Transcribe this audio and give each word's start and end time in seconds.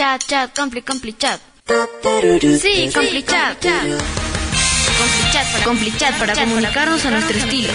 Complichat, 0.00 0.26
chat, 0.26 0.56
compli, 0.56 0.80
complichat. 0.80 1.40
Sí, 2.58 2.90
complichat. 2.90 3.60
Complichat 4.96 5.52
para, 5.52 5.64
complichat 5.64 6.18
para 6.18 6.34
comunicarnos 6.34 7.04
a 7.04 7.10
nuestro 7.10 7.36
estilo. 7.36 7.70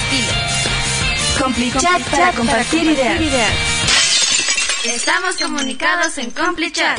Complichat 1.40 2.02
para 2.10 2.32
compartir 2.32 2.82
ideas. 2.82 3.52
Estamos 4.86 5.38
comunicados 5.38 6.18
en 6.18 6.32
Complichat. 6.32 6.98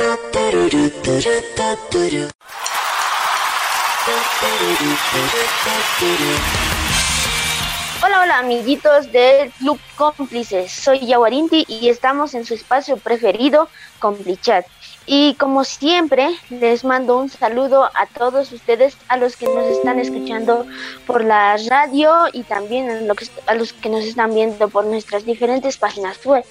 Hola, 8.01 8.21
hola 8.21 8.37
amiguitos 8.37 9.11
del 9.11 9.51
Club 9.59 9.77
Cómplices. 9.97 10.71
Soy 10.71 11.05
Yawarinti 11.05 11.65
y 11.67 11.89
estamos 11.89 12.33
en 12.33 12.45
su 12.45 12.53
espacio 12.53 12.95
preferido, 12.95 13.67
Complichat. 13.99 14.65
Y 15.09 15.35
como 15.35 15.63
siempre, 15.63 16.35
les 16.49 16.83
mando 16.83 17.17
un 17.17 17.29
saludo 17.29 17.85
a 17.85 18.05
todos 18.07 18.51
ustedes, 18.51 18.97
a 19.07 19.15
los 19.15 19.37
que 19.37 19.45
nos 19.45 19.65
están 19.67 19.99
escuchando 19.99 20.65
por 21.05 21.23
la 21.23 21.55
radio 21.69 22.25
y 22.33 22.43
también 22.43 23.09
a 23.47 23.53
los 23.53 23.71
que 23.71 23.87
nos 23.87 24.03
están 24.03 24.35
viendo 24.35 24.67
por 24.67 24.85
nuestras 24.85 25.25
diferentes 25.25 25.77
páginas 25.77 26.23
web. 26.25 26.43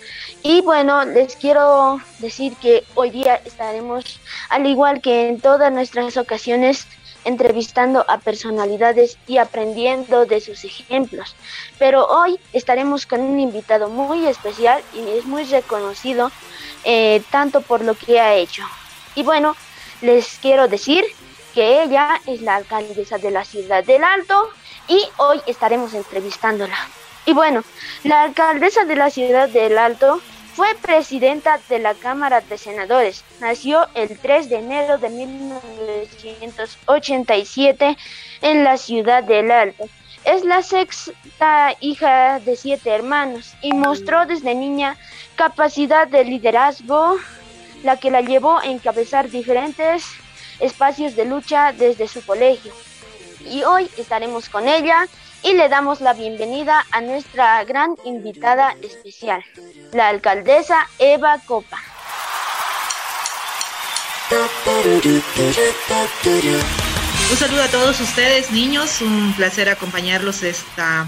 Y 0.42 0.62
bueno, 0.62 1.05
les 1.05 1.37
quiero 1.37 2.00
decir 2.19 2.55
que 2.56 2.83
hoy 2.95 3.11
día 3.11 3.42
estaremos, 3.45 4.20
al 4.48 4.66
igual 4.66 5.02
que 5.02 5.28
en 5.28 5.38
todas 5.38 5.70
nuestras 5.70 6.16
ocasiones, 6.16 6.86
entrevistando 7.26 8.04
a 8.08 8.18
personalidades 8.18 9.18
y 9.26 9.36
aprendiendo 9.36 10.24
de 10.24 10.40
sus 10.40 10.64
ejemplos. 10.64 11.34
Pero 11.78 12.06
hoy 12.06 12.38
estaremos 12.52 13.04
con 13.04 13.20
un 13.20 13.38
invitado 13.38 13.88
muy 13.90 14.26
especial 14.26 14.82
y 14.94 15.18
es 15.18 15.26
muy 15.26 15.44
reconocido 15.44 16.30
eh, 16.84 17.22
tanto 17.30 17.60
por 17.60 17.82
lo 17.82 17.94
que 17.94 18.20
ha 18.20 18.34
hecho. 18.34 18.62
Y 19.14 19.24
bueno, 19.24 19.56
les 20.00 20.38
quiero 20.40 20.68
decir 20.68 21.04
que 21.52 21.82
ella 21.82 22.20
es 22.26 22.42
la 22.42 22.56
alcaldesa 22.56 23.18
de 23.18 23.30
la 23.30 23.44
ciudad 23.44 23.83
del 23.84 24.05
Alto 24.05 24.48
y 24.88 25.02
hoy 25.16 25.40
estaremos 25.46 25.94
entrevistándola. 25.94 26.77
Y 27.24 27.33
bueno, 27.33 27.64
la 28.05 28.22
alcaldesa 28.22 28.84
de 28.84 28.94
la 28.94 29.11
ciudad 29.11 29.48
del 29.48 29.78
Alto 29.78 30.20
fue 30.56 30.74
presidenta 30.80 31.60
de 31.68 31.78
la 31.78 31.92
Cámara 31.92 32.40
de 32.40 32.56
Senadores. 32.56 33.22
Nació 33.40 33.86
el 33.92 34.18
3 34.18 34.48
de 34.48 34.56
enero 34.56 34.96
de 34.96 35.10
1987 35.10 37.98
en 38.40 38.64
la 38.64 38.78
ciudad 38.78 39.22
del 39.22 39.50
Alto. 39.50 39.84
Es 40.24 40.46
la 40.46 40.62
sexta 40.62 41.74
hija 41.80 42.40
de 42.40 42.56
siete 42.56 42.88
hermanos 42.88 43.52
y 43.60 43.74
mostró 43.74 44.24
desde 44.24 44.54
niña 44.54 44.96
capacidad 45.34 46.08
de 46.08 46.24
liderazgo, 46.24 47.18
la 47.84 47.98
que 47.98 48.10
la 48.10 48.22
llevó 48.22 48.56
a 48.56 48.64
encabezar 48.64 49.28
diferentes 49.28 50.06
espacios 50.58 51.16
de 51.16 51.27
lucha 51.27 51.72
desde 51.72 52.08
su 52.08 52.24
colegio. 52.24 52.72
Y 53.44 53.62
hoy 53.62 53.90
estaremos 53.98 54.48
con 54.48 54.68
ella 54.68 55.06
y 55.47 55.55
le 55.55 55.69
damos 55.69 56.00
la 56.00 56.12
bienvenida 56.12 56.84
a 56.91 57.00
nuestra 57.00 57.62
gran 57.62 57.94
invitada 58.05 58.75
especial, 58.83 59.44
la 59.92 60.08
alcaldesa 60.08 60.89
Eva 60.98 61.41
Copa. 61.47 61.78
Un 67.30 67.36
saludo 67.36 67.62
a 67.62 67.69
todos 67.69 68.00
ustedes, 68.00 68.50
niños. 68.50 69.00
Un 69.00 69.34
placer 69.36 69.69
acompañarlos 69.69 70.42
esta, 70.42 71.06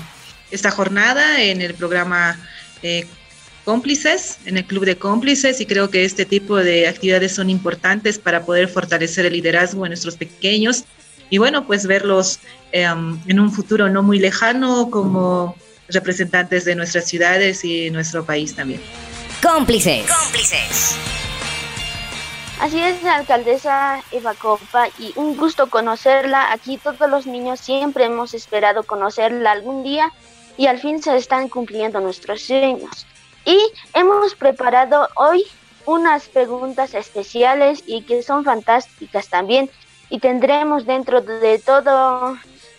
esta 0.52 0.70
jornada 0.70 1.42
en 1.42 1.60
el 1.60 1.74
programa 1.74 2.38
eh, 2.84 3.08
Cómplices, 3.64 4.38
en 4.46 4.56
el 4.56 4.64
Club 4.64 4.84
de 4.84 4.96
Cómplices, 4.96 5.60
y 5.60 5.66
creo 5.66 5.90
que 5.90 6.04
este 6.04 6.24
tipo 6.24 6.58
de 6.58 6.86
actividades 6.86 7.34
son 7.34 7.50
importantes 7.50 8.20
para 8.20 8.44
poder 8.44 8.68
fortalecer 8.68 9.26
el 9.26 9.32
liderazgo 9.32 9.84
en 9.84 9.90
nuestros 9.90 10.16
pequeños 10.16 10.84
y 11.30 11.38
bueno, 11.38 11.66
pues 11.66 11.86
verlos 11.86 12.40
em, 12.72 13.18
en 13.26 13.40
un 13.40 13.52
futuro 13.52 13.88
no 13.88 14.02
muy 14.02 14.18
lejano 14.18 14.90
como 14.90 15.56
representantes 15.88 16.64
de 16.64 16.74
nuestras 16.74 17.06
ciudades 17.06 17.64
y 17.64 17.90
nuestro 17.90 18.24
país 18.24 18.54
también. 18.54 18.80
Cómplices. 19.42 20.06
Cómplices. 20.10 20.96
Así 22.60 22.80
es, 22.80 23.02
la 23.04 23.16
alcaldesa 23.16 24.02
Eva 24.10 24.34
Copa, 24.34 24.88
y 24.98 25.12
un 25.14 25.36
gusto 25.36 25.68
conocerla. 25.68 26.52
Aquí 26.52 26.76
todos 26.76 27.08
los 27.08 27.26
niños 27.26 27.60
siempre 27.60 28.04
hemos 28.04 28.34
esperado 28.34 28.82
conocerla 28.82 29.52
algún 29.52 29.84
día 29.84 30.12
y 30.56 30.66
al 30.66 30.80
fin 30.80 31.00
se 31.00 31.16
están 31.16 31.48
cumpliendo 31.48 32.00
nuestros 32.00 32.42
sueños. 32.42 33.06
Y 33.44 33.58
hemos 33.94 34.34
preparado 34.34 35.08
hoy 35.14 35.44
unas 35.86 36.28
preguntas 36.28 36.94
especiales 36.94 37.84
y 37.86 38.02
que 38.02 38.22
son 38.24 38.44
fantásticas 38.44 39.28
también 39.28 39.70
y 40.10 40.18
tendremos 40.20 40.86
dentro 40.86 41.20
de 41.20 41.58
todo 41.58 42.36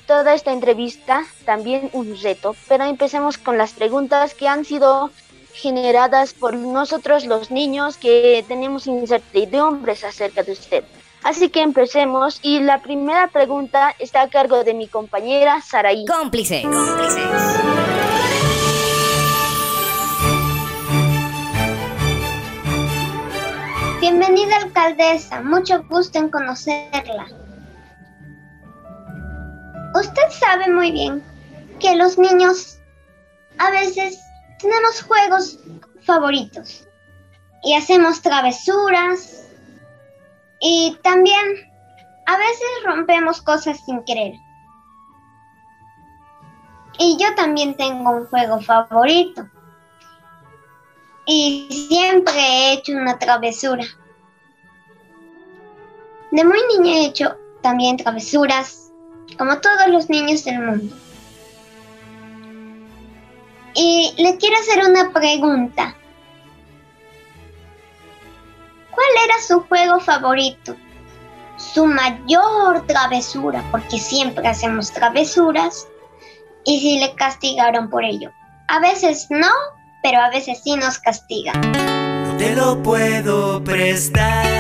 toda 0.10 0.34
esta 0.34 0.52
entrevista 0.52 1.24
también 1.46 1.92
un 1.94 2.18
reto, 2.20 2.56
pero 2.68 2.84
empecemos 2.84 3.38
con 3.38 3.60
las 3.60 3.74
preguntas 3.74 4.34
que 4.34 4.48
han 4.48 4.66
sido 4.66 5.12
generadas 5.54 6.34
por 6.34 6.56
nosotros 6.56 7.26
los 7.26 7.52
niños 7.52 7.98
que 7.98 8.44
tenemos 8.48 8.88
incertidumbres 8.88 10.04
acerca 10.04 10.42
de 10.42 10.54
usted. 10.54 10.84
Así 11.22 11.50
que 11.50 11.62
empecemos 11.62 12.40
y 12.42 12.60
la 12.60 12.82
primera 12.82 13.28
pregunta 13.28 13.94
está 14.00 14.22
a 14.22 14.30
cargo 14.30 14.64
de 14.64 14.74
mi 14.74 14.88
compañera 14.88 15.62
Saraí. 15.62 16.06
Cómplice. 16.06 16.64
Cómplices. 16.64 17.79
Bienvenida 24.12 24.56
alcaldesa, 24.58 25.40
mucho 25.44 25.84
gusto 25.84 26.18
en 26.18 26.30
conocerla. 26.30 27.28
Usted 29.94 30.30
sabe 30.32 30.68
muy 30.68 30.92
bien 30.92 31.24
que 31.80 31.96
los 31.96 32.18
niños 32.18 32.80
a 33.60 33.70
veces 33.70 34.20
tenemos 34.58 35.04
juegos 35.04 35.60
favoritos 36.02 36.88
y 37.62 37.76
hacemos 37.76 38.24
travesuras 38.24 39.48
y 40.60 40.98
también 41.04 41.72
a 42.26 42.36
veces 42.36 42.68
rompemos 42.86 43.44
cosas 43.44 43.80
sin 43.86 44.04
querer. 44.06 44.34
Y 46.98 47.16
yo 47.22 47.36
también 47.36 47.78
tengo 47.78 48.10
un 48.10 48.26
juego 48.26 48.60
favorito 48.60 49.48
y 51.28 51.88
siempre 51.88 52.42
he 52.42 52.74
hecho 52.74 52.94
una 52.94 53.20
travesura. 53.20 53.86
De 56.32 56.44
muy 56.44 56.60
niña 56.78 56.98
he 56.98 57.06
hecho 57.06 57.36
también 57.62 57.98
travesuras, 57.98 58.92
como 59.38 59.60
todos 59.60 59.88
los 59.88 60.10
niños 60.10 60.44
del 60.44 60.60
mundo. 60.60 60.96
Y 63.74 64.14
le 64.18 64.38
quiero 64.38 64.56
hacer 64.58 64.90
una 64.90 65.12
pregunta. 65.12 65.96
¿Cuál 68.92 69.08
era 69.26 69.36
su 69.48 69.62
juego 69.62 70.00
favorito? 70.00 70.76
Su 71.58 71.86
mayor 71.86 72.86
travesura, 72.88 73.64
porque 73.72 73.98
siempre 73.98 74.48
hacemos 74.48 74.92
travesuras, 74.92 75.88
y 76.66 76.80
si 76.80 77.00
le 77.00 77.14
castigaron 77.16 77.90
por 77.90 78.04
ello. 78.04 78.32
A 78.68 78.80
veces 78.80 79.28
no, 79.30 79.52
pero 80.04 80.20
a 80.20 80.30
veces 80.30 80.62
sí 80.64 80.76
nos 80.76 81.00
castiga. 81.00 81.54
No 81.54 82.38
te 82.38 82.56
lo 82.56 82.82
puedo 82.84 83.64
prestar. 83.64 84.59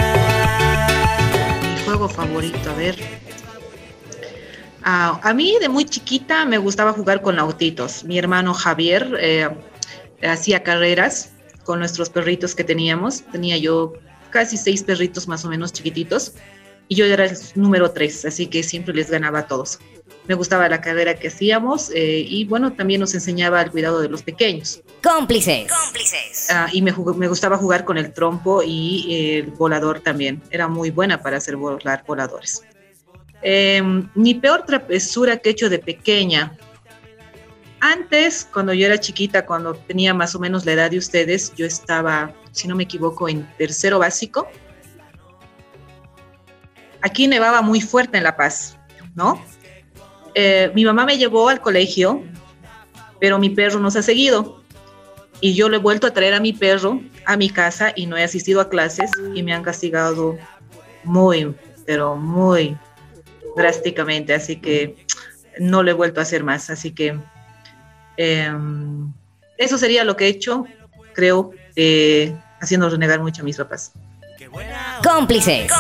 Favorito, 2.07 2.69
a 2.69 2.73
ver. 2.75 2.95
Ah, 4.83 5.19
a 5.23 5.33
mí 5.33 5.57
de 5.59 5.67
muy 5.67 5.85
chiquita 5.85 6.45
me 6.45 6.57
gustaba 6.57 6.93
jugar 6.93 7.21
con 7.21 7.37
autitos. 7.39 8.03
Mi 8.05 8.17
hermano 8.17 8.53
Javier 8.53 9.17
eh, 9.19 9.49
hacía 10.23 10.63
carreras 10.63 11.31
con 11.65 11.79
nuestros 11.79 12.09
perritos 12.09 12.55
que 12.55 12.63
teníamos. 12.63 13.23
Tenía 13.31 13.57
yo 13.57 13.93
casi 14.29 14.55
seis 14.55 14.83
perritos 14.83 15.27
más 15.27 15.43
o 15.43 15.49
menos 15.49 15.73
chiquititos 15.73 16.33
y 16.87 16.95
yo 16.95 17.05
era 17.05 17.25
el 17.25 17.37
número 17.55 17.91
tres, 17.91 18.25
así 18.25 18.47
que 18.47 18.63
siempre 18.63 18.93
les 18.93 19.09
ganaba 19.11 19.39
a 19.39 19.47
todos 19.47 19.79
me 20.29 20.35
gustaba 20.35 20.69
la 20.69 20.79
carrera 20.79 21.15
que 21.15 21.29
hacíamos 21.29 21.89
eh, 21.89 22.19
y 22.19 22.45
bueno, 22.45 22.71
también 22.73 23.01
nos 23.01 23.15
enseñaba 23.15 23.63
el 23.63 23.71
cuidado 23.71 23.99
de 23.99 24.09
los 24.09 24.21
pequeños. 24.21 24.79
Cómplices. 25.01 25.67
Cómplices. 25.67 26.51
Ah, 26.51 26.69
y 26.71 26.83
me, 26.83 26.93
me, 27.17 27.27
gustaba 27.27 27.57
jugar 27.57 27.83
con 27.83 27.97
el 27.97 28.13
trompo 28.13 28.61
y 28.63 29.37
el 29.37 29.47
volador 29.47 30.01
también. 30.01 30.39
Era 30.51 30.67
muy 30.67 30.91
buena 30.91 31.19
para 31.23 31.37
hacer 31.37 31.55
volar 31.55 32.03
voladores. 32.05 32.61
Em, 33.41 34.07
mi 34.13 34.35
peor 34.35 34.67
travesura 34.67 35.35
que 35.37 35.49
he 35.49 35.51
hecho 35.53 35.67
de 35.67 35.79
pequeña. 35.79 36.55
Antes, 37.79 38.47
cuando 38.53 38.71
yo 38.75 38.85
era 38.85 38.99
chiquita, 38.99 39.47
cuando 39.47 39.73
tenía 39.73 40.13
más 40.13 40.35
o 40.35 40.39
menos 40.39 40.63
la 40.63 40.73
edad 40.73 40.91
de 40.91 40.99
ustedes, 40.99 41.51
yo 41.55 41.65
estaba, 41.65 42.35
si 42.51 42.67
no 42.67 42.75
me 42.75 42.83
equivoco, 42.83 43.27
en 43.27 43.51
tercero 43.57 43.97
básico. 43.97 44.47
Aquí 47.01 47.27
nevaba 47.27 47.63
muy 47.63 47.81
fuerte 47.81 48.19
en 48.19 48.25
La 48.25 48.37
Paz, 48.37 48.77
¿no? 49.15 49.43
Eh, 50.35 50.71
mi 50.75 50.85
mamá 50.85 51.05
me 51.05 51.17
llevó 51.17 51.49
al 51.49 51.61
colegio, 51.61 52.23
pero 53.19 53.39
mi 53.39 53.49
perro 53.49 53.79
nos 53.79 53.95
ha 53.95 54.01
seguido. 54.01 54.61
Y 55.41 55.53
yo 55.53 55.69
le 55.69 55.77
he 55.77 55.79
vuelto 55.79 56.07
a 56.07 56.13
traer 56.13 56.33
a 56.33 56.39
mi 56.39 56.53
perro 56.53 57.01
a 57.25 57.37
mi 57.37 57.49
casa 57.49 57.93
y 57.95 58.07
no 58.07 58.17
he 58.17 58.23
asistido 58.23 58.59
a 58.59 58.69
clases 58.69 59.11
y 59.33 59.43
me 59.43 59.53
han 59.53 59.63
castigado 59.63 60.37
muy, 61.03 61.55
pero 61.85 62.15
muy 62.15 62.77
drásticamente. 63.55 64.33
Así 64.33 64.57
que 64.57 64.95
no 65.59 65.83
lo 65.83 65.91
he 65.91 65.93
vuelto 65.93 66.19
a 66.19 66.23
hacer 66.23 66.43
más. 66.43 66.69
Así 66.69 66.91
que 66.91 67.17
em, 68.17 69.13
eso 69.57 69.77
sería 69.77 70.03
lo 70.03 70.15
que 70.15 70.25
he 70.25 70.29
hecho, 70.29 70.65
creo, 71.13 71.51
eh, 71.75 72.35
haciendo 72.59 72.89
renegar 72.89 73.21
mucho 73.21 73.41
a 73.41 73.45
mis 73.45 73.57
papás. 73.57 73.93
Cómplices. 75.03 75.71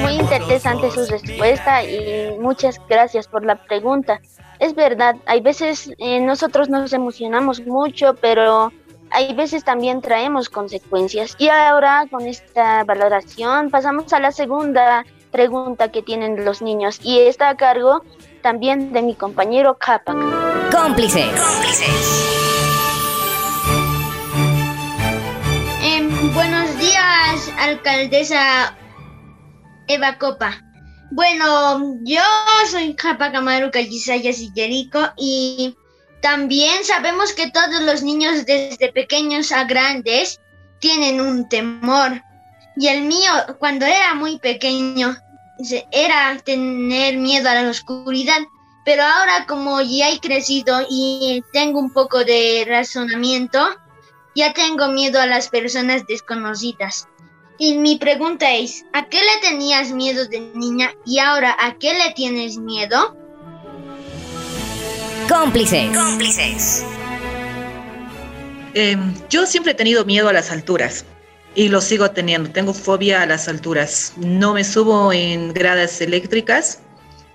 Muy 0.00 0.14
interesante 0.14 0.90
su 0.90 1.06
respuesta 1.06 1.84
y 1.84 2.36
muchas 2.38 2.80
gracias 2.88 3.26
por 3.28 3.44
la 3.44 3.56
pregunta. 3.56 4.20
Es 4.58 4.74
verdad, 4.74 5.16
hay 5.26 5.40
veces 5.40 5.90
eh, 5.98 6.20
nosotros 6.20 6.68
nos 6.68 6.92
emocionamos 6.92 7.60
mucho, 7.66 8.14
pero 8.14 8.72
hay 9.10 9.34
veces 9.34 9.64
también 9.64 10.00
traemos 10.00 10.48
consecuencias. 10.48 11.36
Y 11.38 11.48
ahora 11.48 12.06
con 12.10 12.26
esta 12.26 12.84
valoración 12.84 13.70
pasamos 13.70 14.12
a 14.12 14.20
la 14.20 14.32
segunda 14.32 15.04
pregunta 15.30 15.90
que 15.90 16.02
tienen 16.02 16.44
los 16.44 16.62
niños 16.62 17.00
y 17.02 17.18
está 17.20 17.48
a 17.48 17.56
cargo 17.56 18.04
también 18.42 18.92
de 18.92 19.02
mi 19.02 19.14
compañero 19.14 19.76
Capac. 19.78 20.16
Cómplices. 20.70 21.30
Em, 21.82 22.33
buenos 26.32 26.78
días, 26.78 27.52
alcaldesa 27.58 28.76
Eva 29.88 30.16
Copa. 30.18 30.62
Bueno, 31.10 31.98
yo 32.02 32.22
soy 32.70 32.94
Capac 32.94 33.34
Amaru 33.34 33.70
Callisaya 33.70 34.32
Sillerico 34.32 35.00
y 35.18 35.76
también 36.22 36.82
sabemos 36.84 37.32
que 37.34 37.50
todos 37.50 37.82
los 37.82 38.02
niños 38.02 38.46
desde 38.46 38.92
pequeños 38.92 39.52
a 39.52 39.64
grandes 39.64 40.40
tienen 40.78 41.20
un 41.20 41.48
temor. 41.48 42.22
Y 42.76 42.88
el 42.88 43.02
mío, 43.02 43.30
cuando 43.58 43.84
era 43.84 44.14
muy 44.14 44.38
pequeño, 44.38 45.16
era 45.92 46.38
tener 46.44 47.18
miedo 47.18 47.48
a 47.50 47.54
la 47.54 47.68
oscuridad, 47.68 48.40
pero 48.84 49.02
ahora 49.02 49.46
como 49.46 49.80
ya 49.82 50.10
he 50.10 50.20
crecido 50.20 50.86
y 50.88 51.42
tengo 51.52 51.78
un 51.78 51.92
poco 51.92 52.24
de 52.24 52.64
razonamiento, 52.66 53.60
ya 54.34 54.52
tengo 54.52 54.88
miedo 54.88 55.20
a 55.20 55.26
las 55.26 55.48
personas 55.48 56.06
desconocidas. 56.06 57.08
Y 57.58 57.78
mi 57.78 57.96
pregunta 57.96 58.52
es, 58.52 58.84
¿a 58.92 59.08
qué 59.08 59.18
le 59.18 59.48
tenías 59.48 59.92
miedo 59.92 60.26
de 60.26 60.40
niña 60.54 60.92
y 61.06 61.20
ahora 61.20 61.56
a 61.60 61.76
qué 61.78 61.94
le 61.94 62.12
tienes 62.14 62.58
miedo? 62.58 63.16
Cómplices. 65.28 65.96
Cómplices. 65.96 66.84
Em, 68.74 69.14
yo 69.30 69.46
siempre 69.46 69.72
he 69.72 69.74
tenido 69.74 70.04
miedo 70.04 70.28
a 70.28 70.32
las 70.32 70.50
alturas 70.50 71.04
y 71.54 71.68
lo 71.68 71.80
sigo 71.80 72.10
teniendo. 72.10 72.50
Tengo 72.50 72.74
fobia 72.74 73.22
a 73.22 73.26
las 73.26 73.46
alturas. 73.48 74.14
No 74.16 74.54
me 74.54 74.64
subo 74.64 75.12
en 75.12 75.52
gradas 75.52 76.00
eléctricas 76.00 76.80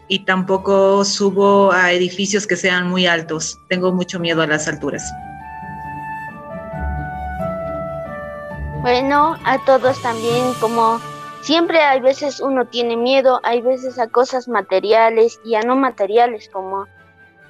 y 0.09 0.25
tampoco 0.25 1.05
subo 1.05 1.71
a 1.71 1.93
edificios 1.93 2.45
que 2.45 2.57
sean 2.57 2.89
muy 2.89 3.07
altos. 3.07 3.57
Tengo 3.69 3.93
mucho 3.93 4.19
miedo 4.19 4.41
a 4.41 4.47
las 4.47 4.67
alturas. 4.67 5.03
Bueno, 8.81 9.35
a 9.43 9.57
todos 9.65 10.01
también, 10.01 10.53
como 10.61 11.01
siempre 11.41 11.81
hay 11.81 11.99
veces 11.99 12.39
uno 12.39 12.65
tiene 12.65 12.95
miedo, 12.95 13.41
hay 13.43 13.61
veces 13.61 13.99
a 13.99 14.07
cosas 14.07 14.47
materiales 14.47 15.39
y 15.43 15.55
a 15.55 15.61
no 15.61 15.75
materiales, 15.75 16.47
como 16.47 16.87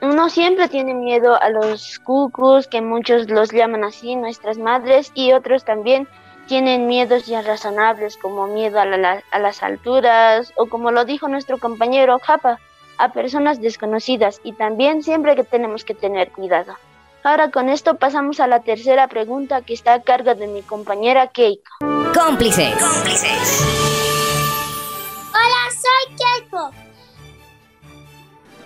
uno 0.01 0.29
siempre 0.29 0.69
tiene 0.69 0.95
miedo 0.95 1.39
a 1.39 1.49
los 1.49 1.99
cucus, 1.99 2.67
que 2.67 2.81
muchos 2.81 3.29
los 3.29 3.51
llaman 3.51 3.83
así, 3.83 4.15
nuestras 4.15 4.57
madres, 4.57 5.11
y 5.13 5.31
otros 5.33 5.65
también 5.65 6.07
tienen 6.47 6.87
miedos 6.87 7.27
ya 7.27 7.43
razonables 7.43 8.17
como 8.17 8.47
miedo 8.47 8.79
a, 8.79 8.83
a, 8.83 9.39
las 9.39 9.61
alturas 9.61 10.51
o 10.55 10.65
como 10.65 10.89
lo 10.89 11.05
dijo 11.05 11.27
nuestro 11.27 11.59
compañero 11.59 12.17
Japa, 12.17 12.59
a 12.97 13.13
personas 13.13 13.61
desconocidas 13.61 14.41
y 14.43 14.53
también 14.53 15.03
siempre 15.03 15.35
que 15.35 15.43
tenemos 15.43 15.85
que 15.85 15.93
tener 15.93 16.31
cuidado. 16.31 16.73
Ahora 17.23 17.51
con 17.51 17.67
esto 17.67 17.95
pasamos 17.97 18.39
a 18.39 18.47
la 18.47 18.61
tercera 18.61 19.07
pregunta 19.07 19.61
que 19.61 19.73
está 19.73 19.93
a 19.93 20.01
cargo 20.01 20.35
de 20.35 20.47
mi 20.47 20.61
compañera 20.61 21.27
Keiko. 21.27 21.71
Cómplices. 22.13 22.73
Cómplices. 22.75 23.65
Hola, 25.29 25.69
soy 25.69 26.15
Keiko. 26.15 26.71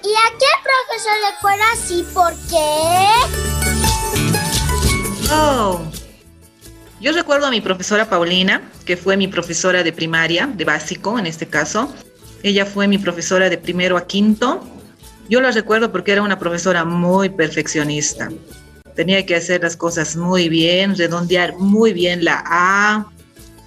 ¿Y 0.04 0.14
a 0.14 0.38
qué 0.38 0.46
profesor 0.62 1.14
le 1.24 1.32
fuera 1.42 1.64
así? 1.72 2.06
¿Por 2.14 2.34
qué? 2.50 3.44
Oh, 5.32 5.82
yo 7.00 7.12
recuerdo 7.12 7.48
a 7.48 7.50
mi 7.50 7.60
profesora 7.60 8.10
Paulina, 8.10 8.62
que 8.86 8.98
fue 8.98 9.18
mi 9.18 9.28
profesora 9.28 9.82
de 9.82 9.92
primaria, 9.92 10.48
de 10.48 10.64
básico 10.64 11.18
en 11.18 11.26
este 11.26 11.48
caso. 11.48 11.92
Ella 12.44 12.66
fue 12.66 12.88
mi 12.88 12.98
profesora 12.98 13.50
de 13.50 13.58
primero 13.58 13.98
a 13.98 14.06
quinto. 14.06 14.62
Yo 15.34 15.42
la 15.42 15.50
recuerdo 15.50 15.92
porque 15.92 16.12
era 16.12 16.22
una 16.22 16.38
profesora 16.38 16.86
muy 16.86 17.28
perfeccionista. 17.28 18.30
Tenía 18.96 19.26
que 19.26 19.36
hacer 19.36 19.64
las 19.64 19.76
cosas 19.76 20.16
muy 20.16 20.48
bien, 20.48 20.96
redondear 20.96 21.56
muy 21.58 21.92
bien 21.92 22.24
la 22.24 22.44
A, 22.46 23.08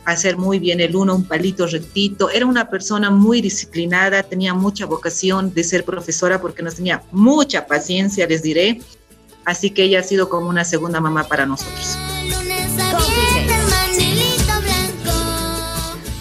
hacer 0.05 0.37
muy 0.37 0.61
bien 0.61 0.79
el 0.79 0.95
uno, 0.95 1.17
un 1.17 1.25
palito 1.25 1.67
rectito. 1.67 2.31
Era 2.31 2.47
una 2.47 2.71
persona 2.71 3.11
muy 3.11 3.41
disciplinada, 3.41 4.23
tenía 4.23 4.55
mucha 4.55 4.87
vocación 4.87 5.53
de 5.55 5.65
ser 5.65 5.85
profesora 5.85 6.41
porque 6.41 6.63
nos 6.63 6.77
tenía 6.77 7.03
mucha 7.11 7.67
paciencia, 7.67 8.29
les 8.29 8.45
diré. 8.45 8.81
Así 9.45 9.71
que 9.71 9.83
ella 9.83 9.99
ha 9.99 10.05
sido 10.05 10.29
como 10.29 10.49
una 10.49 10.65
segunda 10.65 11.01
mamá 11.01 11.25
para 11.25 11.47
nosotros. 11.47 11.99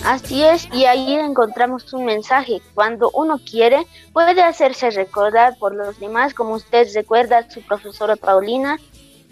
Así 0.05 0.43
es, 0.43 0.69
y 0.71 0.85
ahí 0.85 1.15
encontramos 1.15 1.91
un 1.91 2.05
mensaje. 2.05 2.61
Cuando 2.75 3.09
uno 3.15 3.39
quiere, 3.39 3.87
puede 4.13 4.43
hacerse 4.43 4.91
recordar 4.91 5.57
por 5.57 5.73
los 5.73 5.99
demás, 5.99 6.35
como 6.35 6.53
usted 6.53 6.87
recuerda 6.93 7.39
a 7.39 7.49
su 7.49 7.63
profesora 7.63 8.15
Paulina. 8.15 8.77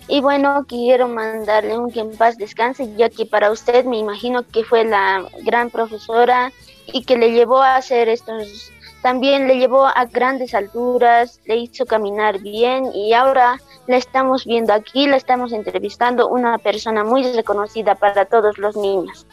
Y 0.08 0.22
bueno, 0.22 0.66
quiero 0.68 1.08
mandarle 1.08 1.78
un 1.78 1.92
que 1.92 2.00
en 2.00 2.18
paz 2.18 2.40
descanse, 2.40 2.92
ya 2.96 3.10
que 3.10 3.28
para 3.28 3.52
usted 3.52 3.86
me 3.86 4.00
imagino 4.00 4.42
que 4.48 4.64
fue 4.64 4.84
la 4.84 5.24
gran 5.44 5.70
profesora 5.70 6.52
y 6.88 7.06
que 7.06 7.20
le 7.20 7.32
llevó 7.32 7.62
a 7.62 7.76
hacer 7.76 8.10
estos, 8.10 8.72
también 9.04 9.48
le 9.48 9.60
llevó 9.60 9.86
a 9.86 10.06
grandes 10.06 10.56
alturas, 10.56 11.40
le 11.46 11.58
hizo 11.58 11.86
caminar 11.86 12.40
bien 12.40 12.90
y 12.96 13.14
ahora 13.14 13.60
la 13.86 13.98
estamos 13.98 14.46
viendo 14.46 14.74
aquí, 14.74 15.08
la 15.08 15.18
estamos 15.18 15.52
entrevistando, 15.52 16.30
una 16.30 16.58
persona 16.58 17.04
muy 17.04 17.24
reconocida 17.32 17.96
para 17.96 18.26
todos 18.26 18.58
los 18.58 18.76
niños. 18.76 19.28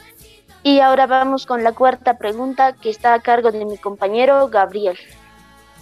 Y 0.63 0.81
ahora 0.81 1.07
vamos 1.07 1.47
con 1.47 1.65
la 1.65 1.73
cuarta 1.73 2.19
pregunta 2.19 2.75
que 2.75 2.91
está 2.91 3.15
a 3.15 3.23
cargo 3.23 3.51
de 3.51 3.65
mi 3.65 3.79
compañero 3.79 4.49
Gabriel. 4.49 4.99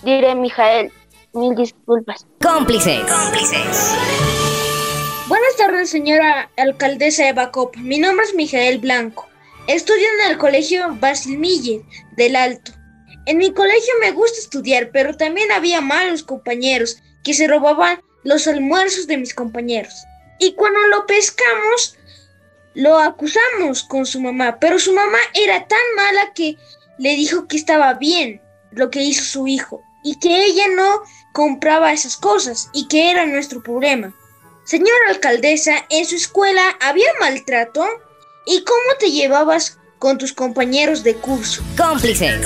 Diré, 0.05 0.37
Mijael, 0.37 0.93
mil 1.33 1.57
disculpas. 1.57 2.27
Cómplices. 2.41 3.01
Cómplices. 3.01 3.97
Buenas 5.27 5.57
tardes, 5.57 5.91
señora 5.91 6.49
alcaldesa 6.57 7.29
Eva 7.29 7.51
Cop. 7.51 7.77
Mi 7.77 7.99
nombre 7.99 8.25
es 8.25 8.35
Mijael 8.35 8.79
Blanco. 8.79 9.27
Estudio 9.67 10.07
en 10.21 10.31
el 10.31 10.39
colegio 10.39 10.87
Basil 11.01 11.39
Mille 11.39 11.85
del 12.17 12.37
Alto. 12.37 12.73
En 13.27 13.37
mi 13.39 13.53
colegio 13.53 13.93
me 14.01 14.13
gusta 14.13 14.39
estudiar, 14.39 14.91
pero 14.93 15.17
también 15.17 15.51
había 15.51 15.81
malos 15.81 16.23
compañeros 16.23 17.03
que 17.25 17.35
se 17.35 17.49
robaban 17.49 18.01
los 18.23 18.47
almuerzos 18.47 19.09
de 19.09 19.19
mis 19.19 19.35
compañeros. 19.35 19.93
Y 20.39 20.55
cuando 20.55 20.79
lo 20.87 21.05
pescamos, 21.05 21.98
lo 22.75 22.99
acusamos 22.99 23.83
con 23.83 24.07
su 24.07 24.21
mamá, 24.21 24.59
pero 24.61 24.79
su 24.79 24.93
mamá 24.93 25.19
era 25.35 25.67
tan 25.67 25.79
mala 25.97 26.33
que 26.35 26.57
le 26.99 27.11
dijo 27.11 27.47
que 27.47 27.57
estaba 27.57 27.95
bien 27.95 28.41
lo 28.71 28.91
que 28.91 29.03
hizo 29.03 29.25
su 29.25 29.47
hijo 29.47 29.83
y 30.03 30.17
que 30.17 30.45
ella 30.45 30.65
no 30.75 31.03
compraba 31.33 31.93
esas 31.93 32.17
cosas 32.17 32.69
y 32.73 32.89
que 32.89 33.11
era 33.11 33.27
nuestro 33.27 33.63
problema. 33.63 34.15
Señora 34.65 35.09
alcaldesa, 35.09 35.87
¿en 35.89 36.05
su 36.05 36.17
escuela 36.17 36.63
había 36.81 37.09
maltrato? 37.21 37.87
¿Y 38.47 38.65
cómo 38.65 38.99
te 38.99 39.11
llevabas 39.11 39.79
con 39.99 40.19
tus 40.19 40.33
compañeros 40.33 41.03
de 41.03 41.15
curso? 41.15 41.63
Cómplices. 41.77 42.41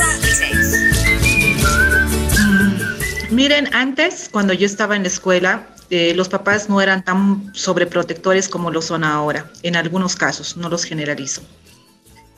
Miren, 3.31 3.75
antes, 3.75 4.29
cuando 4.31 4.53
yo 4.53 4.67
estaba 4.67 4.95
en 4.95 5.03
la 5.03 5.09
escuela, 5.09 5.72
eh, 5.95 6.15
los 6.15 6.31
papás 6.31 6.71
no 6.71 6.81
eran 6.81 7.05
tan 7.05 7.55
sobreprotectores 7.55 8.49
como 8.49 8.71
lo 8.71 8.81
son 8.81 9.05
ahora, 9.05 9.53
en 9.63 9.77
algunos 9.77 10.17
casos, 10.17 10.57
no 10.57 10.71
los 10.71 10.85
generalizo. 10.85 11.43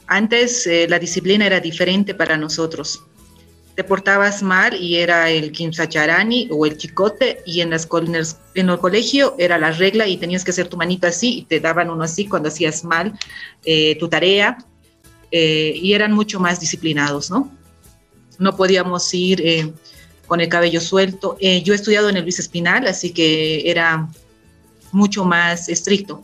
Antes 0.09 0.67
eh, 0.67 0.89
la 0.89 0.99
disciplina 0.99 1.47
era 1.47 1.61
diferente 1.61 2.17
para 2.17 2.37
nosotros. 2.37 3.05
Te 3.77 3.85
portabas 3.85 4.43
mal 4.43 4.75
y 4.75 4.97
era 4.97 5.31
el 5.31 5.53
kimsacharani 5.53 6.49
o 6.51 6.67
el 6.67 6.77
chicote 6.77 7.45
y 7.47 7.61
en, 7.61 7.73
el 7.73 8.79
colegio 8.81 9.37
era 9.39 9.57
la 9.57 9.71
regla 9.71 10.09
y 10.09 10.17
tenías 10.17 10.43
que 10.43 10.51
hacer 10.51 10.67
tu 10.67 10.77
manito 10.77 11.07
así 11.07 11.39
y 11.39 11.43
te 11.45 11.61
daban 11.61 11.91
uno 11.91 12.03
así 12.03 12.27
cuando 12.27 12.49
hacías 12.49 12.83
mal 12.83 13.17
eh, 13.65 13.97
tu 14.01 14.09
tarea 14.09 14.59
y 15.31 15.93
eran 15.93 16.13
mucho 16.13 16.41
más 16.41 16.59
disciplinados, 16.59 17.31
¿no? 17.31 17.53
No 18.39 18.57
podíamos 18.57 19.15
ir 19.15 19.41
con 20.27 20.41
el 20.41 20.49
cabello 20.49 20.81
suelto. 20.81 21.37
Eh, 21.41 21.63
yo 21.63 21.73
he 21.73 21.77
estudiado 21.77 22.09
en 22.09 22.17
el 22.17 22.23
Luis 22.23 22.39
Espinal, 22.39 22.87
así 22.87 23.13
que 23.13 23.69
era 23.71 24.09
mucho 24.93 25.25
más 25.25 25.69
estricto. 25.69 26.23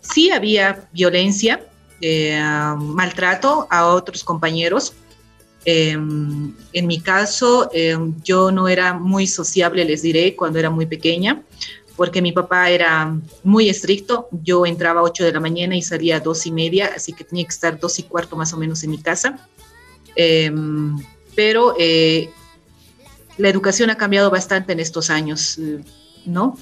Sí 0.00 0.30
había 0.30 0.88
violencia, 0.92 1.66
eh, 2.00 2.40
maltrato 2.78 3.66
a 3.70 3.86
otros 3.86 4.22
compañeros. 4.22 4.94
Em, 5.64 6.54
en 6.72 6.86
mi 6.86 7.00
caso, 7.00 7.68
em, 7.72 8.14
yo 8.22 8.52
no 8.52 8.68
era 8.68 8.92
muy 8.94 9.26
sociable, 9.26 9.84
les 9.84 10.02
diré, 10.02 10.36
cuando 10.36 10.60
era 10.60 10.70
muy 10.70 10.86
pequeña, 10.86 11.42
porque 11.96 12.22
mi 12.22 12.30
papá 12.30 12.70
era 12.70 13.18
muy 13.42 13.68
estricto. 13.68 14.28
Yo 14.30 14.64
entraba 14.64 15.00
a 15.00 15.02
8 15.02 15.24
de 15.24 15.32
la 15.32 15.40
mañana 15.40 15.76
y 15.76 15.82
salía 15.82 16.16
a 16.18 16.20
2 16.20 16.46
y 16.46 16.52
media, 16.52 16.92
así 16.94 17.12
que 17.12 17.24
tenía 17.24 17.44
que 17.44 17.50
estar 17.50 17.80
dos 17.80 17.98
y 17.98 18.04
cuarto 18.04 18.36
más 18.36 18.52
o 18.52 18.56
menos 18.56 18.84
en 18.84 18.90
mi 18.90 18.98
casa. 18.98 19.48
Em, 20.14 20.96
pero 21.34 21.74
eh, 21.78 22.30
la 23.38 23.48
educación 23.48 23.90
ha 23.90 23.96
cambiado 23.96 24.30
bastante 24.30 24.72
en 24.72 24.80
estos 24.80 25.10
años, 25.10 25.58
¿no? 26.24 26.56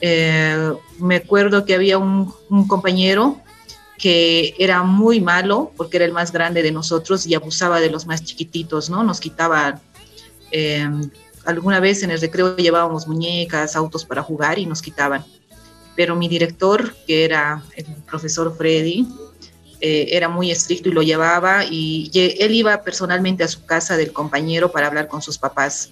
Eh, 0.00 0.72
me 0.98 1.16
acuerdo 1.16 1.64
que 1.64 1.74
había 1.74 1.98
un, 1.98 2.32
compañero 2.66 3.40
que 3.98 4.54
era 4.58 4.82
muy 4.82 5.20
malo 5.20 5.72
porque 5.76 5.98
era 5.98 6.06
el 6.06 6.12
más 6.12 6.32
grande 6.32 6.62
de 6.62 6.72
nosotros 6.72 7.26
y 7.26 7.34
abusaba 7.34 7.80
de 7.80 7.90
los 7.90 8.06
más 8.06 8.24
chiquititos, 8.24 8.88
¿no? 8.88 9.02
Nos 9.02 9.20
quitaba, 9.20 9.80
eh, 10.52 10.88
alguna 11.44 11.80
vez 11.80 12.02
en 12.02 12.10
el 12.10 12.20
recreo 12.20 12.56
llevábamos 12.56 13.06
muñecas, 13.06 13.76
autos 13.76 14.04
para 14.04 14.22
jugar 14.22 14.58
y 14.58 14.66
nos 14.66 14.80
quitaban. 14.80 15.24
Pero 15.96 16.16
mi 16.16 16.28
director, 16.28 16.94
que 17.06 17.24
era 17.24 17.62
el 17.76 17.84
profesor 18.06 18.56
Freddy, 18.56 19.06
eh, 19.82 20.08
era 20.16 20.28
muy 20.30 20.50
estricto 20.50 20.88
y 20.88 20.92
lo 20.92 21.02
llevaba 21.02 21.64
y 21.64 22.10
él 22.14 22.54
iba 22.54 22.82
personalmente 22.82 23.44
a 23.44 23.48
su 23.48 23.66
casa 23.66 23.98
del 23.98 24.12
compañero 24.12 24.72
para 24.72 24.86
hablar 24.86 25.08
con 25.08 25.20
sus 25.20 25.36
papás. 25.36 25.90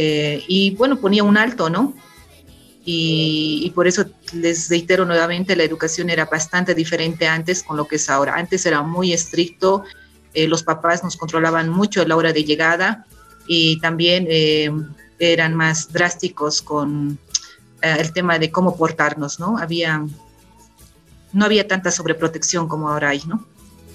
Y 0.00 0.74
bueno, 0.76 0.98
ponía 0.98 1.24
un 1.24 1.36
alto, 1.36 1.68
¿no? 1.68 1.94
y, 2.90 3.70
por 3.74 3.86
eso 3.86 4.06
les 4.32 4.70
reitero 4.70 5.04
nuevamente, 5.04 5.54
la 5.54 5.62
educación 5.62 6.08
era 6.08 6.24
bastante 6.24 6.74
diferente 6.74 7.26
antes 7.26 7.62
con 7.62 7.76
lo 7.76 7.86
que 7.86 7.96
es 7.96 8.08
ahora. 8.08 8.34
Antes 8.34 8.64
era 8.64 8.80
muy 8.80 9.12
estricto, 9.12 9.84
eh, 10.32 10.48
los 10.48 10.62
papás 10.62 11.04
nos 11.04 11.18
controlaban 11.18 11.68
mucho 11.68 12.00
a 12.00 12.06
la 12.06 12.16
hora 12.16 12.32
de 12.32 12.44
llegada 12.44 13.04
y 13.46 13.78
también 13.80 14.26
eh, 14.30 14.70
eran 15.18 15.54
más 15.54 15.92
drásticos 15.92 16.62
con 16.62 17.18
eh, 17.82 17.96
el 17.98 18.10
tema 18.14 18.38
de 18.38 18.50
cómo 18.50 18.74
portarnos, 18.74 19.38
¿no? 19.38 19.58
Había, 19.58 20.06
no 21.34 21.44
había 21.44 21.68
tanta 21.68 21.90
sobreprotección 21.90 22.68
como 22.68 22.88
ahora 22.88 23.10
hay, 23.10 23.22
¿no? 23.26 23.44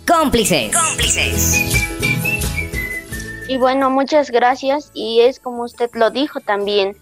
Cómplices. 0.06 0.72
Cómplices. 0.72 2.13
Y 3.48 3.58
bueno, 3.58 3.90
muchas 3.90 4.32
gracias. 4.32 4.92
Y 4.94 5.22
es 5.22 5.40
como 5.40 5.64
usted 5.64 5.90
lo 5.94 6.10
dijo 6.10 6.40
también, 6.40 6.96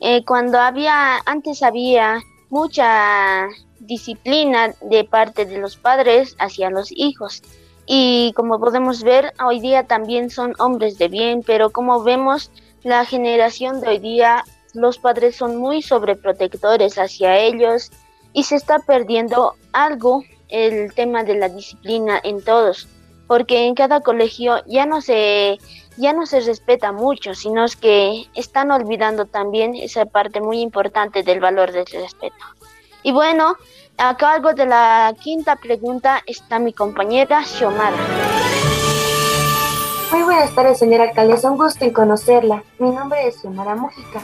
eh, 0.00 0.24
cuando 0.24 0.58
había, 0.58 1.18
antes 1.26 1.62
había 1.62 2.20
mucha 2.48 3.48
disciplina 3.80 4.74
de 4.82 5.04
parte 5.04 5.46
de 5.46 5.58
los 5.58 5.76
padres 5.76 6.36
hacia 6.38 6.70
los 6.70 6.90
hijos. 6.92 7.42
Y 7.86 8.32
como 8.36 8.60
podemos 8.60 9.02
ver, 9.02 9.32
hoy 9.44 9.60
día 9.60 9.86
también 9.86 10.30
son 10.30 10.54
hombres 10.58 10.96
de 10.98 11.08
bien, 11.08 11.42
pero 11.44 11.70
como 11.70 12.02
vemos, 12.02 12.50
la 12.82 13.04
generación 13.04 13.80
de 13.80 13.88
hoy 13.88 13.98
día, 13.98 14.44
los 14.74 14.98
padres 14.98 15.36
son 15.36 15.56
muy 15.56 15.82
sobreprotectores 15.82 16.98
hacia 16.98 17.38
ellos 17.38 17.90
y 18.32 18.44
se 18.44 18.56
está 18.56 18.78
perdiendo 18.78 19.54
algo 19.72 20.22
el 20.48 20.94
tema 20.94 21.24
de 21.24 21.34
la 21.34 21.48
disciplina 21.48 22.20
en 22.22 22.42
todos, 22.42 22.88
porque 23.30 23.68
en 23.68 23.76
cada 23.76 24.00
colegio 24.00 24.56
ya 24.66 24.86
no 24.86 25.00
se 25.00 25.60
ya 25.96 26.12
no 26.12 26.26
se 26.26 26.40
respeta 26.40 26.90
mucho, 26.90 27.32
sino 27.32 27.64
que 27.80 28.26
están 28.34 28.72
olvidando 28.72 29.24
también 29.24 29.76
esa 29.76 30.04
parte 30.04 30.40
muy 30.40 30.60
importante 30.60 31.22
del 31.22 31.38
valor 31.38 31.70
del 31.70 31.86
respeto. 31.86 32.44
Y 33.04 33.12
bueno, 33.12 33.54
a 33.98 34.16
cargo 34.16 34.52
de 34.54 34.66
la 34.66 35.14
quinta 35.22 35.54
pregunta 35.54 36.20
está 36.26 36.58
mi 36.58 36.72
compañera 36.72 37.44
Xiomara. 37.44 37.96
Muy 40.10 40.22
buenas 40.24 40.52
tardes, 40.52 40.80
señora 40.80 41.04
alcaldesa. 41.04 41.52
Un 41.52 41.56
gusto 41.56 41.84
en 41.84 41.92
conocerla. 41.92 42.64
Mi 42.80 42.90
nombre 42.90 43.28
es 43.28 43.40
Xiomara 43.40 43.76
Mujica. 43.76 44.22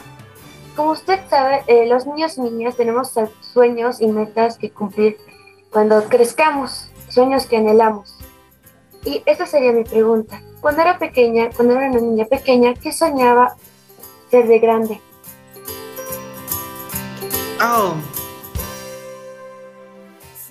Como 0.75 0.91
usted 0.91 1.21
sabe, 1.29 1.63
eh, 1.67 1.85
los 1.87 2.05
niños 2.07 2.37
y 2.37 2.41
niñas 2.41 2.75
tenemos 2.75 3.13
sueños 3.53 4.01
y 4.01 4.07
metas 4.07 4.57
que 4.57 4.69
cumplir 4.69 5.15
cuando 5.71 6.03
crezcamos, 6.09 6.89
sueños 7.07 7.45
que 7.45 7.55
anhelamos. 7.55 8.16
Y 9.07 9.23
esta 9.25 9.45
sería 9.45 9.71
mi 9.71 9.85
pregunta. 9.85 10.41
Cuando 10.59 10.81
era 10.81 10.99
pequeña, 10.99 11.49
cuando 11.55 11.77
era 11.77 11.89
una 11.89 12.01
niña 12.01 12.25
pequeña, 12.25 12.73
¿qué 12.73 12.91
soñaba 12.91 13.55
ser 14.29 14.49
de 14.49 14.59
grande? 14.59 14.99
Oh. 17.61 17.95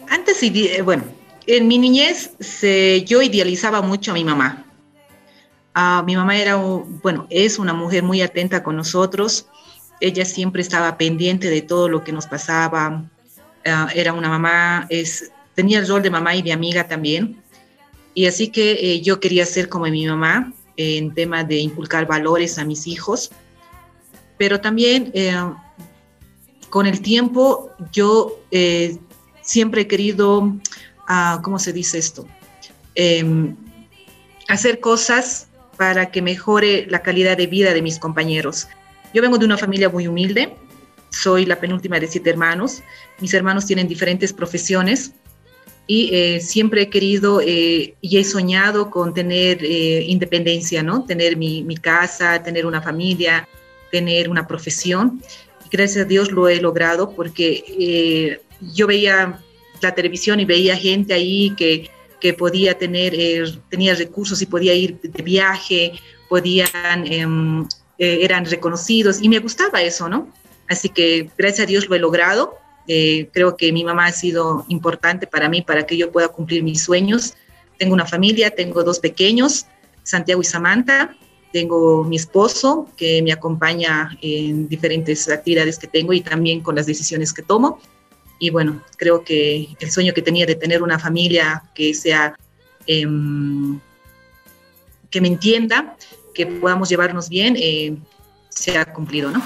Antes, 0.08 0.42
eh, 0.42 0.80
bueno, 0.80 1.04
en 1.46 1.68
mi 1.68 1.76
niñez 1.76 2.30
yo 3.04 3.20
idealizaba 3.20 3.82
mucho 3.82 4.12
a 4.12 4.14
mi 4.14 4.24
mamá. 4.24 4.64
Ah, 5.74 6.02
mi 6.06 6.16
mamá 6.16 6.38
era, 6.38 6.56
bueno, 6.56 7.26
es 7.28 7.58
una 7.58 7.74
mujer 7.74 8.04
muy 8.04 8.22
atenta 8.22 8.62
con 8.62 8.74
nosotros. 8.74 9.48
Ella 10.00 10.24
siempre 10.24 10.62
estaba 10.62 10.96
pendiente 10.96 11.50
de 11.50 11.60
todo 11.60 11.90
lo 11.90 12.02
que 12.02 12.12
nos 12.12 12.26
pasaba. 12.26 13.04
Ah, 13.66 13.88
era 13.94 14.14
una 14.14 14.30
mamá, 14.30 14.86
es, 14.88 15.30
tenía 15.54 15.78
el 15.78 15.86
rol 15.86 16.00
de 16.00 16.08
mamá 16.08 16.34
y 16.34 16.40
de 16.40 16.54
amiga 16.54 16.88
también. 16.88 17.42
Y 18.16 18.24
así 18.24 18.48
que 18.48 18.72
eh, 18.72 19.02
yo 19.02 19.20
quería 19.20 19.44
ser 19.44 19.68
como 19.68 19.84
mi 19.84 20.06
mamá 20.06 20.50
en 20.78 21.12
tema 21.12 21.44
de 21.44 21.58
inculcar 21.58 22.06
valores 22.06 22.58
a 22.58 22.64
mis 22.64 22.86
hijos, 22.86 23.30
pero 24.38 24.58
también 24.58 25.10
eh, 25.12 25.36
con 26.70 26.86
el 26.86 27.02
tiempo 27.02 27.72
yo 27.92 28.40
eh, 28.50 28.96
siempre 29.42 29.82
he 29.82 29.86
querido, 29.86 30.56
ah, 31.06 31.40
¿cómo 31.44 31.58
se 31.58 31.74
dice 31.74 31.98
esto? 31.98 32.26
Em, 32.94 33.54
hacer 34.48 34.80
cosas 34.80 35.48
para 35.76 36.10
que 36.10 36.22
mejore 36.22 36.86
la 36.88 37.02
calidad 37.02 37.36
de 37.36 37.46
vida 37.46 37.74
de 37.74 37.82
mis 37.82 37.98
compañeros. 37.98 38.66
Yo 39.12 39.20
vengo 39.20 39.36
de 39.36 39.44
una 39.44 39.58
familia 39.58 39.90
muy 39.90 40.06
humilde, 40.06 40.56
soy 41.10 41.44
la 41.44 41.60
penúltima 41.60 42.00
de 42.00 42.06
siete 42.06 42.30
hermanos, 42.30 42.82
mis 43.20 43.34
hermanos 43.34 43.66
tienen 43.66 43.86
diferentes 43.88 44.32
profesiones, 44.32 45.12
y 45.86 46.14
eh, 46.14 46.40
siempre 46.40 46.82
he 46.82 46.90
querido 46.90 47.40
eh, 47.40 47.94
y 48.00 48.18
he 48.18 48.24
soñado 48.24 48.90
con 48.90 49.14
tener 49.14 49.58
eh, 49.62 50.04
independencia, 50.06 50.82
¿no? 50.82 51.04
Tener 51.04 51.36
mi, 51.36 51.62
mi, 51.62 51.76
casa, 51.76 52.42
tener 52.42 52.66
una 52.66 52.82
familia, 52.82 53.48
tener 53.92 54.28
una 54.28 54.46
profesión. 54.46 55.22
Y 55.64 55.68
gracias 55.70 56.04
a 56.04 56.08
Dios 56.08 56.32
lo 56.32 56.48
he 56.48 56.60
logrado 56.60 57.10
porque 57.10 58.40
yo 58.74 58.86
veía 58.86 59.40
la 59.80 59.94
televisión 59.94 60.40
y 60.40 60.44
veía 60.44 60.76
gente 60.76 61.14
ahí 61.14 61.54
que, 61.56 61.88
que 62.20 62.34
podía 62.34 62.76
tener, 62.76 63.14
tenía 63.68 63.94
recursos 63.94 64.42
y 64.42 64.46
podía 64.46 64.74
ir 64.74 64.98
de 65.00 65.22
viaje, 65.22 65.92
podían, 66.28 67.06
em, 67.06 67.66
eran 67.98 68.44
reconocidos 68.44 69.22
y 69.22 69.28
me 69.28 69.38
gustaba 69.38 69.82
eso, 69.82 70.08
¿no? 70.08 70.32
Así 70.68 70.88
que 70.88 71.30
gracias 71.38 71.66
a 71.66 71.66
Dios 71.66 71.88
lo 71.88 71.94
he 71.94 72.00
logrado 72.00 72.58
eh, 72.88 73.28
creo 73.32 73.56
que 73.56 73.72
mi 73.72 73.84
mamá 73.84 74.06
ha 74.06 74.12
sido 74.12 74.64
importante 74.68 75.26
para 75.26 75.48
mí, 75.48 75.62
para 75.62 75.86
que 75.86 75.96
yo 75.96 76.12
pueda 76.12 76.28
cumplir 76.28 76.62
mis 76.62 76.82
sueños. 76.82 77.34
Tengo 77.78 77.94
una 77.94 78.06
familia, 78.06 78.50
tengo 78.50 78.82
dos 78.82 79.00
pequeños, 79.00 79.66
Santiago 80.02 80.40
y 80.40 80.44
Samantha. 80.44 81.16
Tengo 81.52 82.04
mi 82.04 82.16
esposo 82.16 82.88
que 82.96 83.22
me 83.22 83.32
acompaña 83.32 84.16
en 84.20 84.68
diferentes 84.68 85.28
actividades 85.28 85.78
que 85.78 85.86
tengo 85.86 86.12
y 86.12 86.20
también 86.20 86.60
con 86.60 86.74
las 86.74 86.86
decisiones 86.86 87.32
que 87.32 87.42
tomo. 87.42 87.80
Y 88.38 88.50
bueno, 88.50 88.82
creo 88.96 89.24
que 89.24 89.68
el 89.80 89.90
sueño 89.90 90.12
que 90.12 90.22
tenía 90.22 90.44
de 90.44 90.54
tener 90.54 90.82
una 90.82 90.98
familia 90.98 91.62
que 91.74 91.94
sea, 91.94 92.36
em, 92.86 93.80
que 95.10 95.20
me 95.20 95.28
entienda, 95.28 95.96
que 96.34 96.46
podamos 96.46 96.90
llevarnos 96.90 97.28
bien, 97.30 97.56
eh, 97.58 97.96
se 98.50 98.76
ha 98.76 98.84
cumplido, 98.92 99.30
¿no? 99.30 99.42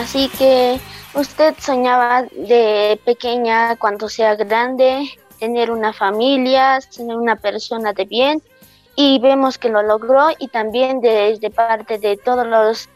Así 0.00 0.30
que 0.30 0.80
usted 1.12 1.54
soñaba 1.58 2.22
de 2.22 2.98
pequeña 3.04 3.76
cuando 3.76 4.08
sea 4.08 4.34
grande 4.34 5.10
tener 5.38 5.70
una 5.70 5.92
familia, 5.92 6.78
tener 6.96 7.16
una 7.16 7.36
persona 7.36 7.92
de 7.92 8.06
bien 8.06 8.42
y 8.96 9.18
vemos 9.18 9.58
que 9.58 9.68
lo 9.68 9.82
logró 9.82 10.28
y 10.38 10.48
también 10.48 11.02
desde 11.02 11.50
parte 11.50 11.98
de 11.98 12.16
todos 12.16 12.46
los 12.46 12.88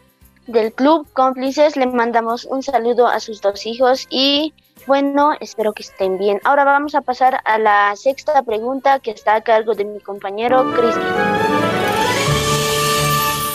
del 0.47 0.73
club 0.73 1.07
cómplices 1.13 1.77
le 1.77 1.87
mandamos 1.87 2.47
un 2.47 2.63
saludo 2.63 3.07
a 3.07 3.21
sus 3.21 3.43
dos 3.43 3.67
hijos 3.67 4.07
y 4.09 4.55
bueno, 4.87 5.33
espero 5.41 5.75
que 5.75 5.83
estén 5.83 6.17
bien. 6.17 6.41
Ahora 6.43 6.65
vamos 6.65 6.95
a 6.95 7.03
pasar 7.03 7.39
a 7.45 7.59
la 7.59 7.95
sexta 7.97 8.43
pregunta 8.43 8.99
que 8.99 9.11
está 9.11 9.35
a 9.35 9.41
cargo 9.43 9.75
de 9.75 9.85
mi 9.85 10.01
compañero 10.01 10.73
Cristian. 10.75 11.64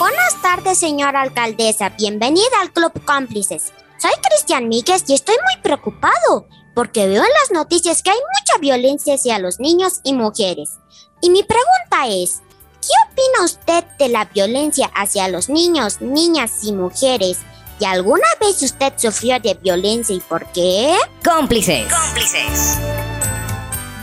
Buenas 0.00 0.40
tardes, 0.40 0.78
señora 0.78 1.20
alcaldesa. 1.20 1.90
Bienvenida 1.90 2.62
al 2.62 2.72
Club 2.72 2.90
Cómplices. 3.04 3.70
Soy 3.98 4.12
Cristian 4.26 4.66
Míguez 4.66 5.04
y 5.08 5.12
estoy 5.12 5.34
muy 5.34 5.62
preocupado 5.62 6.48
porque 6.74 7.06
veo 7.06 7.22
en 7.22 7.28
las 7.28 7.50
noticias 7.52 8.02
que 8.02 8.08
hay 8.08 8.16
mucha 8.16 8.58
violencia 8.62 9.16
hacia 9.16 9.38
los 9.38 9.60
niños 9.60 10.00
y 10.02 10.14
mujeres. 10.14 10.78
Y 11.20 11.28
mi 11.28 11.42
pregunta 11.42 12.08
es, 12.08 12.40
¿qué 12.80 12.88
opina 13.10 13.44
usted 13.44 13.84
de 13.98 14.08
la 14.08 14.24
violencia 14.24 14.90
hacia 14.94 15.28
los 15.28 15.50
niños, 15.50 16.00
niñas 16.00 16.64
y 16.64 16.72
mujeres? 16.72 17.40
¿Y 17.78 17.84
alguna 17.84 18.26
vez 18.40 18.62
usted 18.62 18.94
sufrió 18.96 19.38
de 19.38 19.52
violencia 19.52 20.16
y 20.16 20.20
por 20.20 20.50
qué? 20.52 20.96
Cómplices. 21.22 21.92
Cómplices. 21.92 22.78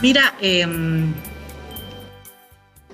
Mira, 0.00 0.32
em, 0.40 1.12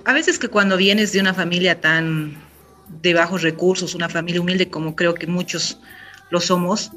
a 0.06 0.14
veces 0.14 0.38
que 0.38 0.48
cuando 0.48 0.78
vienes 0.78 1.12
de 1.12 1.20
una 1.20 1.34
familia 1.34 1.82
tan 1.82 2.43
de 2.88 3.14
bajos 3.14 3.42
recursos, 3.42 3.94
una 3.94 4.08
familia 4.08 4.40
humilde 4.40 4.68
como 4.68 4.94
creo 4.94 5.14
que 5.14 5.26
muchos 5.26 5.78
lo 6.30 6.40
somos, 6.40 6.90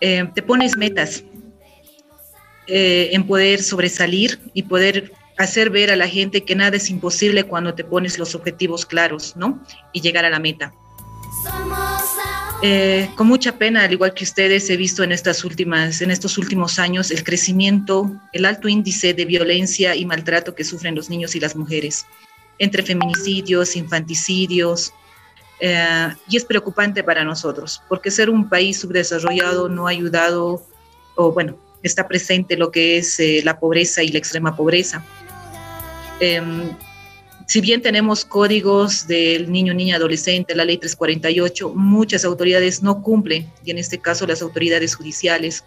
eh, 0.00 0.28
te 0.34 0.42
pones 0.42 0.76
metas 0.76 1.24
eh, 2.66 3.10
en 3.12 3.26
poder 3.26 3.62
sobresalir 3.62 4.40
y 4.52 4.62
poder 4.64 5.12
hacer 5.38 5.70
ver 5.70 5.90
a 5.90 5.96
la 5.96 6.08
gente 6.08 6.44
que 6.44 6.54
nada 6.54 6.76
es 6.76 6.90
imposible 6.90 7.44
cuando 7.44 7.74
te 7.74 7.84
pones 7.84 8.18
los 8.18 8.34
objetivos 8.34 8.86
claros, 8.86 9.36
¿no? 9.36 9.62
Y 9.92 10.00
llegar 10.00 10.24
a 10.24 10.30
la 10.30 10.40
meta. 10.40 10.72
Eh, 12.62 13.10
con 13.16 13.26
mucha 13.26 13.58
pena, 13.58 13.82
al 13.82 13.92
igual 13.92 14.14
que 14.14 14.24
ustedes, 14.24 14.68
he 14.70 14.76
visto 14.76 15.02
en, 15.02 15.12
estas 15.12 15.44
últimas, 15.44 16.00
en 16.00 16.10
estos 16.10 16.38
últimos 16.38 16.78
años 16.78 17.10
el 17.10 17.22
crecimiento, 17.22 18.10
el 18.32 18.46
alto 18.46 18.68
índice 18.68 19.12
de 19.12 19.26
violencia 19.26 19.94
y 19.94 20.06
maltrato 20.06 20.54
que 20.54 20.64
sufren 20.64 20.94
los 20.94 21.10
niños 21.10 21.34
y 21.36 21.40
las 21.40 21.54
mujeres, 21.54 22.06
entre 22.58 22.82
feminicidios, 22.82 23.76
infanticidios, 23.76 24.92
eh, 25.60 26.08
y 26.28 26.36
es 26.36 26.44
preocupante 26.44 27.02
para 27.02 27.24
nosotros, 27.24 27.82
porque 27.88 28.10
ser 28.10 28.28
un 28.28 28.48
país 28.48 28.80
subdesarrollado 28.80 29.68
no 29.68 29.86
ha 29.86 29.90
ayudado, 29.90 30.62
o 31.14 31.32
bueno, 31.32 31.58
está 31.82 32.06
presente 32.06 32.56
lo 32.56 32.70
que 32.70 32.98
es 32.98 33.18
eh, 33.20 33.40
la 33.44 33.58
pobreza 33.58 34.02
y 34.02 34.08
la 34.08 34.18
extrema 34.18 34.54
pobreza. 34.54 35.04
Em, 36.20 36.76
si 37.46 37.60
bien 37.60 37.80
tenemos 37.80 38.24
códigos 38.24 39.06
del 39.06 39.50
niño, 39.50 39.72
niña, 39.72 39.96
adolescente, 39.96 40.54
la 40.54 40.64
ley 40.64 40.78
348, 40.78 41.70
muchas 41.74 42.24
autoridades 42.24 42.82
no 42.82 43.02
cumplen, 43.02 43.50
y 43.64 43.70
en 43.70 43.78
este 43.78 43.98
caso 43.98 44.26
las 44.26 44.42
autoridades 44.42 44.94
judiciales. 44.94 45.64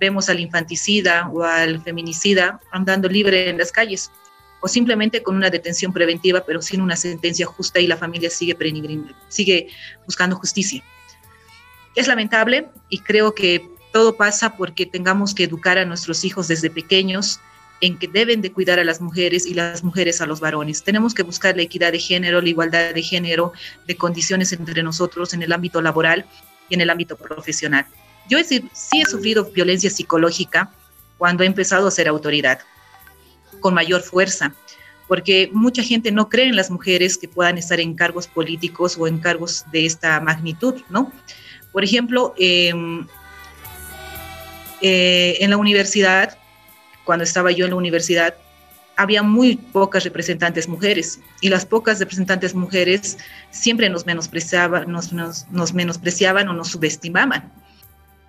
Vemos 0.00 0.28
al 0.28 0.40
infanticida 0.40 1.28
o 1.32 1.44
al 1.44 1.80
feminicida 1.82 2.58
andando 2.72 3.08
libre 3.08 3.50
en 3.50 3.58
las 3.58 3.70
calles, 3.70 4.10
o 4.62 4.68
simplemente 4.68 5.22
con 5.22 5.36
una 5.36 5.50
detención 5.50 5.92
preventiva, 5.92 6.44
pero 6.46 6.62
sin 6.62 6.80
una 6.80 6.96
sentencia 6.96 7.44
justa 7.46 7.80
y 7.80 7.88
la 7.88 7.96
familia 7.96 8.30
sigue, 8.30 8.56
sigue 9.28 9.68
buscando 10.06 10.36
justicia. 10.36 10.82
Es 11.96 12.06
lamentable 12.06 12.68
y 12.88 13.00
creo 13.00 13.34
que 13.34 13.68
todo 13.92 14.16
pasa 14.16 14.56
porque 14.56 14.86
tengamos 14.86 15.34
que 15.34 15.44
educar 15.44 15.78
a 15.78 15.84
nuestros 15.84 16.24
hijos 16.24 16.46
desde 16.46 16.70
pequeños 16.70 17.40
en 17.80 17.98
que 17.98 18.06
deben 18.06 18.40
de 18.40 18.52
cuidar 18.52 18.78
a 18.78 18.84
las 18.84 19.00
mujeres 19.00 19.46
y 19.46 19.54
las 19.54 19.82
mujeres 19.82 20.20
a 20.20 20.26
los 20.26 20.38
varones. 20.38 20.84
Tenemos 20.84 21.12
que 21.12 21.24
buscar 21.24 21.56
la 21.56 21.62
equidad 21.62 21.90
de 21.90 21.98
género, 21.98 22.40
la 22.40 22.48
igualdad 22.48 22.94
de 22.94 23.02
género, 23.02 23.52
de 23.88 23.96
condiciones 23.96 24.52
entre 24.52 24.84
nosotros 24.84 25.34
en 25.34 25.42
el 25.42 25.52
ámbito 25.52 25.82
laboral 25.82 26.24
y 26.68 26.74
en 26.74 26.82
el 26.82 26.90
ámbito 26.90 27.16
profesional. 27.16 27.84
Yo 28.30 28.38
sí 28.44 28.62
he 28.92 29.04
sufrido 29.04 29.44
violencia 29.46 29.90
psicológica 29.90 30.70
cuando 31.18 31.42
he 31.42 31.46
empezado 31.46 31.88
a 31.88 31.90
ser 31.90 32.06
autoridad, 32.06 32.60
con 33.62 33.72
mayor 33.72 34.02
fuerza, 34.02 34.54
porque 35.08 35.48
mucha 35.54 35.82
gente 35.82 36.12
no 36.12 36.28
cree 36.28 36.48
en 36.48 36.56
las 36.56 36.70
mujeres 36.70 37.16
que 37.16 37.28
puedan 37.28 37.56
estar 37.56 37.80
en 37.80 37.94
cargos 37.94 38.26
políticos 38.26 38.98
o 38.98 39.06
en 39.06 39.18
cargos 39.18 39.64
de 39.72 39.86
esta 39.86 40.20
magnitud, 40.20 40.82
¿no? 40.90 41.10
Por 41.72 41.82
ejemplo, 41.82 42.34
em, 42.36 43.06
eh, 44.82 45.38
en 45.40 45.48
la 45.48 45.56
universidad 45.56 46.36
cuando 47.04 47.24
estaba 47.24 47.50
yo 47.50 47.64
en 47.64 47.70
la 47.70 47.76
universidad, 47.76 48.34
había 48.96 49.22
muy 49.22 49.56
pocas 49.56 50.04
representantes 50.04 50.68
mujeres 50.68 51.20
y 51.40 51.48
las 51.48 51.64
pocas 51.64 51.98
representantes 51.98 52.54
mujeres 52.54 53.18
siempre 53.50 53.88
nos 53.88 54.06
menospreciaban, 54.06 54.90
nos, 54.90 55.12
nos, 55.12 55.74
menospreciaban 55.74 56.48
o 56.48 56.52
nos 56.52 56.68
subestimaban. 56.68 57.50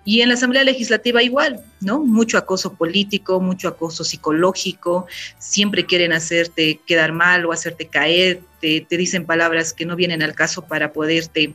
Y 0.04 0.20
en 0.20 0.28
la 0.28 0.34
Asamblea 0.34 0.64
Legislativa 0.64 1.22
igual, 1.22 1.60
¿no? 1.80 2.04
Mucho 2.04 2.36
acoso 2.36 2.74
político, 2.74 3.40
mucho 3.40 3.68
acoso 3.68 4.04
psicológico, 4.04 5.06
siempre 5.38 5.86
quieren 5.86 6.12
hacerte 6.12 6.80
quedar 6.86 7.12
mal 7.12 7.46
o 7.46 7.52
hacerte 7.52 7.86
caer, 7.86 8.40
te, 8.60 8.86
dicen 8.90 9.24
palabras 9.24 9.72
que 9.72 9.86
no 9.86 9.96
vienen 9.96 10.22
al 10.22 10.34
caso 10.34 10.62
para 10.66 10.92
poderte 10.92 11.54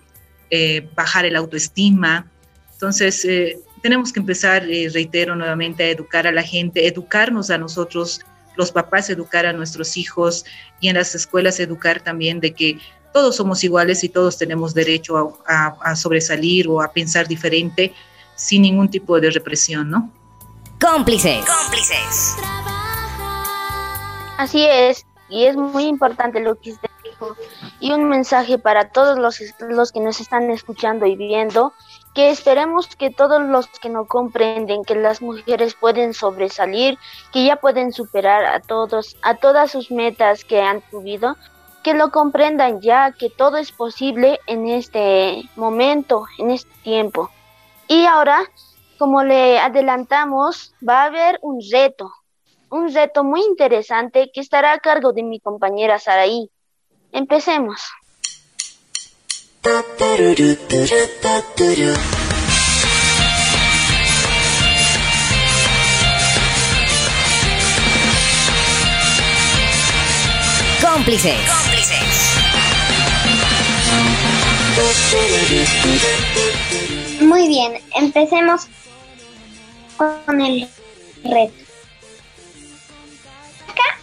eh, 0.50 0.88
bajar 0.96 1.26
el 1.26 1.36
autoestima. 1.36 2.30
Entonces, 2.74 3.24
eh, 3.26 3.60
tenemos 3.82 4.12
que 4.12 4.20
empezar, 4.20 4.64
eh, 4.70 4.90
reitero 4.92 5.36
nuevamente, 5.36 5.84
a 5.84 5.90
educar 5.90 6.26
a 6.28 6.32
la 6.32 6.44
gente, 6.44 6.88
educarnos 6.88 7.50
a 7.50 7.58
nosotros, 7.58 8.22
los 8.56 8.72
papás, 8.72 9.10
educar 9.10 9.46
a 9.46 9.54
nuestros 9.54 9.96
hijos 9.96 10.44
y 10.80 10.90
en 10.90 10.96
las 10.96 11.16
escuelas 11.16 11.60
educar 11.60 12.02
también 12.02 12.40
de 12.40 12.54
que 12.54 12.78
todos 13.14 13.36
somos 13.36 13.64
iguales 13.64 14.04
y 14.04 14.10
todos 14.10 14.38
tenemos 14.38 14.74
derecho 14.74 15.40
a, 15.48 15.96
sobresalir 15.96 16.68
o 16.68 16.82
a 16.82 16.92
pensar 16.92 17.28
diferente 17.28 17.94
sin 18.40 18.62
ningún 18.62 18.90
tipo 18.90 19.20
de 19.20 19.30
represión, 19.32 19.90
¿no? 19.90 20.10
Cómplices. 20.80 21.46
Cómplices. 21.46 22.38
Así 24.38 24.66
es, 24.66 25.06
y 25.28 25.44
es 25.44 25.58
muy 25.58 25.84
importante 25.84 26.40
lo 26.40 26.56
que 26.56 26.72
usted 26.72 26.90
dijo. 27.04 27.36
Y 27.82 27.92
un 27.92 28.08
mensaje 28.08 28.58
para 28.58 28.90
todos 28.90 29.20
los, 29.20 29.42
los 29.60 29.92
que 29.92 30.00
nos 30.00 30.22
están 30.22 30.50
escuchando 30.52 31.06
y 31.06 31.18
viendo 31.18 31.74
que 32.16 32.30
esperemos 32.30 32.88
que 32.96 33.10
todos 33.10 33.42
los 33.42 33.68
que 33.68 33.90
no 33.90 34.06
comprenden 34.06 34.86
que 34.86 34.96
las 34.96 35.22
mujeres 35.22 35.76
pueden 35.76 36.14
sobresalir, 36.14 36.98
que 37.34 37.44
ya 37.44 37.58
pueden 37.58 37.92
superar 37.92 38.46
a 38.46 38.62
todos, 38.62 39.18
a 39.22 39.36
todas 39.36 39.72
sus 39.72 39.92
metas 39.92 40.46
que 40.46 40.62
han 40.62 40.82
tuvido, 40.90 41.36
que 41.84 41.94
lo 41.94 42.10
comprendan 42.10 42.80
ya 42.80 43.12
que 43.12 43.30
todo 43.30 43.58
es 43.58 43.74
posible 43.74 44.40
en 44.48 44.70
este 44.70 45.44
momento, 45.58 46.26
en 46.38 46.52
este 46.52 46.72
tiempo. 46.84 47.30
Y 47.92 48.06
ahora, 48.06 48.44
como 49.00 49.24
le 49.24 49.58
adelantamos, 49.58 50.76
va 50.88 51.02
a 51.02 51.06
haber 51.06 51.40
un 51.42 51.60
reto, 51.72 52.14
un 52.70 52.94
reto 52.94 53.24
muy 53.24 53.42
interesante 53.42 54.30
que 54.32 54.42
estará 54.42 54.74
a 54.74 54.80
cargo 54.80 55.12
de 55.12 55.24
mi 55.24 55.40
compañera 55.40 55.98
Saraí. 55.98 56.52
Empecemos. 57.12 57.82
Cómplices. 70.80 71.40
Muy 77.30 77.48
bien, 77.48 77.80
empecemos 77.94 78.68
con 79.98 80.42
el 80.42 80.68
reto. 81.24 81.64
Acá, 83.68 84.00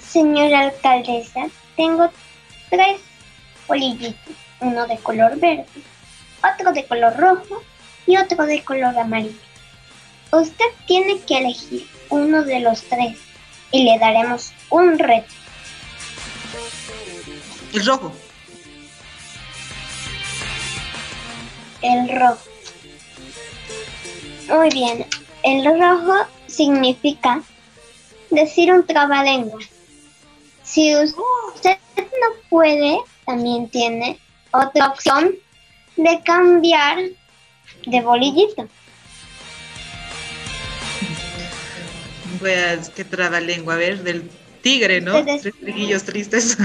señora 0.00 0.60
alcaldesa, 0.60 1.48
tengo 1.76 2.10
tres 2.70 3.02
bolillitos, 3.68 4.34
uno 4.60 4.86
de 4.86 4.96
color 5.00 5.38
verde, 5.38 5.66
otro 6.42 6.72
de 6.72 6.86
color 6.86 7.14
rojo 7.18 7.62
y 8.06 8.16
otro 8.16 8.46
de 8.46 8.64
color 8.64 8.98
amarillo. 8.98 9.36
Usted 10.32 10.64
tiene 10.86 11.20
que 11.20 11.40
elegir 11.40 11.86
uno 12.08 12.42
de 12.42 12.60
los 12.60 12.84
tres 12.84 13.18
y 13.70 13.84
le 13.84 13.98
daremos 13.98 14.54
un 14.70 14.98
reto. 14.98 15.28
El 17.74 17.84
rojo. 17.84 18.29
El 21.82 22.08
rojo. 22.08 22.40
Muy 24.48 24.68
bien. 24.70 25.06
El 25.42 25.64
rojo 25.64 26.26
significa 26.46 27.42
decir 28.30 28.72
un 28.72 28.86
trabalengua. 28.86 29.60
Si 30.62 30.94
usted 30.94 31.78
no 31.96 32.48
puede, 32.48 32.98
también 33.24 33.68
tiene 33.68 34.18
otra 34.52 34.88
opción 34.88 35.34
de 35.96 36.22
cambiar 36.24 36.98
de 37.86 38.00
bolillito. 38.02 38.68
Pues, 42.38 42.90
qué 42.90 43.04
lengua, 43.40 43.74
a 43.74 43.76
ver, 43.76 44.02
del 44.02 44.30
tigre, 44.62 45.00
¿no? 45.00 45.22
Tres 45.24 45.42
triguillos 45.60 46.04
tristes. 46.04 46.56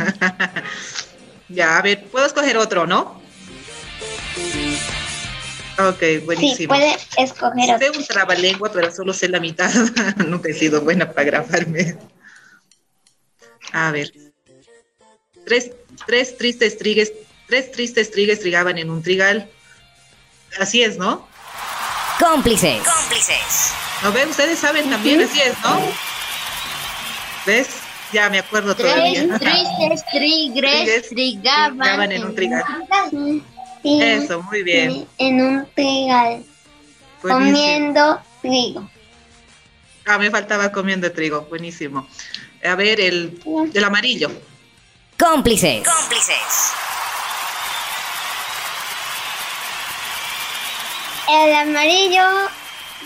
ya, 1.49 1.77
a 1.77 1.81
ver, 1.81 2.05
puedo 2.05 2.25
escoger 2.25 2.57
otro, 2.57 2.85
¿no? 2.85 3.24
Ok, 5.77 6.25
buenísimo. 6.25 6.55
Sí, 6.55 6.67
puede 6.67 6.97
escoger 7.17 7.75
otro. 7.75 7.91
Sé 7.93 7.97
un 7.97 8.05
trabalengua, 8.05 8.71
pero 8.71 8.91
solo 8.93 9.13
sé 9.13 9.27
la 9.27 9.39
mitad. 9.39 9.69
Nunca 10.27 10.49
he 10.49 10.53
sido 10.53 10.81
buena 10.81 11.11
para 11.11 11.25
grabarme. 11.25 11.97
A 13.73 13.91
ver. 13.91 14.11
Tres, 15.45 15.71
tres 16.07 16.37
tristes 16.37 16.77
trigues, 16.77 17.11
tres 17.47 17.71
tristes 17.71 18.09
trigues 18.11 18.39
trigaban 18.39 18.77
en 18.77 18.89
un 18.89 19.03
trigal. 19.03 19.49
Así 20.59 20.81
es, 20.81 20.97
¿no? 20.97 21.27
Cómplices. 22.19 22.81
Cómplices. 22.83 23.71
¿Lo 24.01 24.11
ven? 24.13 24.29
Ustedes 24.29 24.59
saben 24.59 24.89
también, 24.89 25.21
así 25.21 25.41
es, 25.41 25.53
¿no? 25.61 25.81
¿Ves? 27.45 27.67
Ya 28.13 28.29
me 28.29 28.39
acuerdo 28.39 28.75
Tres 28.75 28.93
todavía. 28.93 29.39
tristes 29.39 30.05
tigres 30.11 31.09
trigaban 31.09 31.77
trigaban 31.79 32.11
en 32.13 32.23
un 32.23 32.35
trigal. 32.35 32.63
Sí, 33.85 34.01
Eso, 34.01 34.41
muy 34.41 34.63
bien. 34.63 35.07
en 35.19 35.41
un 35.41 35.67
trigal, 35.75 36.43
Buenísimo. 37.21 37.51
comiendo 37.51 38.19
trigo. 38.41 38.89
Ah, 40.07 40.17
me 40.17 40.31
faltaba 40.31 40.71
comiendo 40.71 41.11
trigo. 41.11 41.41
Buenísimo. 41.41 42.07
A 42.63 42.73
ver, 42.73 42.99
el, 42.99 43.39
el 43.71 43.83
amarillo. 43.83 44.31
Cómplices. 45.19 45.87
Cómplices. 45.87 46.71
El 51.29 51.53
amarillo 51.55 52.23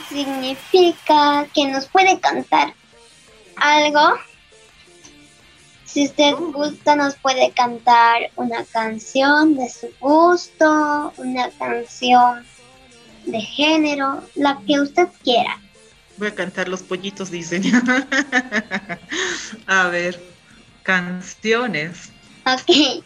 significa 0.07 1.45
que 1.53 1.65
nos 1.67 1.87
puede 1.87 2.17
cantar 2.21 2.73
algo. 3.57 4.17
Si 5.91 6.05
usted 6.05 6.35
gusta, 6.35 6.95
nos 6.95 7.15
puede 7.15 7.51
cantar 7.51 8.29
una 8.35 8.63
canción 8.65 9.55
de 9.55 9.69
su 9.69 9.89
gusto, 9.99 11.11
una 11.17 11.49
canción 11.57 12.45
de 13.25 13.41
género, 13.41 14.23
la 14.35 14.61
que 14.67 14.79
usted 14.79 15.07
quiera. 15.23 15.59
Voy 16.17 16.27
a 16.27 16.35
cantar 16.35 16.67
los 16.67 16.83
pollitos, 16.83 17.31
dicen. 17.31 17.63
a 19.65 19.87
ver, 19.87 20.21
canciones. 20.83 22.11
Ok. 22.45 23.03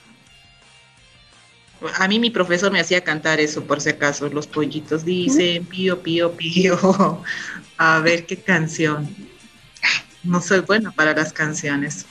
A 1.96 2.08
mí 2.08 2.19
mi 2.19 2.32
profesor 2.32 2.72
me 2.72 2.82
hacía 2.82 3.02
cantar 3.02 3.39
eso, 3.39 3.63
por 3.63 3.80
si 3.80 3.89
acaso. 3.89 4.28
Los 4.28 4.48
pollitos 4.48 5.06
dicen 5.06 5.65
pío, 5.65 6.02
pío, 6.02 6.34
pío. 6.34 7.24
A 7.78 8.00
ver 8.00 8.26
qué 8.26 8.38
canción. 8.38 9.08
No 10.24 10.41
soy 10.41 10.60
buena 10.60 10.91
para 10.91 11.13
las 11.13 11.34
canciones. 11.34 12.06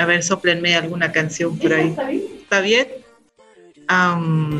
A 0.00 0.06
ver, 0.06 0.22
soplenme 0.22 0.74
alguna 0.76 1.12
canción 1.12 1.58
por 1.58 1.72
ahí. 1.74 1.94
¿Está 2.42 2.60
bien? 2.60 2.88
Am, 3.88 4.58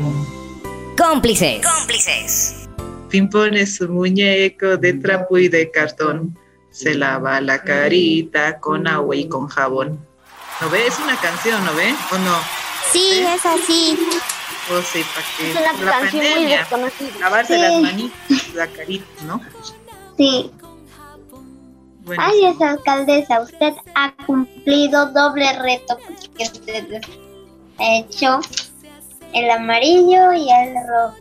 Cómplices. 0.97 1.65
Cómplices. 1.65 2.69
Pim 3.09 3.27
pone 3.29 3.65
su 3.65 3.89
muñeco 3.89 4.77
de 4.77 4.93
trapo 4.93 5.37
y 5.39 5.47
de 5.47 5.71
cartón. 5.71 6.37
Se 6.69 6.93
lava 6.95 7.41
la 7.41 7.63
carita 7.63 8.59
con 8.59 8.87
agua 8.87 9.15
y 9.15 9.27
con 9.27 9.47
jabón. 9.47 10.05
¿No 10.61 10.69
ve? 10.69 10.85
Es 10.85 10.99
una 10.99 11.15
canción, 11.19 11.65
¿no 11.65 11.73
ve? 11.75 11.93
¿O 12.11 12.17
no? 12.19 12.35
Sí, 12.91 13.23
es 13.27 13.45
así. 13.45 13.97
Oh, 14.71 14.81
sí, 14.81 15.03
para 15.15 15.25
que 15.37 15.49
Es 15.51 15.57
una 15.57 15.85
la 15.85 15.91
canción 15.99 16.21
muy 16.23 16.31
pandemia, 16.33 16.57
desconocida. 16.59 17.19
lavarse 17.19 17.55
Sí. 17.55 17.61
las 17.61 17.81
manitas, 17.81 18.53
la 18.53 18.67
carita, 18.67 19.05
¿no? 19.25 19.41
Sí. 20.17 20.51
Bueno, 22.11 22.23
Ay, 22.25 22.43
esa 22.43 22.71
alcaldesa, 22.71 23.39
usted 23.39 23.73
ha 23.95 24.13
cumplido 24.25 25.05
doble 25.13 25.53
reto 25.59 25.97
porque 26.05 26.43
usted 26.43 27.01
ha 27.77 27.95
hecho 27.99 28.41
el 29.31 29.49
amarillo 29.49 30.33
y 30.33 30.49
el 30.51 30.73
rojo. 30.89 31.15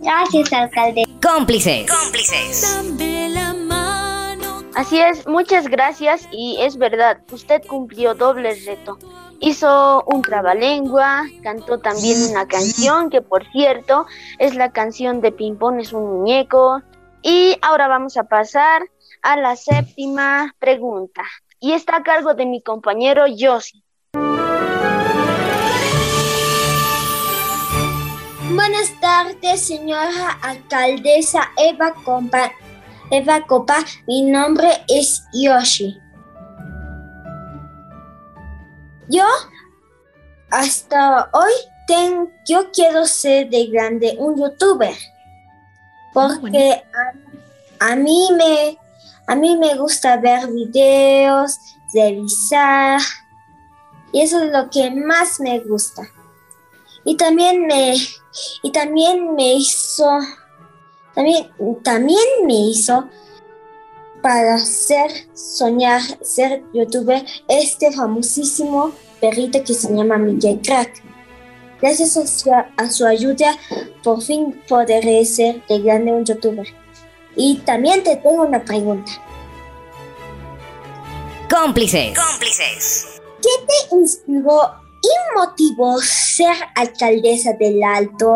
Gracias, 0.00 0.52
alcaldesa. 0.52 1.08
Cómplices. 1.22 1.88
Cómplices. 1.88 2.82
Así 4.74 4.98
es, 4.98 5.24
muchas 5.28 5.68
gracias 5.68 6.26
y 6.32 6.56
es 6.62 6.78
verdad, 6.78 7.20
usted 7.30 7.64
cumplió 7.64 8.14
doble 8.16 8.56
reto. 8.66 8.98
Hizo 9.38 10.02
un 10.08 10.22
trabalengua, 10.22 11.26
cantó 11.44 11.78
también 11.78 12.20
una 12.28 12.48
canción 12.48 13.08
que 13.08 13.22
por 13.22 13.48
cierto 13.52 14.04
es 14.40 14.56
la 14.56 14.72
canción 14.72 15.20
de 15.20 15.30
Pimpón 15.30 15.78
es 15.78 15.92
un 15.92 16.10
muñeco. 16.18 16.82
Y 17.22 17.56
ahora 17.62 17.86
vamos 17.86 18.16
a 18.16 18.24
pasar 18.24 18.82
a 19.22 19.36
la 19.36 19.56
séptima 19.56 20.54
pregunta 20.58 21.22
y 21.60 21.72
está 21.72 21.96
a 21.96 22.02
cargo 22.02 22.34
de 22.34 22.46
mi 22.46 22.62
compañero 22.62 23.26
Yossi. 23.26 23.82
Buenas 28.54 28.98
tardes, 29.00 29.66
señora 29.66 30.38
alcaldesa 30.42 31.50
Eva 31.56 31.92
Copa. 32.04 32.50
Eva 33.10 33.46
Copa, 33.46 33.76
mi 34.06 34.22
nombre 34.22 34.68
es 34.88 35.22
Yoshi. 35.32 35.98
Yo 39.08 39.24
hasta 40.50 41.30
hoy 41.32 41.52
ten- 41.86 42.30
yo 42.46 42.70
quiero 42.70 43.06
ser 43.06 43.48
de 43.48 43.66
grande 43.66 44.14
un 44.18 44.36
youtuber. 44.36 44.94
Porque 46.12 46.82
a, 47.80 47.92
a 47.92 47.96
mí 47.96 48.28
me 48.36 48.78
a 49.28 49.36
mí 49.36 49.58
me 49.58 49.76
gusta 49.76 50.16
ver 50.16 50.48
videos, 50.50 51.60
revisar 51.92 52.98
y 54.10 54.22
eso 54.22 54.42
es 54.42 54.50
lo 54.50 54.70
que 54.70 54.90
más 54.90 55.38
me 55.38 55.60
gusta. 55.60 56.10
Y 57.04 57.14
también 57.16 57.66
me 57.66 57.94
y 58.62 58.72
también 58.72 59.34
me 59.34 59.54
hizo 59.54 60.08
también 61.14 61.50
también 61.84 62.24
me 62.46 62.54
hizo 62.70 63.06
para 64.22 64.58
ser 64.58 65.10
soñar 65.34 66.00
ser 66.22 66.64
youtuber 66.72 67.22
este 67.48 67.92
famosísimo 67.92 68.92
perrito 69.20 69.62
que 69.62 69.74
se 69.74 69.94
llama 69.94 70.16
Miguel 70.16 70.60
Crack. 70.62 71.02
Gracias 71.82 72.16
a 72.16 72.26
su, 72.26 72.50
a 72.50 72.90
su 72.90 73.06
ayuda 73.06 73.56
por 74.02 74.22
fin 74.22 74.62
podré 74.66 75.22
ser 75.26 75.62
de 75.66 75.80
grande 75.80 76.12
un 76.12 76.24
youtuber. 76.24 76.66
Y 77.40 77.58
también 77.58 78.02
te 78.02 78.16
tengo 78.16 78.42
una 78.42 78.64
pregunta. 78.64 79.12
Cómplices. 81.48 82.18
Cómplices. 82.18 83.20
¿Qué 83.40 83.64
te 83.64 83.94
inspiró 83.94 84.74
y 85.00 85.38
motivó 85.38 86.00
ser 86.00 86.52
alcaldesa 86.74 87.52
del 87.52 87.80
Alto? 87.84 88.34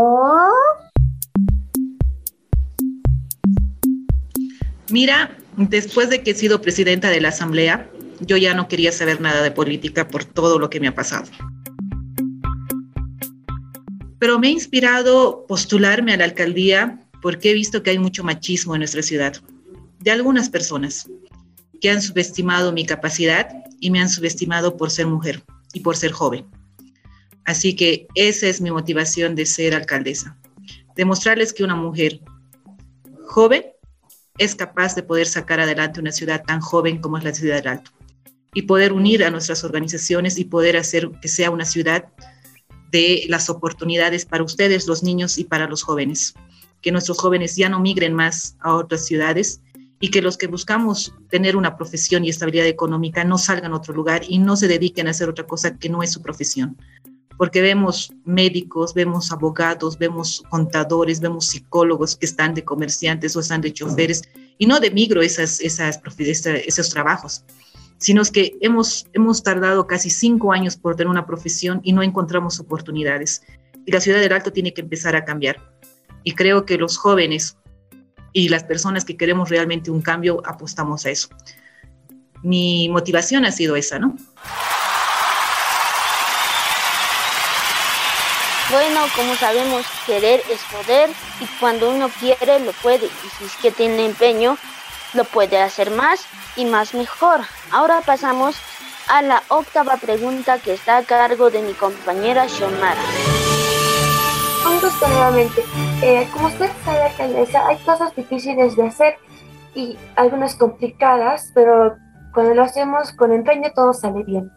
Mira, 4.88 5.36
después 5.56 6.08
de 6.08 6.22
que 6.22 6.30
he 6.30 6.34
sido 6.34 6.62
presidenta 6.62 7.10
de 7.10 7.20
la 7.20 7.30
Asamblea, 7.30 7.90
yo 8.20 8.36
ya 8.36 8.54
no 8.54 8.68
quería 8.68 8.92
saber 8.92 9.20
nada 9.20 9.42
de 9.42 9.50
política 9.50 10.06
por 10.06 10.24
todo 10.24 10.60
lo 10.60 10.70
que 10.70 10.78
me 10.78 10.86
ha 10.86 10.94
pasado. 10.94 11.28
Pero 14.20 14.38
me 14.38 14.46
ha 14.46 14.50
inspirado 14.50 15.44
postularme 15.48 16.12
a 16.12 16.18
la 16.18 16.24
alcaldía 16.24 17.00
porque 17.22 17.50
he 17.50 17.54
visto 17.54 17.82
que 17.82 17.90
hay 17.90 17.98
mucho 17.98 18.24
machismo 18.24 18.74
en 18.74 18.80
nuestra 18.80 19.02
ciudad, 19.02 19.40
de 20.00 20.10
algunas 20.10 20.50
personas 20.50 21.08
que 21.80 21.90
han 21.90 22.02
subestimado 22.02 22.72
mi 22.72 22.84
capacidad 22.84 23.48
y 23.80 23.90
me 23.90 24.00
han 24.00 24.10
subestimado 24.10 24.76
por 24.76 24.90
ser 24.90 25.06
mujer 25.06 25.42
y 25.72 25.80
por 25.80 25.96
ser 25.96 26.12
joven. 26.12 26.46
Así 27.44 27.74
que 27.74 28.06
esa 28.14 28.46
es 28.48 28.60
mi 28.60 28.70
motivación 28.70 29.34
de 29.34 29.46
ser 29.46 29.74
alcaldesa, 29.74 30.36
demostrarles 30.94 31.52
que 31.52 31.64
una 31.64 31.76
mujer 31.76 32.20
joven 33.26 33.64
es 34.38 34.54
capaz 34.54 34.94
de 34.94 35.02
poder 35.02 35.26
sacar 35.26 35.60
adelante 35.60 36.00
una 36.00 36.12
ciudad 36.12 36.42
tan 36.44 36.60
joven 36.60 37.00
como 37.00 37.18
es 37.18 37.24
la 37.24 37.34
ciudad 37.34 37.56
del 37.56 37.68
Alto 37.68 37.90
y 38.54 38.62
poder 38.62 38.92
unir 38.92 39.24
a 39.24 39.30
nuestras 39.30 39.64
organizaciones 39.64 40.38
y 40.38 40.44
poder 40.44 40.76
hacer 40.76 41.10
que 41.20 41.28
sea 41.28 41.50
una 41.50 41.64
ciudad 41.64 42.04
de 42.90 43.24
las 43.28 43.48
oportunidades 43.48 44.26
para 44.26 44.44
ustedes, 44.44 44.86
los 44.86 45.02
niños 45.02 45.38
y 45.38 45.44
para 45.44 45.66
los 45.66 45.82
jóvenes. 45.82 46.34
Que 46.82 46.92
nuestros 46.92 47.18
jóvenes 47.18 47.56
ya 47.56 47.68
no 47.68 47.80
migren 47.80 48.12
más 48.12 48.56
a 48.60 48.74
otras 48.74 49.06
ciudades 49.06 49.62
y 50.00 50.10
que 50.10 50.20
los 50.20 50.36
que 50.36 50.48
buscamos 50.48 51.14
tener 51.30 51.56
una 51.56 51.76
profesión 51.76 52.24
y 52.24 52.28
estabilidad 52.28 52.66
económica 52.66 53.24
no 53.24 53.38
salgan 53.38 53.72
a 53.72 53.76
otro 53.76 53.94
lugar 53.94 54.22
y 54.28 54.38
no 54.38 54.56
se 54.56 54.68
dediquen 54.68 55.06
a 55.06 55.12
hacer 55.12 55.28
otra 55.28 55.46
cosa 55.46 55.78
que 55.78 55.88
no 55.88 56.02
es 56.02 56.12
su 56.12 56.20
profesión. 56.20 56.76
Porque 57.38 57.62
vemos 57.62 58.12
médicos, 58.24 58.94
vemos 58.94 59.32
abogados, 59.32 59.96
vemos 59.96 60.42
contadores, 60.50 61.20
vemos 61.20 61.46
psicólogos 61.46 62.16
que 62.16 62.26
están 62.26 62.52
de 62.52 62.64
comerciantes 62.64 63.36
o 63.36 63.40
están 63.40 63.60
de 63.60 63.72
choferes 63.72 64.22
y 64.58 64.66
no 64.66 64.80
demigro 64.80 65.22
esas, 65.22 65.60
esas, 65.60 66.00
esos 66.66 66.90
trabajos 66.90 67.44
sino 68.02 68.20
es 68.20 68.32
que 68.32 68.56
hemos, 68.60 69.06
hemos 69.12 69.44
tardado 69.44 69.86
casi 69.86 70.10
cinco 70.10 70.52
años 70.52 70.76
por 70.76 70.96
tener 70.96 71.08
una 71.08 71.24
profesión 71.24 71.80
y 71.84 71.92
no 71.92 72.02
encontramos 72.02 72.58
oportunidades. 72.58 73.42
Y 73.86 73.92
la 73.92 74.00
ciudad 74.00 74.18
del 74.20 74.32
Alto 74.32 74.52
tiene 74.52 74.74
que 74.74 74.80
empezar 74.80 75.14
a 75.14 75.24
cambiar. 75.24 75.71
Y 76.24 76.34
creo 76.34 76.64
que 76.64 76.78
los 76.78 76.96
jóvenes 76.98 77.56
y 78.32 78.48
las 78.48 78.64
personas 78.64 79.04
que 79.04 79.16
queremos 79.16 79.48
realmente 79.48 79.90
un 79.90 80.02
cambio 80.02 80.42
apostamos 80.44 81.04
a 81.06 81.10
eso. 81.10 81.28
Mi 82.42 82.88
motivación 82.88 83.44
ha 83.44 83.52
sido 83.52 83.76
esa, 83.76 83.98
¿no? 83.98 84.16
Bueno, 88.70 89.04
como 89.14 89.34
sabemos, 89.36 89.84
querer 90.06 90.42
es 90.50 90.60
poder 90.72 91.10
y 91.40 91.46
cuando 91.60 91.90
uno 91.90 92.08
quiere 92.18 92.58
lo 92.60 92.72
puede 92.72 93.04
y 93.04 93.28
si 93.38 93.44
es 93.44 93.56
que 93.56 93.70
tiene 93.70 94.06
empeño, 94.06 94.56
lo 95.12 95.24
puede 95.24 95.60
hacer 95.60 95.90
más 95.90 96.24
y 96.56 96.64
más 96.64 96.94
mejor. 96.94 97.42
Ahora 97.70 98.00
pasamos 98.00 98.56
a 99.08 99.20
la 99.20 99.42
octava 99.48 99.98
pregunta 99.98 100.58
que 100.58 100.72
está 100.72 100.96
a 100.96 101.02
cargo 101.02 101.50
de 101.50 101.60
mi 101.60 101.74
compañera 101.74 102.48
Xiomara. 102.48 103.02
Un 104.66 104.80
gusto 104.80 105.08
nuevamente. 105.08 105.62
Eh, 106.02 106.28
como 106.32 106.48
usted 106.48 106.70
sabe, 106.84 107.02
alcaldesa, 107.02 107.66
hay 107.66 107.76
cosas 107.78 108.14
difíciles 108.14 108.76
de 108.76 108.84
hacer 108.84 109.14
y 109.74 109.96
algunas 110.16 110.54
complicadas, 110.54 111.50
pero 111.54 111.96
cuando 112.32 112.54
lo 112.54 112.62
hacemos 112.62 113.12
con 113.12 113.32
empeño 113.32 113.72
todo 113.74 113.92
sale 113.92 114.22
bien. 114.22 114.50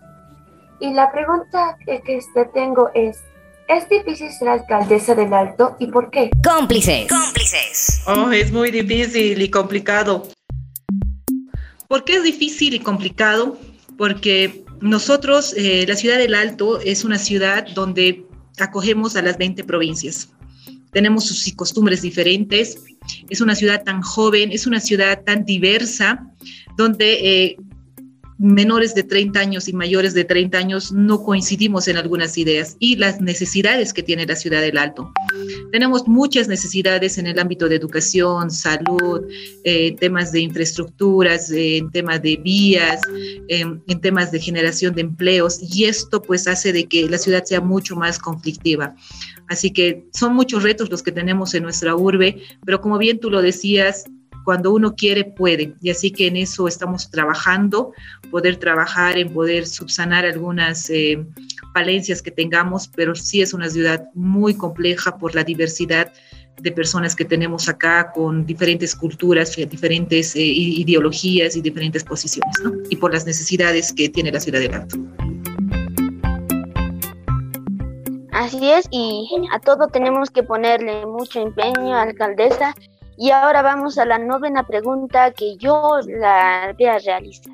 Y 0.80 0.94
la 0.94 1.12
pregunta 1.12 1.78
que, 1.86 2.02
que 2.02 2.20
te 2.34 2.46
tengo 2.46 2.90
es, 2.94 3.18
¿es 3.68 3.90
difícil 3.90 4.32
ser 4.32 4.50
alcaldesa 4.50 5.16
del 5.16 5.34
Alto 5.34 5.76
y 5.80 5.88
por 5.88 6.12
qué? 6.12 6.30
Cómplices. 6.44 7.08
Cómplices. 7.10 8.04
Oh, 8.08 8.30
es 8.32 8.52
muy 8.52 8.72
difícil 8.72 9.42
y 9.42 9.50
complicado. 9.50 10.28
¿Por 11.88 12.04
qué 12.04 12.18
es 12.18 12.24
difícil 12.24 12.74
y 12.74 12.80
complicado? 12.80 13.58
Porque 13.98 14.66
nosotros, 14.82 15.54
eh, 15.58 15.86
la 15.88 15.96
ciudad 15.96 16.18
del 16.18 16.36
Alto 16.36 16.80
es 16.82 17.06
una 17.06 17.18
ciudad 17.18 17.66
donde 17.74 18.26
acogemos 18.60 19.16
a 19.16 19.22
las 19.22 19.38
20 19.38 19.64
provincias. 19.64 20.30
Tenemos 20.92 21.26
sus 21.26 21.54
costumbres 21.56 22.02
diferentes. 22.02 22.78
Es 23.30 23.42
una 23.42 23.56
ciudad 23.56 23.84
tan 23.84 24.02
joven, 24.02 24.52
es 24.52 24.66
una 24.66 24.80
ciudad 24.80 25.24
tan 25.24 25.44
diversa, 25.46 26.26
donde 26.78 27.14
eh, 27.14 27.58
menores 28.38 28.94
de 28.96 29.04
30 29.04 29.40
años 29.40 29.68
y 29.68 29.74
mayores 29.74 30.14
de 30.14 30.26
30 30.26 30.58
años 30.58 30.92
no 30.92 31.24
coincidimos 31.24 31.88
en 31.88 31.98
algunas 31.98 32.38
ideas 32.38 32.76
y 32.80 32.98
las 32.98 33.22
necesidades 33.22 33.94
que 33.94 34.04
tiene 34.04 34.26
la 34.26 34.36
ciudad 34.36 34.62
del 34.62 34.78
Alto. 34.78 35.12
Tenemos 35.72 36.08
muchas 36.08 36.48
necesidades 36.48 37.18
en 37.18 37.28
el 37.28 37.40
ámbito 37.40 37.70
de 37.70 37.76
educación, 37.76 38.52
salud, 38.52 39.22
eh, 39.64 39.96
temas 40.00 40.32
de 40.32 40.42
infraestructuras, 40.42 41.50
en 41.52 41.90
temas 41.92 42.22
de 42.22 42.38
vías, 42.38 43.02
en 43.48 43.82
temas 44.02 44.32
de 44.32 44.40
generación 44.40 44.96
de 44.96 45.02
empleos 45.02 45.60
y 45.62 45.86
esto 45.86 46.22
pues 46.22 46.48
hace 46.48 46.74
de 46.74 46.86
que 46.86 47.10
la 47.10 47.18
ciudad 47.18 47.44
sea 47.44 47.62
mucho 47.62 47.96
más 47.96 48.20
conflictiva. 48.20 48.96
Así 49.48 49.72
que 49.72 50.06
son 50.14 50.34
muchos 50.34 50.64
retos 50.64 50.90
los 50.90 51.04
que 51.04 51.12
tenemos 51.12 51.54
en 51.54 51.64
nuestra 51.64 51.96
urbe, 51.96 52.42
pero 52.66 52.82
como 52.82 52.98
bien 52.98 53.20
tú 53.20 53.30
lo 53.30 53.42
decías, 53.42 54.06
cuando 54.46 54.72
uno 54.72 54.96
quiere, 54.96 55.26
puede. 55.26 55.74
Y 55.82 55.90
así 55.90 56.12
que 56.12 56.28
en 56.28 56.38
eso 56.38 56.68
estamos 56.68 57.10
trabajando, 57.10 57.92
poder 58.32 58.58
trabajar 58.58 59.18
en 59.18 59.34
poder 59.34 59.68
subsanar 59.68 60.24
algunas 60.24 60.90
eh, 60.90 61.26
que 62.24 62.32
tengamos, 62.32 62.88
pero 62.88 63.16
sí 63.16 63.42
es 63.42 63.54
una 63.54 63.70
ciudad 63.70 64.06
muy 64.14 64.54
compleja 64.54 65.18
por 65.18 65.36
la 65.36 65.44
diversidad 65.44 66.14
de 66.62 66.72
personas 66.72 67.16
que 67.16 67.26
tenemos 67.26 67.68
acá 67.68 68.12
con 68.14 68.46
diferentes 68.46 68.96
culturas, 68.96 69.54
diferentes 69.56 70.36
eh, 70.38 70.40
ideologías 70.42 71.58
y 71.58 71.62
diferentes 71.62 72.04
posiciones, 72.06 72.56
¿no? 72.64 72.72
Y 72.90 72.96
por 72.96 73.12
las 73.12 73.26
necesidades 73.26 73.92
que 73.92 74.08
tiene 74.08 74.32
la 74.32 74.40
ciudad 74.40 74.60
de 74.60 74.68
Alto. 74.68 74.98
Así 78.32 78.70
es, 78.70 78.88
y 78.92 79.28
a 79.52 79.60
todo 79.60 79.88
tenemos 79.88 80.30
que 80.30 80.44
ponerle 80.44 81.06
mucho 81.06 81.42
empeño, 81.42 81.98
alcaldesa, 81.98 82.74
y 83.18 83.32
ahora 83.32 83.62
vamos 83.62 83.98
a 83.98 84.06
la 84.06 84.18
novena 84.18 84.66
pregunta 84.66 85.32
que 85.32 85.58
yo 85.58 86.00
la 86.08 86.74
voy 86.78 86.88
a 86.88 87.00
realizar. 87.00 87.54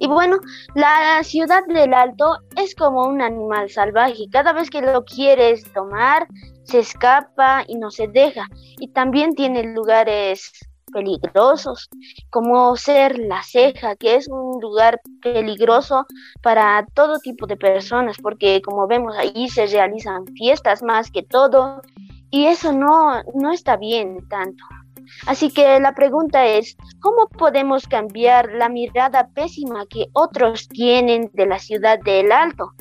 Y 0.00 0.06
bueno, 0.06 0.38
la 0.74 1.22
ciudad 1.24 1.66
del 1.66 1.92
Alto 1.92 2.38
es 2.56 2.74
como 2.74 3.04
un 3.04 3.20
animal 3.20 3.68
salvaje. 3.68 4.28
Cada 4.30 4.52
vez 4.52 4.70
que 4.70 4.80
lo 4.80 5.04
quieres 5.04 5.64
tomar, 5.72 6.28
se 6.62 6.78
escapa 6.78 7.64
y 7.66 7.76
no 7.76 7.90
se 7.90 8.06
deja. 8.06 8.46
Y 8.78 8.88
también 8.88 9.34
tiene 9.34 9.64
lugares 9.64 10.52
peligrosos, 10.92 11.88
como 12.30 12.76
ser 12.76 13.18
La 13.18 13.42
Ceja, 13.42 13.96
que 13.96 14.14
es 14.14 14.28
un 14.28 14.60
lugar 14.60 15.00
peligroso 15.20 16.06
para 16.42 16.86
todo 16.94 17.18
tipo 17.18 17.46
de 17.46 17.56
personas, 17.56 18.16
porque 18.22 18.62
como 18.62 18.86
vemos 18.86 19.16
ahí 19.16 19.48
se 19.48 19.66
realizan 19.66 20.24
fiestas 20.36 20.82
más 20.82 21.10
que 21.10 21.22
todo, 21.22 21.82
y 22.30 22.46
eso 22.46 22.72
no, 22.72 23.22
no 23.34 23.52
está 23.52 23.76
bien 23.76 24.26
tanto. 24.28 24.64
Así 25.26 25.50
que 25.50 25.78
la 25.80 25.94
pregunta 25.94 26.46
es, 26.46 26.76
¿cómo 27.00 27.28
podemos 27.28 27.86
cambiar 27.86 28.52
la 28.52 28.68
mirada 28.68 29.28
pésima 29.34 29.86
que 29.88 30.06
otros 30.12 30.68
tienen 30.68 31.30
de 31.34 31.46
la 31.46 31.58
ciudad 31.58 31.98
del 32.00 32.32
Alto? 32.32 32.72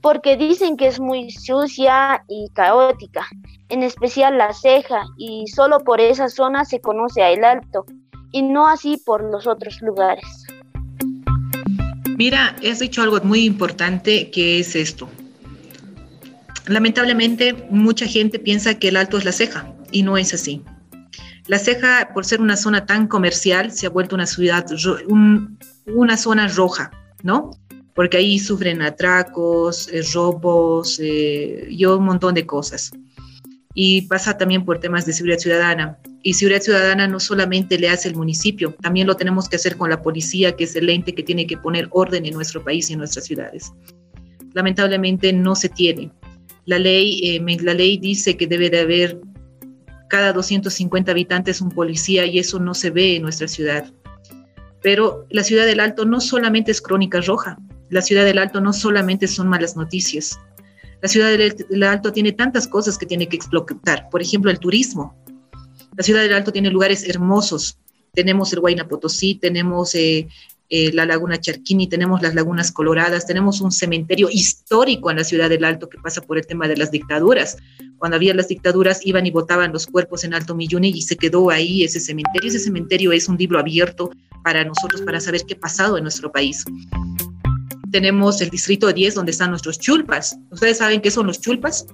Porque 0.00 0.36
dicen 0.36 0.76
que 0.76 0.88
es 0.88 0.98
muy 0.98 1.30
sucia 1.30 2.24
y 2.28 2.48
caótica, 2.54 3.26
en 3.68 3.82
especial 3.82 4.38
la 4.38 4.52
ceja, 4.52 5.04
y 5.16 5.46
solo 5.46 5.80
por 5.80 6.00
esa 6.00 6.28
zona 6.28 6.64
se 6.64 6.80
conoce 6.80 7.22
a 7.22 7.30
El 7.30 7.44
Alto, 7.44 7.84
y 8.32 8.42
no 8.42 8.66
así 8.66 9.00
por 9.04 9.22
los 9.22 9.46
otros 9.46 9.80
lugares. 9.80 10.24
Mira, 12.16 12.56
has 12.68 12.78
dicho 12.80 13.02
algo 13.02 13.18
muy 13.22 13.44
importante 13.44 14.30
que 14.30 14.60
es 14.60 14.74
esto. 14.76 15.08
Lamentablemente, 16.66 17.54
mucha 17.70 18.06
gente 18.06 18.38
piensa 18.38 18.78
que 18.78 18.88
el 18.88 18.96
alto 18.96 19.18
es 19.18 19.24
la 19.24 19.32
ceja 19.32 19.72
y 19.90 20.02
no 20.02 20.16
es 20.16 20.32
así. 20.32 20.62
La 21.46 21.58
Ceja, 21.58 22.10
por 22.14 22.24
ser 22.24 22.40
una 22.40 22.56
zona 22.56 22.86
tan 22.86 23.08
comercial, 23.08 23.72
se 23.72 23.86
ha 23.86 23.90
vuelto 23.90 24.14
una 24.14 24.26
ciudad, 24.26 24.66
una 25.86 26.16
zona 26.16 26.48
roja, 26.48 26.90
¿no? 27.22 27.50
Porque 27.94 28.16
ahí 28.16 28.38
sufren 28.38 28.80
atracos, 28.80 29.88
eh, 29.92 30.02
robos 30.14 30.98
eh, 31.02 31.68
un 31.86 32.04
montón 32.04 32.34
de 32.34 32.46
cosas. 32.46 32.92
Y 33.74 34.02
pasa 34.02 34.36
también 34.36 34.64
por 34.64 34.78
temas 34.78 35.04
de 35.04 35.12
seguridad 35.12 35.38
ciudadana. 35.38 35.98
Y 36.22 36.34
seguridad 36.34 36.60
ciudadana 36.60 37.08
no 37.08 37.18
solamente 37.18 37.78
le 37.78 37.88
hace 37.88 38.08
el 38.08 38.14
municipio, 38.14 38.74
también 38.80 39.08
lo 39.08 39.16
tenemos 39.16 39.48
que 39.48 39.56
hacer 39.56 39.76
con 39.76 39.90
la 39.90 40.00
policía, 40.00 40.54
que 40.54 40.64
es 40.64 40.76
el 40.76 40.88
ente 40.88 41.14
que 41.14 41.24
tiene 41.24 41.46
que 41.46 41.56
poner 41.56 41.88
orden 41.90 42.24
en 42.24 42.34
nuestro 42.34 42.62
país 42.62 42.88
y 42.88 42.92
en 42.92 43.00
nuestras 43.00 43.24
ciudades. 43.24 43.72
Lamentablemente 44.54 45.32
no 45.32 45.56
se 45.56 45.68
tiene. 45.68 46.12
La 46.66 46.78
ley, 46.78 47.20
eh, 47.24 47.58
la 47.62 47.74
ley 47.74 47.98
dice 47.98 48.36
que 48.36 48.46
debe 48.46 48.70
de 48.70 48.80
haber 48.80 49.20
cada 50.12 50.34
250 50.34 51.10
habitantes 51.10 51.62
un 51.62 51.70
policía 51.70 52.26
y 52.26 52.38
eso 52.38 52.58
no 52.58 52.74
se 52.74 52.90
ve 52.90 53.16
en 53.16 53.22
nuestra 53.22 53.48
ciudad. 53.48 53.90
Pero 54.82 55.24
la 55.30 55.42
ciudad 55.42 55.64
del 55.64 55.80
Alto 55.80 56.04
no 56.04 56.20
solamente 56.20 56.70
es 56.70 56.82
crónica 56.82 57.22
roja, 57.22 57.56
la 57.88 58.02
ciudad 58.02 58.26
del 58.26 58.36
Alto 58.36 58.60
no 58.60 58.74
solamente 58.74 59.26
son 59.26 59.48
malas 59.48 59.74
noticias. 59.74 60.38
La 61.00 61.08
ciudad 61.08 61.30
del 61.30 61.82
Alto 61.82 62.12
tiene 62.12 62.32
tantas 62.32 62.68
cosas 62.68 62.98
que 62.98 63.06
tiene 63.06 63.26
que 63.26 63.36
explotar, 63.36 64.10
por 64.10 64.20
ejemplo, 64.20 64.50
el 64.50 64.58
turismo. 64.58 65.16
La 65.96 66.04
ciudad 66.04 66.20
del 66.20 66.34
Alto 66.34 66.52
tiene 66.52 66.68
lugares 66.68 67.08
hermosos. 67.08 67.78
Tenemos 68.12 68.52
el 68.52 68.58
Huayna 68.58 68.88
Potosí, 68.88 69.36
tenemos 69.36 69.94
eh, 69.94 70.28
eh, 70.74 70.90
la 70.94 71.04
laguna 71.04 71.38
Charquini, 71.38 71.86
tenemos 71.86 72.22
las 72.22 72.34
lagunas 72.34 72.72
coloradas, 72.72 73.26
tenemos 73.26 73.60
un 73.60 73.70
cementerio 73.70 74.30
histórico 74.30 75.10
en 75.10 75.18
la 75.18 75.24
ciudad 75.24 75.50
del 75.50 75.66
Alto 75.66 75.90
que 75.90 75.98
pasa 75.98 76.22
por 76.22 76.38
el 76.38 76.46
tema 76.46 76.66
de 76.66 76.78
las 76.78 76.90
dictaduras. 76.90 77.58
Cuando 77.98 78.16
había 78.16 78.32
las 78.32 78.48
dictaduras 78.48 79.04
iban 79.04 79.26
y 79.26 79.30
botaban 79.30 79.70
los 79.70 79.86
cuerpos 79.86 80.24
en 80.24 80.32
Alto 80.32 80.54
Milluni 80.54 80.88
y 80.88 81.02
se 81.02 81.16
quedó 81.16 81.50
ahí 81.50 81.84
ese 81.84 82.00
cementerio. 82.00 82.48
Ese 82.48 82.58
cementerio 82.58 83.12
es 83.12 83.28
un 83.28 83.36
libro 83.36 83.58
abierto 83.58 84.12
para 84.42 84.64
nosotros 84.64 85.02
para 85.02 85.20
saber 85.20 85.42
qué 85.46 85.52
ha 85.52 85.60
pasado 85.60 85.98
en 85.98 86.04
nuestro 86.04 86.32
país. 86.32 86.64
Tenemos 87.90 88.40
el 88.40 88.48
distrito 88.48 88.90
10 88.90 89.14
donde 89.14 89.32
están 89.32 89.50
nuestros 89.50 89.78
chulpas. 89.78 90.38
¿Ustedes 90.50 90.78
saben 90.78 91.02
qué 91.02 91.10
son 91.10 91.26
los 91.26 91.38
chulpas? 91.38 91.84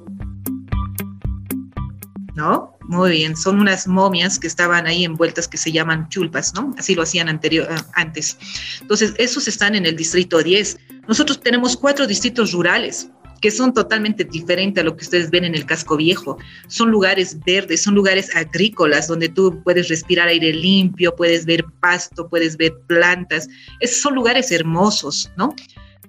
¿No? 2.38 2.78
Muy 2.82 3.10
bien, 3.10 3.36
son 3.36 3.58
unas 3.58 3.88
momias 3.88 4.38
que 4.38 4.46
estaban 4.46 4.86
ahí 4.86 5.04
envueltas 5.04 5.48
que 5.48 5.58
se 5.58 5.72
llaman 5.72 6.08
chulpas, 6.08 6.54
¿no? 6.54 6.72
Así 6.78 6.94
lo 6.94 7.02
hacían 7.02 7.28
anterior, 7.28 7.66
eh, 7.68 7.74
antes. 7.94 8.38
Entonces, 8.80 9.12
esos 9.18 9.48
están 9.48 9.74
en 9.74 9.84
el 9.84 9.96
distrito 9.96 10.40
10. 10.40 10.78
Nosotros 11.08 11.40
tenemos 11.40 11.76
cuatro 11.76 12.06
distritos 12.06 12.52
rurales 12.52 13.10
que 13.40 13.50
son 13.50 13.74
totalmente 13.74 14.22
diferentes 14.22 14.80
a 14.80 14.84
lo 14.84 14.96
que 14.96 15.04
ustedes 15.04 15.30
ven 15.30 15.46
en 15.46 15.56
el 15.56 15.66
casco 15.66 15.96
viejo. 15.96 16.38
Son 16.68 16.92
lugares 16.92 17.36
verdes, 17.44 17.82
son 17.82 17.96
lugares 17.96 18.34
agrícolas 18.36 19.08
donde 19.08 19.28
tú 19.28 19.60
puedes 19.64 19.88
respirar 19.88 20.28
aire 20.28 20.52
limpio, 20.52 21.16
puedes 21.16 21.44
ver 21.44 21.64
pasto, 21.80 22.28
puedes 22.28 22.56
ver 22.56 22.72
plantas. 22.86 23.48
Esos 23.80 24.00
son 24.00 24.14
lugares 24.14 24.52
hermosos, 24.52 25.32
¿no? 25.36 25.56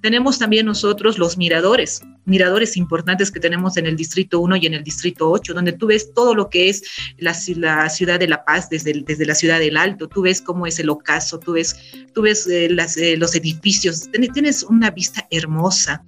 Tenemos 0.02 0.40
también 0.40 0.66
nosotros 0.66 1.18
los 1.18 1.38
miradores, 1.38 2.02
miradores 2.26 2.78
importantes 2.78 3.32
que 3.32 3.40
tenemos 3.40 3.76
en 3.78 3.86
el 3.86 3.96
Distrito 3.96 4.40
1 4.40 4.56
y 4.58 4.66
en 4.68 4.74
el 4.76 4.84
Distrito 4.84 5.30
8, 5.30 5.54
donde 5.54 5.74
tú 5.74 5.88
ves 5.88 6.14
todo 6.14 6.36
lo 6.36 6.50
que 6.50 6.70
es 6.70 6.84
la, 7.18 7.34
ciudad 7.34 8.20
de 8.20 8.28
La 8.28 8.46
Paz 8.46 8.70
desde, 8.70 9.04
desde 9.06 9.26
la 9.26 9.36
ciudad 9.36 9.60
del 9.60 9.78
Alto, 9.78 10.08
tú 10.08 10.22
ves 10.22 10.42
cómo 10.42 10.66
es 10.66 10.80
el 10.80 10.90
ocaso, 10.90 11.40
tú 11.40 11.54
ves, 11.54 11.76
tú 12.14 12.22
ves 12.22 12.48
eh, 12.48 12.70
eh, 12.98 13.18
los 13.18 13.36
edificios, 13.36 14.10
tienes 14.34 14.64
una 14.64 14.92
vista 14.92 15.28
hermosa. 15.32 16.04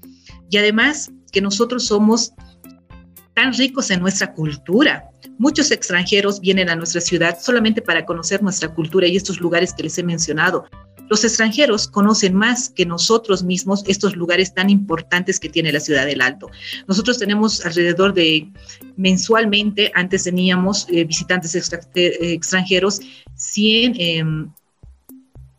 Y 0.49 0.58
además 0.58 1.12
que 1.32 1.41
nosotros 1.41 1.86
somos 1.86 2.34
tan 3.34 3.54
ricos 3.54 3.89
en 3.91 4.01
nuestra 4.01 4.34
cultura. 4.34 5.10
Muchos 5.38 5.71
extranjeros 5.71 6.39
vienen 6.39 6.69
a 6.69 6.75
nuestra 6.75 7.01
ciudad 7.01 7.39
solamente 7.39 7.82
para 7.82 8.06
conocer 8.06 8.43
nuestra 8.43 8.73
cultura 8.73 9.08
y 9.08 9.15
estos 9.15 9.39
lugares 9.39 9.73
que 9.73 9.84
les 9.84 9.97
he 9.97 10.04
mencionado. 10.04 10.65
Los 11.12 11.26
extranjeros 11.26 11.89
conocen 11.89 12.36
más 12.36 12.69
que 12.69 12.86
nosotros 12.86 13.43
mismos 13.43 13.84
estos 13.86 14.15
lugares 14.15 14.54
tan 14.54 14.69
importantes 14.69 15.41
que 15.41 15.50
tiene 15.50 15.74
la 15.74 15.82
ciudad 15.82 16.06
del 16.06 16.21
Alto. 16.21 16.50
Nosotros 16.88 17.19
tenemos 17.19 17.65
alrededor 17.65 18.13
de 18.13 18.50
mensualmente, 18.95 19.91
antes 19.93 20.24
teníamos 20.24 20.88
eh, 20.89 21.04
visitantes 21.04 21.54
eh, 21.54 22.15
extranjeros, 22.32 23.02
100 23.36 23.95
em, 24.00 24.52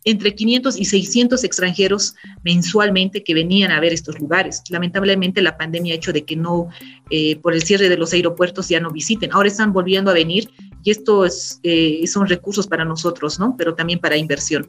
entre 0.05 0.35
500 0.35 0.81
y 0.81 0.87
600 0.87 1.45
extranjeros 1.45 2.15
mensualmente 2.43 3.23
que 3.23 3.35
venían 3.35 3.73
a 3.73 3.81
ver 3.81 3.93
estos 3.93 4.19
lugares. 4.19 4.63
Lamentablemente 4.71 5.43
la 5.43 5.59
pandemia 5.59 5.93
ha 5.93 5.97
hecho 5.99 6.15
de 6.15 6.25
que 6.25 6.35
no, 6.35 6.71
eh, 7.11 7.37
por 7.37 7.53
el 7.53 7.63
cierre 7.63 7.91
de 7.91 7.99
los 7.99 8.15
aeropuertos 8.15 8.71
ya 8.71 8.81
no 8.81 8.91
visiten. 8.91 9.31
Ahora 9.35 9.49
están 9.49 9.75
volviendo 9.75 10.11
a 10.11 10.15
venir 10.15 10.49
y 10.83 10.91
estos 10.91 11.61
son 12.07 12.27
recursos 12.29 12.67
para 12.67 12.85
nosotros, 12.85 13.39
¿no? 13.39 13.57
Pero 13.57 13.75
también 13.75 13.99
para 13.99 14.17
inversión. 14.17 14.67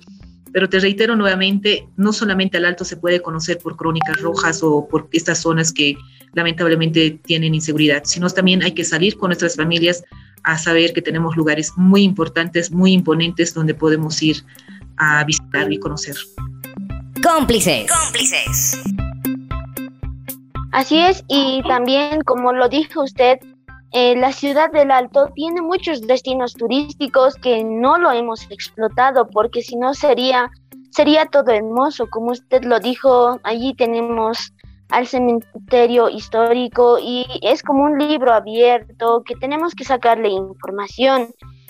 Pero 0.51 0.69
te 0.69 0.79
reitero 0.79 1.15
nuevamente, 1.15 1.87
no 1.97 2.13
solamente 2.13 2.57
al 2.57 2.65
Alto 2.65 2.85
se 2.85 2.97
puede 2.97 3.21
conocer 3.21 3.57
por 3.57 3.75
crónicas 3.75 4.21
rojas 4.21 4.61
o 4.61 4.87
por 4.87 5.09
estas 5.11 5.41
zonas 5.41 5.73
que 5.73 5.97
lamentablemente 6.33 7.19
tienen 7.25 7.55
inseguridad, 7.55 8.03
sino 8.05 8.29
también 8.29 8.61
hay 8.61 8.73
que 8.73 8.83
salir 8.83 9.17
con 9.17 9.29
nuestras 9.29 9.55
familias 9.55 10.03
a 10.43 10.57
saber 10.57 10.93
que 10.93 11.01
tenemos 11.01 11.35
lugares 11.35 11.71
muy 11.75 12.03
importantes, 12.03 12.69
muy 12.69 12.93
imponentes 12.93 13.53
donde 13.53 13.73
podemos 13.73 14.21
ir 14.21 14.43
a 14.97 15.23
visitar 15.23 15.73
y 15.73 15.79
conocer. 15.79 16.15
Cómplices. 17.23 17.91
Cómplices. 17.91 18.79
Así 20.71 20.99
es, 20.99 21.23
y 21.27 21.61
también, 21.67 22.21
como 22.25 22.51
lo 22.51 22.67
dijo 22.67 23.03
usted, 23.03 23.39
eh, 23.93 24.15
la 24.15 24.31
ciudad 24.31 24.71
del 24.71 24.89
Alto 24.89 25.29
tiene 25.35 25.61
muchos 25.61 26.01
destinos 26.01 26.53
turísticos 26.53 27.35
que 27.35 27.63
no 27.63 27.99
lo 27.99 28.11
hemos 28.11 28.49
explotado, 28.49 29.27
porque 29.27 29.61
si 29.61 29.75
no 29.75 29.93
sería, 29.93 30.49
sería 30.89 31.27
todo 31.27 31.51
hermoso. 31.51 32.09
Como 32.09 32.31
usted 32.31 32.63
lo 32.63 32.79
dijo, 32.79 33.39
allí 33.43 33.75
tenemos 33.75 34.51
al 34.89 35.05
cementerio 35.05 36.09
histórico 36.09 36.97
y 36.99 37.25
es 37.43 37.61
como 37.61 37.83
un 37.83 37.99
libro 37.99 38.33
abierto 38.33 39.21
que 39.23 39.35
tenemos 39.35 39.75
que 39.75 39.83
sacarle 39.83 40.29
información. 40.29 41.27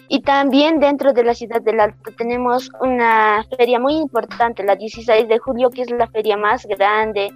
Y 0.08 0.22
también 0.22 0.80
dentro 0.80 1.12
de 1.12 1.26
la 1.26 1.34
ciudad 1.34 1.62
del 1.62 1.82
Alto 1.82 2.12
tenemos 2.18 2.70
una 2.80 3.46
feria 3.58 3.80
muy 3.80 3.96
importante, 3.96 4.64
la 4.64 4.78
16 4.78 5.28
de 5.28 5.40
julio, 5.40 5.70
que 5.72 5.82
es 5.82 5.92
la 5.92 6.08
feria 6.08 6.38
más 6.38 6.66
grande 6.66 7.34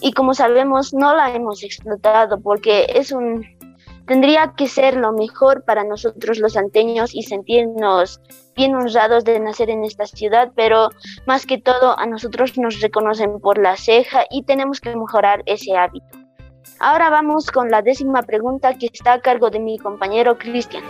y 0.00 0.12
como 0.12 0.34
sabemos 0.34 0.94
no 0.94 1.14
la 1.14 1.34
hemos 1.34 1.62
explotado 1.62 2.40
porque 2.40 2.86
es 2.94 3.12
un 3.12 3.44
tendría 4.08 4.54
que 4.56 4.66
ser 4.66 4.96
lo 4.96 5.12
mejor 5.12 5.64
para 5.64 5.84
nosotros 5.84 6.38
los 6.38 6.56
anteños 6.56 7.14
y 7.14 7.22
sentirnos 7.22 8.20
bien 8.56 8.74
honrados 8.74 9.22
de 9.24 9.38
nacer 9.38 9.70
en 9.70 9.84
esta 9.84 10.06
ciudad, 10.06 10.50
pero 10.56 10.88
más 11.26 11.46
que 11.46 11.58
todo 11.58 11.96
a 11.96 12.06
nosotros 12.06 12.56
nos 12.56 12.80
reconocen 12.80 13.38
por 13.38 13.58
la 13.58 13.76
ceja 13.76 14.24
y 14.30 14.42
tenemos 14.42 14.80
que 14.80 14.96
mejorar 14.96 15.42
ese 15.46 15.76
hábito. 15.76 16.06
Ahora 16.80 17.10
vamos 17.10 17.50
con 17.50 17.70
la 17.70 17.82
décima 17.82 18.22
pregunta 18.22 18.74
que 18.78 18.86
está 18.86 19.12
a 19.12 19.20
cargo 19.20 19.50
de 19.50 19.60
mi 19.60 19.78
compañero 19.78 20.38
Cristian. 20.38 20.82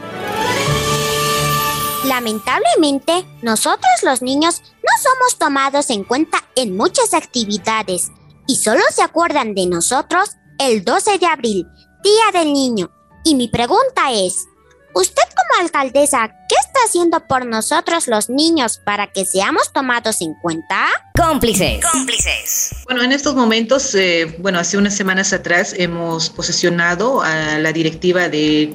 Lamentablemente, 2.04 3.26
nosotros 3.42 3.92
los 4.02 4.22
niños 4.22 4.62
no 4.76 5.02
somos 5.02 5.38
tomados 5.38 5.90
en 5.90 6.04
cuenta 6.04 6.38
en 6.54 6.76
muchas 6.76 7.12
actividades 7.12 8.12
y 8.46 8.57
solo 8.57 8.81
se 8.90 9.02
acuerdan 9.02 9.54
de 9.54 9.66
nosotros 9.66 10.37
el 10.59 10.85
12 10.85 11.18
de 11.18 11.26
abril, 11.26 11.66
Día 12.02 12.40
del 12.40 12.52
Niño. 12.52 12.90
Y 13.29 13.35
mi 13.35 13.47
pregunta 13.47 14.11
es, 14.11 14.49
usted 14.95 15.23
como 15.37 15.62
alcaldesa, 15.62 16.29
¿qué 16.49 16.55
está 16.67 16.81
haciendo 16.87 17.27
por 17.27 17.45
nosotros 17.45 18.09
los 18.09 18.31
niños 18.31 18.81
para 18.83 19.12
que 19.12 19.27
seamos 19.27 19.71
tomados 19.71 20.23
en 20.23 20.33
cuenta? 20.41 20.87
Cómplices. 21.14 21.85
Cómplices. 21.93 22.71
Bueno, 22.87 23.03
en 23.03 23.12
estos 23.12 23.35
momentos, 23.35 23.95
eh, 23.95 24.35
bueno, 24.38 24.59
hace 24.59 24.79
unas 24.79 24.97
semanas 24.97 25.35
atrás 25.35 25.75
hemos 25.77 26.31
posesionado 26.31 27.21
a 27.21 27.59
la 27.59 27.71
directiva 27.71 28.31
de 28.31 28.75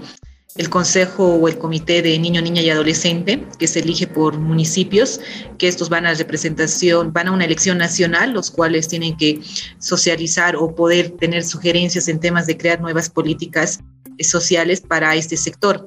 el 0.56 0.70
consejo 0.70 1.34
o 1.34 1.48
el 1.48 1.58
comité 1.58 2.04
de 2.04 2.20
niño, 2.20 2.40
niña 2.40 2.62
y 2.62 2.70
adolescente, 2.70 3.44
que 3.58 3.68
se 3.68 3.80
elige 3.80 4.06
por 4.06 4.38
municipios, 4.38 5.20
que 5.58 5.68
estos 5.68 5.90
van 5.90 6.06
a 6.06 6.14
representación, 6.14 7.12
van 7.12 7.30
a 7.30 7.32
una 7.32 7.46
elección 7.46 7.80
nacional, 7.80 8.34
los 8.34 8.52
cuales 8.52 8.88
tienen 8.88 9.18
que 9.18 9.42
socializar 9.80 10.56
o 10.56 10.76
poder 10.76 11.10
tener 11.18 11.44
sugerencias 11.44 12.08
en 12.08 12.20
temas 12.20 12.46
de 12.46 12.56
crear 12.56 12.80
nuevas 12.82 13.10
políticas 13.10 13.80
sociales 14.20 14.82
para 14.82 15.16
este 15.16 15.38
sector. 15.38 15.86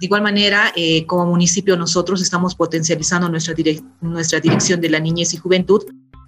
De 0.00 0.06
igual 0.06 0.22
manera, 0.22 0.72
eh, 0.76 1.04
como 1.06 1.26
municipio 1.26 1.76
nosotros 1.76 2.22
estamos 2.22 2.54
potencializando 2.54 3.28
nuestra, 3.28 3.54
nuestra 4.00 4.40
dirección 4.40 4.80
de 4.80 4.90
la 4.90 4.98
niñez 4.98 5.34
y 5.34 5.36
juventud 5.36 5.82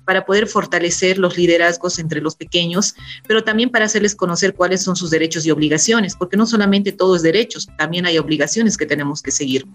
para 0.05 0.25
poder 0.25 0.47
fortalecer 0.47 1.19
los 1.19 1.37
liderazgos 1.37 1.99
entre 1.99 2.21
los 2.21 2.35
pequeños, 2.35 2.95
pero 3.27 3.45
también 3.45 3.71
para 3.71 3.85
hacerles 3.85 4.15
conocer 4.15 4.55
cuáles 4.55 4.83
son 4.83 4.97
sus 4.97 5.11
derechos 5.11 5.47
y 5.47 5.51
obligaciones, 5.51 6.17
porque 6.17 6.37
no 6.37 6.47
solamente 6.47 6.93
todo 6.93 7.17
es 7.17 7.23
derechos, 7.23 7.69
también 7.79 8.07
hay 8.07 8.19
obligaciones 8.19 8.77
que 8.77 8.87
tenemos 8.87 9.23
que 9.23 9.31
seguir. 9.31 9.67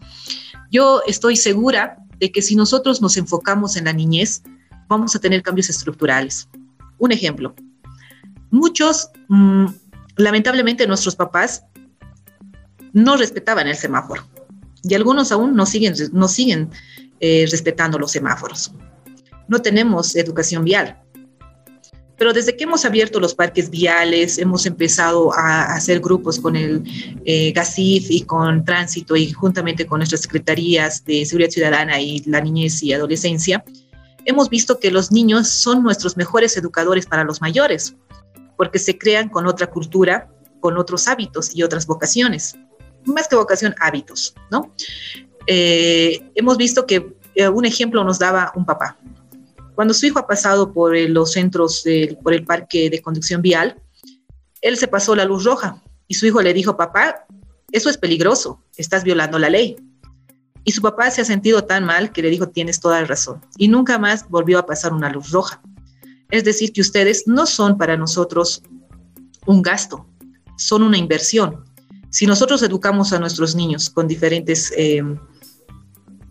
Yo 0.72 1.02
estoy 1.08 1.36
segura 1.38 1.98
de 2.20 2.32
que 2.32 2.42
si 2.42 2.56
nosotros 2.56 3.02
nos 3.02 3.16
enfocamos 3.18 3.78
en 3.78 3.86
la 3.86 3.94
niñez, 3.94 4.44
vamos 4.88 5.16
a 5.16 5.20
tener 5.20 5.42
cambios 5.42 5.70
estructurales. 5.70 6.50
Un 6.98 7.12
ejemplo, 7.12 7.56
muchos, 8.50 9.10
mm, 9.30 9.66
lamentablemente 10.18 10.88
nuestros 10.88 11.16
papás 11.16 11.64
no 12.94 13.18
respetaban 13.18 13.68
el 13.68 13.76
semáforo 13.76 14.28
y 14.84 14.96
algunos 14.96 15.32
aún 15.32 15.56
no 15.56 15.66
siguen, 15.66 15.94
no 16.14 16.28
siguen 16.28 16.70
eh, 17.20 17.46
respetando 17.50 17.98
los 18.00 18.12
semáforos 18.12 18.72
no 19.48 19.62
tenemos 19.62 20.16
educación 20.16 20.64
vial. 20.64 20.98
Pero 22.18 22.34
desde 22.34 22.58
que 22.58 22.64
hemos 22.64 22.84
abierto 22.84 23.20
los 23.20 23.36
parques 23.36 23.70
viales, 23.70 24.40
hemos 24.40 24.66
empezado 24.66 25.32
a 25.34 25.76
hacer 25.76 26.00
grupos 26.00 26.40
con 26.40 26.56
el 26.56 26.84
eh, 27.26 27.52
GACIF 27.52 28.10
y 28.10 28.22
con 28.22 28.66
Tránsito 28.66 29.16
y 29.16 29.32
juntamente 29.32 29.86
con 29.86 30.00
nuestras 30.00 30.22
secretarías 30.22 31.06
de 31.06 31.26
Seguridad 31.26 31.52
Ciudadana 31.52 32.02
y 32.02 32.24
la 32.26 32.42
Niñez 32.42 32.82
y 32.82 32.92
Adolescencia, 32.92 33.64
hemos 34.26 34.50
visto 34.50 34.80
que 34.80 34.90
los 34.90 35.12
niños 35.12 35.48
son 35.48 35.84
nuestros 35.84 36.18
mejores 36.18 36.58
educadores 36.58 37.06
para 37.06 37.24
los 37.24 37.40
mayores, 37.40 37.96
porque 38.58 38.80
se 38.80 38.98
crean 38.98 39.30
con 39.30 39.48
otra 39.48 39.68
cultura, 39.68 40.30
con 40.60 40.78
otros 40.78 41.08
hábitos 41.08 41.56
y 41.56 41.64
otras 41.64 41.86
vocaciones. 41.86 42.56
Más 43.06 43.28
que 43.28 43.36
vocación, 43.36 43.74
hábitos, 43.80 44.36
¿no? 44.52 44.74
Eh, 45.46 46.32
hemos 46.36 46.58
visto 46.58 46.86
que 46.86 47.16
eh, 47.36 47.48
un 47.48 47.66
ejemplo 47.66 48.04
nos 48.04 48.20
daba 48.20 48.52
un 48.56 48.66
papá. 48.66 48.98
Cuando 49.76 49.94
su 49.94 50.08
hijo 50.08 50.20
ha 50.20 50.28
pasado 50.28 50.74
por 50.74 50.98
los 50.98 51.34
centros, 51.34 51.86
por 52.24 52.34
el 52.34 52.44
parque 52.44 52.90
de 52.90 53.02
conducción 53.02 53.42
vial, 53.44 53.80
él 54.62 54.76
se 54.76 54.88
pasó 54.88 55.16
la 55.16 55.24
luz 55.24 55.44
roja 55.44 55.82
y 56.08 56.16
su 56.16 56.26
hijo 56.26 56.42
le 56.42 56.54
dijo, 56.54 56.76
papá, 56.76 57.26
eso 57.72 57.90
es 57.90 57.98
peligroso, 57.98 58.64
estás 58.76 59.04
violando 59.04 59.38
la 59.38 59.50
ley. 59.50 59.76
Y 60.64 60.72
su 60.72 60.82
papá 60.82 61.12
se 61.12 61.22
ha 61.22 61.26
sentido 61.26 61.64
tan 61.64 61.86
mal 61.86 62.12
que 62.12 62.22
le 62.22 62.30
dijo, 62.30 62.50
tienes 62.50 62.80
toda 62.80 63.00
la 63.02 63.08
razón. 63.08 63.42
Y 63.58 63.68
nunca 63.68 63.98
más 63.98 64.28
volvió 64.30 64.60
a 64.60 64.66
pasar 64.66 64.94
una 64.94 65.10
luz 65.10 65.32
roja. 65.32 65.62
Es 66.30 66.44
decir, 66.44 66.74
que 66.74 66.82
ustedes 66.82 67.24
no 67.28 67.46
son 67.46 67.78
para 67.78 67.98
nosotros 67.98 68.62
un 69.46 69.62
gasto, 69.62 70.06
son 70.58 70.84
una 70.84 70.98
inversión. 70.98 71.64
Si 72.10 72.26
nosotros 72.26 72.62
educamos 72.64 73.14
a 73.14 73.20
nuestros 73.20 73.56
niños 73.56 73.90
con 73.90 74.08
diferentes... 74.08 74.74
Eh, 74.78 75.04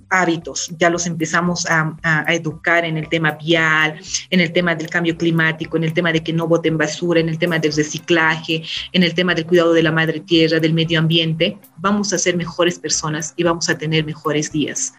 hábitos, 0.09 0.71
ya 0.79 0.91
los 0.91 1.07
empezamos 1.07 1.67
a, 1.69 1.97
educar 2.29 2.85
en 2.85 2.97
el 2.97 3.09
tema 3.09 3.33
vial, 3.33 3.99
en 4.31 4.41
el 4.41 4.53
tema 4.53 4.75
del 4.75 4.89
cambio 4.89 5.17
climático, 5.17 5.77
en 5.77 5.85
el 5.85 5.93
tema 5.93 6.13
de 6.13 6.23
que 6.23 6.33
no 6.33 6.47
boten 6.47 6.79
basura, 6.79 7.21
en 7.21 7.29
el 7.29 7.39
tema 7.39 7.59
del 7.59 7.73
reciclaje, 7.73 8.63
en 8.93 9.03
el 9.03 9.15
tema 9.15 9.35
del 9.35 9.47
cuidado 9.47 9.73
de 9.73 9.83
la 9.83 9.93
madre 9.93 10.21
tierra, 10.21 10.61
del 10.61 10.75
medio 10.75 10.99
ambiente, 10.99 11.59
vamos 11.79 12.13
a 12.13 12.19
ser 12.19 12.37
mejores 12.37 12.79
personas 12.79 13.35
y 13.37 13.43
vamos 13.43 13.69
a 13.69 13.77
tener 13.77 14.05
mejores 14.05 14.53
días. 14.53 14.95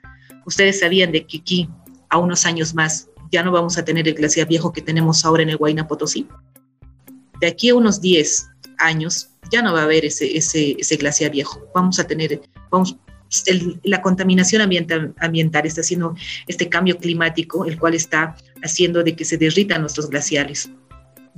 Ustedes 0.45 0.79
sabían 0.79 1.12
de 1.12 1.25
que 1.25 1.38
aquí, 1.38 1.69
a 2.10 2.17
unos 2.17 2.45
años 2.45 2.73
más, 2.73 3.10
ya 3.31 3.43
no 3.43 3.51
vamos 3.51 3.77
a 3.77 3.85
tener 3.85 4.07
el 4.07 4.13
glaciar 4.13 4.47
viejo 4.47 4.73
que 4.73 4.81
tenemos 4.81 5.23
ahora 5.25 5.43
en 5.43 5.49
el 5.49 5.57
Huayna 5.59 5.87
Potosí. 5.87 6.27
De 7.39 7.47
aquí 7.47 7.69
a 7.69 7.75
unos 7.75 8.01
10 8.01 8.47
años 8.79 9.29
ya 9.51 9.61
no 9.61 9.73
va 9.73 9.81
a 9.81 9.83
haber 9.83 10.05
ese, 10.05 10.97
glaciar 10.97 11.31
viejo. 11.31 11.61
Vamos 11.73 11.99
a 11.99 12.05
tener, 12.05 12.41
la 13.83 14.01
contaminación 14.01 14.61
ambiental, 14.61 15.13
ambiental 15.19 15.65
está 15.65 15.81
haciendo 15.81 16.15
este 16.47 16.69
cambio 16.69 16.97
climático, 16.97 17.65
el 17.65 17.77
cual 17.77 17.93
está 17.93 18.35
haciendo 18.63 19.03
de 19.03 19.15
que 19.15 19.25
se 19.25 19.37
derritan 19.37 19.81
nuestros 19.81 20.09
glaciares. 20.09 20.69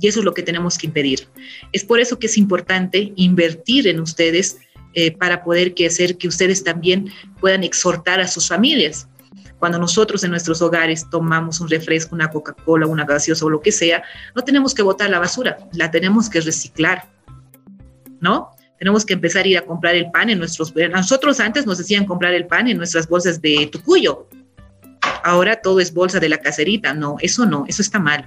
Y 0.00 0.08
eso 0.08 0.20
es 0.20 0.24
lo 0.24 0.32
que 0.32 0.42
tenemos 0.42 0.78
que 0.78 0.86
impedir. 0.86 1.28
Es 1.72 1.84
por 1.84 2.00
eso 2.00 2.18
que 2.18 2.26
es 2.26 2.38
importante 2.38 3.12
invertir 3.16 3.86
en 3.86 4.00
ustedes 4.00 4.58
eh, 4.94 5.12
para 5.12 5.44
poder 5.44 5.74
hacer 5.86 6.16
que 6.16 6.26
ustedes 6.26 6.64
también 6.64 7.12
puedan 7.38 7.64
exhortar 7.64 8.20
a 8.20 8.26
sus 8.26 8.48
familias. 8.48 9.08
Cuando 9.60 9.78
nosotros 9.78 10.24
en 10.24 10.32
nuestros 10.32 10.60
hogares 10.60 11.08
tomamos 11.08 11.60
un 11.60 11.68
refresco, 11.68 12.16
una 12.16 12.30
Coca-Cola, 12.30 12.86
una 12.88 13.04
gaseosa 13.04 13.44
o 13.44 13.50
lo 13.50 13.60
que 13.60 13.70
sea, 13.70 14.02
no 14.34 14.42
tenemos 14.42 14.74
que 14.74 14.82
botar 14.82 15.08
la 15.08 15.20
basura, 15.20 15.58
la 15.72 15.92
tenemos 15.92 16.28
que 16.28 16.40
reciclar, 16.40 17.04
¿no? 18.20 18.50
tenemos 18.80 19.04
que 19.04 19.12
empezar 19.12 19.44
a 19.44 19.48
ir 19.48 19.58
a 19.58 19.66
comprar 19.66 19.94
el 19.94 20.10
pan 20.10 20.30
en 20.30 20.38
nuestros... 20.38 20.74
Nosotros 20.74 21.38
antes 21.38 21.66
nos 21.66 21.76
decían 21.76 22.06
comprar 22.06 22.32
el 22.32 22.46
pan 22.46 22.66
en 22.66 22.78
nuestras 22.78 23.06
bolsas 23.06 23.38
de 23.42 23.68
tucuyo. 23.70 24.26
Ahora 25.22 25.60
todo 25.60 25.80
es 25.80 25.92
bolsa 25.92 26.18
de 26.18 26.30
la 26.30 26.38
caserita. 26.38 26.94
No, 26.94 27.16
eso 27.20 27.44
no, 27.44 27.66
eso 27.68 27.82
está 27.82 27.98
mal. 27.98 28.26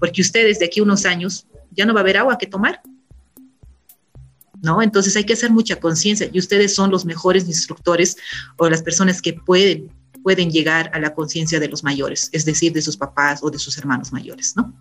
Porque 0.00 0.20
ustedes 0.20 0.58
de 0.58 0.66
aquí 0.66 0.80
a 0.80 0.82
unos 0.82 1.06
años 1.06 1.46
ya 1.70 1.86
no 1.86 1.94
va 1.94 2.00
a 2.00 2.02
haber 2.02 2.16
agua 2.16 2.36
que 2.36 2.48
tomar. 2.48 2.80
¿No? 4.60 4.82
Entonces 4.82 5.14
hay 5.14 5.22
que 5.22 5.34
hacer 5.34 5.52
mucha 5.52 5.76
conciencia 5.76 6.28
y 6.32 6.36
ustedes 6.40 6.74
son 6.74 6.90
los 6.90 7.04
mejores 7.04 7.46
instructores 7.46 8.16
o 8.56 8.68
las 8.68 8.82
personas 8.82 9.22
que 9.22 9.34
pueden, 9.34 9.88
pueden 10.22 10.50
llegar 10.50 10.90
a 10.94 11.00
la 11.00 11.14
conciencia 11.14 11.60
de 11.60 11.68
los 11.68 11.84
mayores, 11.84 12.28
es 12.32 12.44
decir, 12.44 12.72
de 12.72 12.82
sus 12.82 12.96
papás 12.96 13.40
o 13.42 13.50
de 13.50 13.58
sus 13.58 13.76
hermanos 13.78 14.12
mayores, 14.12 14.54
¿no? 14.56 14.72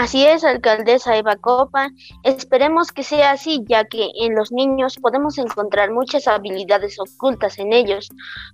Así 0.00 0.24
es, 0.24 0.42
alcaldesa 0.42 1.16
Eva 1.16 1.36
Copa. 1.36 1.90
Esperemos 2.22 2.92
que 2.92 3.02
sea 3.02 3.32
así, 3.32 3.62
ya 3.68 3.84
que 3.84 4.08
en 4.20 4.34
los 4.34 4.50
niños 4.50 4.96
podemos 4.96 5.36
encontrar 5.36 5.92
muchas 5.92 6.26
habilidades 6.28 6.98
ocultas 6.98 7.58
en 7.58 7.74
ellos, 7.74 8.08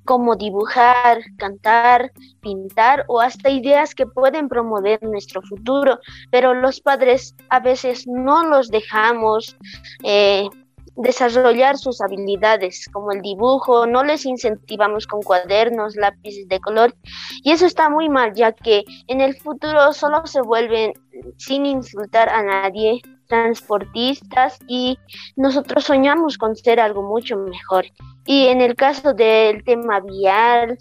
como 0.04 0.34
dibujar, 0.34 1.22
cantar, 1.36 2.12
pintar 2.40 3.04
o 3.06 3.20
hasta 3.20 3.50
ideas 3.50 3.94
que 3.94 4.06
pueden 4.06 4.48
promover 4.48 5.00
nuestro 5.02 5.40
futuro. 5.42 6.00
Pero 6.32 6.54
los 6.54 6.80
padres 6.80 7.36
a 7.50 7.60
veces 7.60 8.06
no 8.08 8.44
los 8.44 8.68
dejamos. 8.68 9.56
Eh, 10.02 10.48
desarrollar 10.98 11.78
sus 11.78 12.00
habilidades 12.00 12.88
como 12.92 13.12
el 13.12 13.22
dibujo, 13.22 13.86
no 13.86 14.02
les 14.02 14.26
incentivamos 14.26 15.06
con 15.06 15.22
cuadernos, 15.22 15.96
lápices 15.96 16.48
de 16.48 16.60
color 16.60 16.94
y 17.42 17.52
eso 17.52 17.66
está 17.66 17.88
muy 17.88 18.08
mal 18.08 18.34
ya 18.34 18.52
que 18.52 18.84
en 19.06 19.20
el 19.20 19.36
futuro 19.36 19.92
solo 19.92 20.26
se 20.26 20.42
vuelven 20.42 20.92
sin 21.36 21.66
insultar 21.66 22.28
a 22.28 22.42
nadie 22.42 23.00
transportistas 23.28 24.58
y 24.66 24.98
nosotros 25.36 25.84
soñamos 25.84 26.38
con 26.38 26.56
ser 26.56 26.80
algo 26.80 27.02
mucho 27.02 27.36
mejor. 27.36 27.84
Y 28.24 28.46
en 28.46 28.62
el 28.62 28.74
caso 28.74 29.12
del 29.12 29.62
tema 29.64 30.00
vial, 30.00 30.78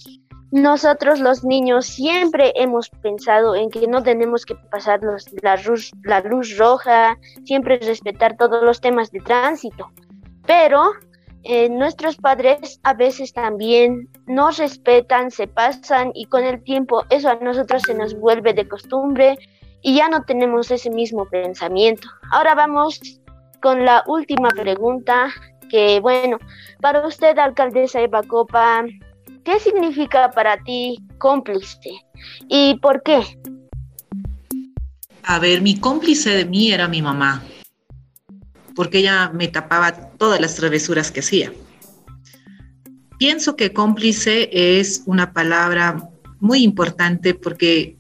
nosotros 0.51 1.20
los 1.20 1.43
niños 1.43 1.86
siempre 1.86 2.53
hemos 2.55 2.89
pensado 2.89 3.53
en 3.53 3.70
que 3.70 3.86
no 3.86 4.01
tenemos 4.01 4.45
que 4.45 4.55
pasar 4.55 5.01
la, 5.41 5.57
luz, 5.57 5.91
la 6.03 6.22
luz 6.22 6.57
roja, 6.57 7.18
siempre 7.43 7.80
respetar 7.80 8.38
todos 8.38 8.63
los 8.63 8.80
temas 8.80 9.11
de 9.11 9.20
tránsito 9.20 9.91
pero 10.47 10.93
eh, 11.43 11.69
nuestros 11.69 12.15
padres 12.15 12.79
a 12.83 12.93
veces 12.93 13.33
también 13.33 14.09
nos 14.25 14.57
respetan, 14.57 15.29
se 15.29 15.47
pasan 15.47 16.11
y 16.15 16.25
con 16.25 16.43
el 16.43 16.63
tiempo 16.63 17.03
eso 17.09 17.29
a 17.29 17.35
nosotros 17.35 17.83
se 17.85 17.93
nos 17.93 18.17
vuelve 18.17 18.53
de 18.53 18.67
costumbre 18.67 19.37
y 19.81 19.95
ya 19.95 20.09
no 20.09 20.23
tenemos 20.23 20.71
ese 20.71 20.89
mismo 20.89 21.25
pensamiento. 21.29 22.07
Ahora 22.31 22.55
vamos 22.55 22.99
con 23.61 23.85
la 23.85 24.03
última 24.07 24.49
pregunta 24.49 25.29
que 25.69 25.99
bueno, 25.99 26.37
para 26.81 27.05
usted 27.05 27.37
alcaldesa 27.37 28.01
Eva 28.01 28.23
Copa, 28.23 28.85
¿qué 29.43 29.59
significa 29.59 30.31
para 30.31 30.57
ti 30.63 30.97
cómplice 31.17 31.91
y 32.47 32.75
por 32.81 33.03
qué? 33.03 33.21
A 35.23 35.39
ver, 35.39 35.61
mi 35.61 35.77
cómplice 35.77 36.29
de 36.29 36.45
mí 36.45 36.71
era 36.71 36.87
mi 36.87 37.01
mamá 37.01 37.43
porque 38.78 38.99
ella 38.99 39.32
me 39.34 39.47
tapaba 39.47 39.91
todas 39.91 40.39
las 40.39 40.53
travesuras 40.53 41.09
que 41.09 41.21
hacía. 41.21 41.51
Pienso 43.17 43.55
que 43.55 43.73
cómplice 43.73 44.49
es 44.51 45.01
una 45.07 45.34
palabra 45.34 46.11
muy 46.39 46.61
importante 46.61 47.34
porque 47.34 47.97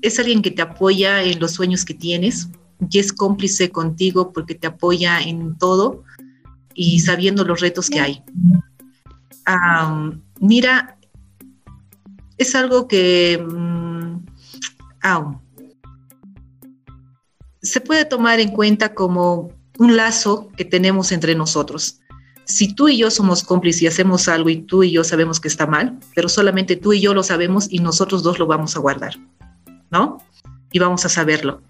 es 0.00 0.16
alguien 0.20 0.42
que 0.42 0.52
te 0.52 0.62
apoya 0.62 1.24
en 1.24 1.40
los 1.40 1.50
sueños 1.50 1.84
que 1.84 1.94
tienes, 1.94 2.48
y 2.88 3.00
es 3.00 3.12
cómplice 3.12 3.70
contigo 3.70 4.32
porque 4.32 4.54
te 4.54 4.68
apoya 4.68 5.20
en 5.20 5.58
todo 5.58 6.04
y 6.72 7.00
sabiendo 7.00 7.44
los 7.44 7.60
retos 7.60 7.90
que 7.90 7.98
hay. 7.98 8.22
mira, 10.40 10.96
es 12.36 12.54
algo 12.54 12.86
que 12.86 13.44
mm, 13.44 14.24
se 17.68 17.80
puede 17.80 18.04
tomar 18.04 18.40
en 18.40 18.50
cuenta 18.50 18.94
como 18.94 19.52
un 19.78 19.96
lazo 19.96 20.50
que 20.56 20.64
tenemos 20.64 21.12
entre 21.12 21.34
nosotros. 21.34 22.00
Si 22.44 22.74
tú 22.74 22.88
y 22.88 22.98
yo 22.98 23.10
somos 23.10 23.44
cómplices 23.44 23.82
y 23.82 23.86
hacemos 23.86 24.28
algo 24.28 24.48
y 24.48 24.62
tú 24.62 24.82
y 24.82 24.90
yo 24.90 25.04
sabemos 25.04 25.38
que 25.38 25.48
está 25.48 25.66
mal, 25.66 25.98
pero 26.14 26.28
solamente 26.28 26.76
tú 26.76 26.92
y 26.92 27.00
yo 27.00 27.14
lo 27.14 27.22
sabemos 27.22 27.68
y 27.70 27.78
nosotros 27.78 28.22
dos 28.22 28.38
lo 28.38 28.46
vamos 28.46 28.74
a 28.74 28.80
guardar, 28.80 29.16
¿no? 29.90 30.18
Y 30.72 30.78
vamos 30.78 31.04
a 31.04 31.08
saberlo. 31.08 31.62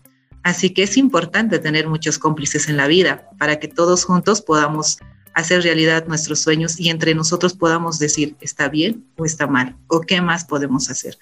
Así 0.45 0.71
que 0.71 0.85
es 0.85 0.97
importante 0.97 1.59
tener 1.59 1.89
muchos 1.89 2.19
cómplices 2.19 2.69
en 2.69 2.77
la 2.77 2.87
vida 2.87 3.29
para 3.39 3.59
que 3.59 3.69
todos 3.69 4.05
juntos 4.05 4.41
podamos 4.41 4.99
hacer 5.35 5.63
realidad 5.63 6.07
nuestros 6.07 6.41
sueños 6.41 6.79
y 6.81 6.89
entre 6.91 7.15
nosotros 7.15 7.55
podamos 7.55 7.99
decir 7.99 8.37
está 8.41 8.69
bien 8.69 9.05
o 9.17 9.25
está 9.25 9.47
mal 9.47 9.77
o 9.89 10.01
qué 10.01 10.21
más 10.21 10.45
podemos 10.45 10.91
hacer. 10.91 11.19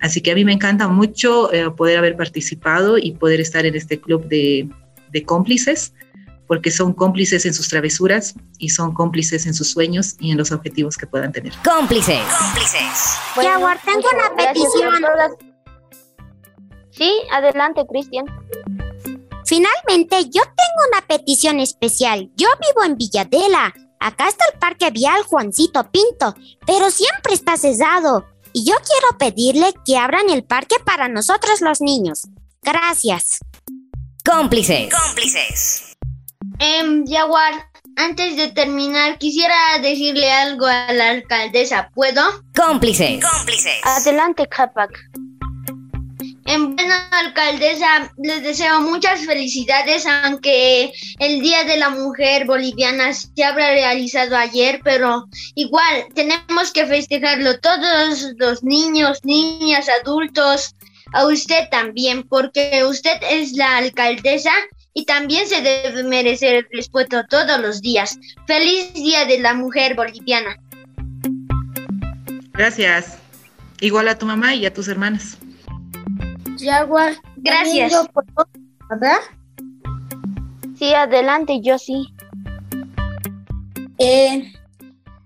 Así 0.00 0.22
que 0.22 0.32
a 0.32 0.34
mí 0.34 0.44
me 0.44 0.52
encanta 0.52 0.88
mucho 0.88 1.52
eh, 1.52 1.70
poder 1.70 1.98
haber 1.98 2.16
participado 2.16 2.96
y 2.96 3.12
poder 3.12 3.40
estar 3.40 3.66
en 3.66 3.74
este 3.74 4.00
club 4.00 4.26
de, 4.26 4.68
cómplices, 5.26 5.92
porque 6.46 6.70
son 6.70 6.94
cómplices 6.94 7.44
en 7.44 7.52
sus 7.52 7.68
travesuras 7.68 8.34
y 8.58 8.70
son 8.70 8.94
cómplices 8.94 9.46
en 9.46 9.54
sus 9.54 9.70
sueños 9.70 10.16
y 10.18 10.30
en 10.30 10.38
los 10.38 10.52
objetivos 10.52 10.96
que 10.96 11.06
puedan 11.06 11.32
tener. 11.32 11.52
Cómplices. 11.64 12.20
Cómplices. 12.38 13.18
Bueno, 13.34 13.68
tengo 13.84 14.08
una 14.14 14.34
petición. 14.36 15.04
Sí, 16.90 17.12
adelante, 17.32 17.82
Cristian. 17.88 18.24
Finalmente, 19.44 20.24
yo 20.30 20.42
tengo 20.42 20.80
una 20.92 21.06
petición 21.06 21.60
especial. 21.60 22.30
Yo 22.36 22.48
vivo 22.60 22.84
en 22.84 22.96
Villadela. 22.96 23.74
Acá 23.98 24.28
está 24.28 24.44
el 24.52 24.58
Parque 24.58 24.90
Vial 24.90 25.22
Juancito 25.24 25.90
Pinto, 25.90 26.34
pero 26.66 26.90
siempre 26.90 27.34
está 27.34 27.56
cesado. 27.56 28.24
Y 28.52 28.64
yo 28.64 28.74
quiero 28.76 29.18
pedirle 29.18 29.72
que 29.84 29.96
abran 29.96 30.28
el 30.30 30.44
parque 30.44 30.76
para 30.84 31.08
nosotros 31.08 31.60
los 31.60 31.80
niños. 31.80 32.22
Gracias. 32.62 33.38
Cómplices. 34.24 34.92
Cómplices. 34.92 35.96
Eh, 36.58 37.04
Jaguar, 37.06 37.70
antes 37.96 38.36
de 38.36 38.48
terminar, 38.48 39.18
quisiera 39.18 39.54
decirle 39.82 40.30
algo 40.30 40.66
a 40.66 40.92
la 40.92 41.10
alcaldesa. 41.10 41.90
¿Puedo? 41.94 42.22
Cómplices. 42.54 43.24
Cómplices. 43.24 43.80
Adelante, 43.84 44.46
Capac. 44.48 44.90
En 46.50 46.74
buena 46.74 47.08
alcaldesa, 47.12 48.12
les 48.20 48.42
deseo 48.42 48.80
muchas 48.80 49.24
felicidades, 49.24 50.04
aunque 50.04 50.92
el 51.20 51.40
Día 51.42 51.62
de 51.62 51.76
la 51.76 51.90
Mujer 51.90 52.44
Boliviana 52.44 53.14
se 53.14 53.44
habrá 53.44 53.70
realizado 53.70 54.36
ayer, 54.36 54.80
pero 54.82 55.28
igual 55.54 56.06
tenemos 56.12 56.72
que 56.72 56.86
festejarlo 56.86 57.60
todos 57.60 58.32
los 58.36 58.64
niños, 58.64 59.20
niñas, 59.22 59.86
adultos, 60.02 60.74
a 61.12 61.24
usted 61.26 61.68
también, 61.70 62.24
porque 62.24 62.82
usted 62.84 63.18
es 63.30 63.52
la 63.52 63.76
alcaldesa 63.76 64.50
y 64.92 65.04
también 65.04 65.46
se 65.46 65.62
debe 65.62 66.02
merecer 66.02 66.56
el 66.56 66.66
respeto 66.72 67.22
todos 67.30 67.60
los 67.60 67.80
días. 67.80 68.18
Feliz 68.48 68.92
Día 68.94 69.24
de 69.24 69.38
la 69.38 69.54
Mujer 69.54 69.94
Boliviana. 69.94 70.56
Gracias. 72.54 73.18
Igual 73.78 74.08
a 74.08 74.18
tu 74.18 74.26
mamá 74.26 74.56
y 74.56 74.66
a 74.66 74.74
tus 74.74 74.88
hermanas. 74.88 75.38
Jaguar. 76.62 77.14
Gracias. 77.36 77.92
¿Verdad? 78.88 79.18
Sí, 80.76 80.94
adelante, 80.94 81.60
yo 81.60 81.78
sí. 81.78 82.08
Eh, 83.98 84.50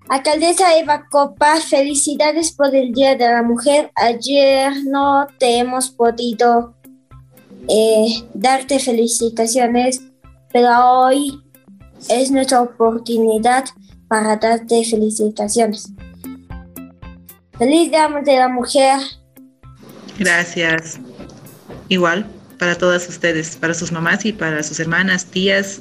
alcaldesa 0.08 0.76
Eva 0.76 1.06
Copa, 1.08 1.56
felicidades 1.56 2.52
por 2.52 2.74
el 2.74 2.92
Día 2.92 3.14
de 3.14 3.28
la 3.28 3.42
Mujer. 3.42 3.92
Ayer 3.94 4.72
no 4.84 5.26
te 5.38 5.58
hemos 5.58 5.90
podido 5.90 6.74
eh, 7.68 8.22
darte 8.34 8.78
felicitaciones, 8.78 10.02
pero 10.52 10.70
hoy 10.86 11.40
es 12.08 12.30
nuestra 12.30 12.62
oportunidad 12.62 13.64
para 14.08 14.36
darte 14.36 14.84
felicitaciones. 14.84 15.92
Feliz 17.56 17.90
Día 17.90 18.08
de 18.08 18.36
la 18.36 18.48
Mujer. 18.48 18.98
Gracias. 20.18 20.98
Igual 21.94 22.26
para 22.58 22.74
todas 22.76 23.08
ustedes, 23.08 23.56
para 23.56 23.72
sus 23.72 23.92
mamás 23.92 24.24
y 24.24 24.32
para 24.32 24.64
sus 24.64 24.80
hermanas, 24.80 25.26
tías 25.26 25.80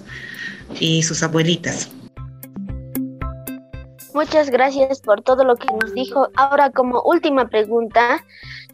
y 0.79 1.01
sus 1.01 1.23
abuelitas. 1.23 1.89
Muchas 4.13 4.51
gracias 4.51 5.01
por 5.01 5.23
todo 5.23 5.43
lo 5.43 5.55
que 5.55 5.65
nos 5.73 5.91
dijo. 5.95 6.27
Ahora 6.35 6.69
como 6.69 7.01
última 7.01 7.47
pregunta, 7.47 8.23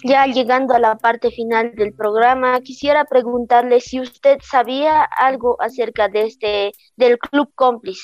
ya 0.03 0.25
llegando 0.25 0.73
a 0.73 0.79
la 0.79 0.97
parte 0.97 1.31
final 1.31 1.71
del 1.75 1.93
programa, 1.93 2.59
quisiera 2.59 3.05
preguntarle 3.05 3.79
si 3.79 4.01
usted 4.01 4.39
sabía 4.43 5.03
algo 5.03 5.55
acerca 5.61 6.09
de 6.09 6.23
este 6.23 6.71
del 6.97 7.17
Club 7.19 7.49
Cómplice. 7.55 8.03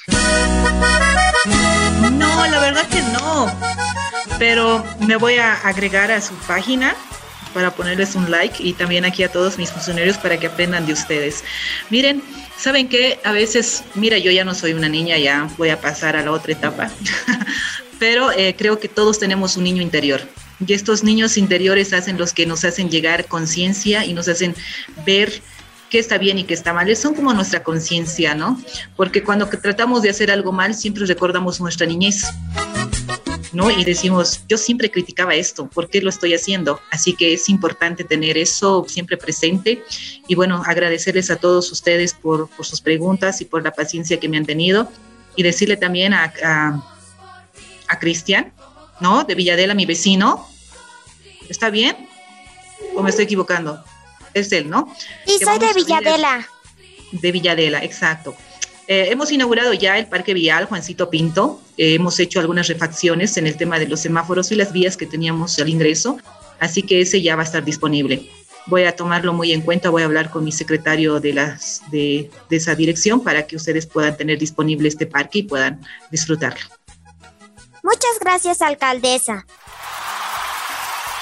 No, 2.14 2.48
la 2.48 2.60
verdad 2.62 2.88
que 2.88 3.02
no. 3.12 3.48
Pero 4.40 4.82
me 5.06 5.18
voy 5.18 5.36
a 5.40 5.56
agregar 5.68 6.10
a 6.12 6.22
su 6.22 6.34
página 6.48 6.96
para 7.56 7.72
ponerles 7.72 8.16
un 8.16 8.30
like 8.30 8.62
y 8.62 8.74
también 8.74 9.06
aquí 9.06 9.24
a 9.24 9.32
todos 9.32 9.58
mis 9.58 9.72
funcionarios 9.72 10.18
para 10.18 10.38
que 10.38 10.48
aprendan 10.48 10.86
de 10.86 10.92
ustedes. 10.92 11.42
Miren, 11.90 12.22
¿saben 12.58 12.90
qué? 12.90 13.18
A 13.24 13.32
veces, 13.32 13.82
mira, 13.96 14.18
yo 14.18 14.30
ya 14.30 14.44
no 14.44 14.54
soy 14.54 14.74
una 14.74 14.90
niña, 14.90 15.18
ya 15.18 15.50
voy 15.58 15.70
a 15.70 15.80
pasar 15.80 16.18
a 16.18 16.22
la 16.22 16.34
otra 16.34 16.52
etapa, 16.52 16.92
pero 18.00 18.30
eh, 18.34 18.56
creo 18.58 18.78
que 18.78 18.90
todos 18.90 19.20
tenemos 19.20 19.56
un 19.56 19.64
niño 19.64 19.82
interior. 19.82 20.22
Y 20.68 20.74
estos 20.74 21.06
niños 21.06 21.38
interiores 21.38 21.94
hacen 21.94 22.18
los 22.18 22.34
que 22.34 22.46
nos 22.46 22.66
hacen 22.66 22.90
llegar 22.90 23.26
conciencia 23.26 24.04
y 24.04 24.14
nos 24.14 24.28
hacen 24.28 24.54
ver 25.06 25.42
qué 25.90 26.00
está 26.00 26.18
bien 26.18 26.38
y 26.38 26.44
qué 26.44 26.54
está 26.54 26.74
mal. 26.74 26.94
Son 26.98 27.14
como 27.14 27.34
nuestra 27.34 27.64
conciencia, 27.64 28.36
¿no? 28.36 28.62
Porque 28.98 29.24
cuando 29.24 29.48
tratamos 29.48 30.02
de 30.02 30.10
hacer 30.10 30.30
algo 30.30 30.52
mal, 30.52 30.76
siempre 30.76 31.06
recordamos 31.06 31.62
nuestra 31.62 31.88
niñez 31.88 32.26
¿no? 33.56 33.72
Y 33.72 33.84
decimos, 33.86 34.42
yo 34.48 34.58
siempre 34.58 34.92
criticaba 34.92 35.34
esto, 35.34 35.68
¿por 35.68 35.90
qué 35.90 36.02
lo 36.02 36.10
estoy 36.10 36.34
haciendo? 36.34 36.80
Así 36.92 37.16
que 37.16 37.34
es 37.34 37.48
importante 37.50 38.04
tener 38.04 38.38
eso 38.38 38.86
siempre 38.88 39.18
presente 39.18 39.82
y 40.28 40.36
bueno, 40.36 40.62
agradecerles 40.66 41.32
a 41.32 41.38
todos 41.38 41.72
ustedes 41.72 42.14
por, 42.14 42.50
sus 42.62 42.82
preguntas 42.82 43.40
y 43.42 43.46
por 43.46 43.64
la 43.64 43.72
paciencia 43.72 44.20
que 44.20 44.28
me 44.28 44.38
han 44.38 44.46
tenido 44.46 44.92
y 45.36 45.44
decirle 45.44 45.78
también 45.78 46.14
a, 46.14 46.34
a, 47.88 48.00
Cristian, 48.00 48.52
¿no? 49.00 49.24
De 49.24 49.36
Villadela, 49.36 49.74
mi 49.74 49.86
vecino, 49.86 50.48
¿está 51.48 51.70
bien? 51.70 51.96
¿O 52.94 53.02
me 53.02 53.10
estoy 53.10 53.24
equivocando? 53.24 53.82
Es 54.34 54.52
él, 54.52 54.70
¿no? 54.70 54.94
Sí, 55.26 55.40
soy 55.42 55.60
de 55.60 55.74
Villadela. 55.74 56.48
De 57.14 57.32
Villadela, 57.32 57.84
exacto. 57.84 58.36
Eh, 58.88 59.08
hemos 59.10 59.32
inaugurado 59.32 59.74
ya 59.74 59.98
el 59.98 60.08
Parque 60.08 60.34
Vial 60.34 60.66
Juancito 60.66 61.10
Pinto. 61.10 61.60
Eh, 61.78 61.96
hemos 61.96 62.20
hecho 62.20 62.40
algunas 62.40 62.68
refacciones 62.68 63.36
en 63.38 63.48
el 63.48 63.58
tema 63.58 63.80
de 63.80 63.88
los 63.88 64.00
semáforos 64.02 64.52
y 64.52 64.56
las 64.56 64.72
vías 64.72 64.96
que 64.96 65.08
teníamos 65.08 65.58
al 65.60 65.70
ingreso, 65.70 66.18
así 66.60 66.84
que 66.84 67.02
ese 67.02 67.22
ya 67.22 67.36
va 67.36 67.42
a 67.42 67.46
estar 67.46 67.64
disponible. 67.64 68.30
Voy 68.68 68.84
a 68.84 68.96
tomarlo 68.96 69.34
muy 69.34 69.54
en 69.54 69.62
cuenta, 69.62 69.90
voy 69.90 70.04
a 70.04 70.06
hablar 70.06 70.30
con 70.30 70.44
mi 70.44 70.52
secretario 70.52 71.20
de, 71.20 71.34
las, 71.34 71.82
de, 71.92 72.32
de 72.50 72.56
esa 72.56 72.76
dirección 72.76 73.24
para 73.24 73.46
que 73.46 73.56
ustedes 73.56 73.86
puedan 73.86 74.18
tener 74.18 74.40
disponible 74.40 74.88
este 74.88 75.06
parque 75.06 75.40
y 75.40 75.44
puedan 75.44 75.82
disfrutarlo. 76.12 76.66
Muchas 77.84 78.20
gracias, 78.20 78.62
alcaldesa. 78.62 79.46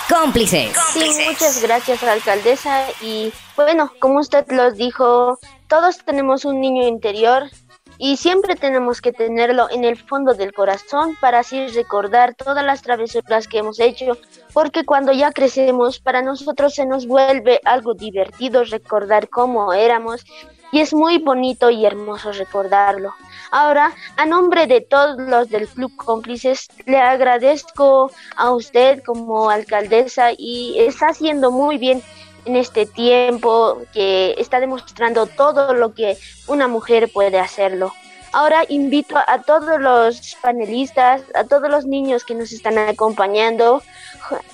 Cómplices. 0.09 0.75
Sí, 0.93 1.11
muchas 1.27 1.61
gracias, 1.61 2.03
alcaldesa. 2.03 2.85
Y 3.01 3.33
bueno, 3.55 3.91
como 3.99 4.19
usted 4.19 4.45
los 4.49 4.75
dijo, 4.75 5.39
todos 5.73 5.97
tenemos 6.05 6.45
un 6.45 6.61
niño 6.61 6.87
interior 6.87 7.49
y 7.97 8.17
siempre 8.17 8.55
tenemos 8.55 9.01
que 9.01 9.11
tenerlo 9.11 9.71
en 9.71 9.83
el 9.83 9.97
fondo 9.97 10.35
del 10.35 10.53
corazón 10.53 11.17
para 11.19 11.39
así 11.39 11.65
recordar 11.65 12.35
todas 12.35 12.63
las 12.63 12.83
travesuras 12.83 13.47
que 13.47 13.57
hemos 13.57 13.79
hecho, 13.79 14.19
porque 14.53 14.85
cuando 14.85 15.13
ya 15.13 15.31
crecemos, 15.31 15.99
para 15.99 16.21
nosotros 16.21 16.75
se 16.75 16.85
nos 16.85 17.07
vuelve 17.07 17.59
algo 17.65 17.95
divertido 17.95 18.63
recordar 18.65 19.29
cómo 19.29 19.73
éramos 19.73 20.23
y 20.71 20.79
es 20.79 20.93
muy 20.93 21.17
bonito 21.17 21.71
y 21.71 21.87
hermoso 21.87 22.31
recordarlo. 22.33 23.15
Ahora, 23.49 23.93
a 24.15 24.27
nombre 24.27 24.67
de 24.67 24.81
todos 24.81 25.17
los 25.17 25.49
del 25.49 25.67
Club 25.67 25.95
Cómplices, 25.95 26.67
le 26.85 26.99
agradezco 26.99 28.11
a 28.35 28.51
usted 28.51 29.01
como 29.03 29.49
alcaldesa 29.49 30.33
y 30.37 30.75
está 30.77 31.07
haciendo 31.07 31.49
muy 31.49 31.79
bien 31.79 32.03
en 32.45 32.55
este 32.55 32.85
tiempo 32.85 33.81
que 33.93 34.35
está 34.37 34.59
demostrando 34.59 35.25
todo 35.27 35.73
lo 35.73 35.93
que 35.93 36.17
una 36.47 36.67
mujer 36.67 37.11
puede 37.11 37.39
hacerlo. 37.39 37.93
Ahora 38.31 38.65
invito 38.67 39.15
a 39.15 39.43
todos 39.43 39.79
los 39.79 40.35
panelistas, 40.41 41.21
a 41.35 41.43
todos 41.43 41.69
los 41.69 41.85
niños 41.85 42.23
que 42.25 42.33
nos 42.33 42.51
están 42.51 42.79
acompañando 42.79 43.83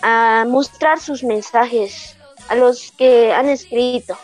a 0.02 0.46
mostrar 0.48 1.00
sus 1.00 1.24
mensajes 1.24 2.18
a 2.50 2.56
los 2.56 2.92
que 2.98 3.32
han 3.32 3.48
escrito. 3.48 4.18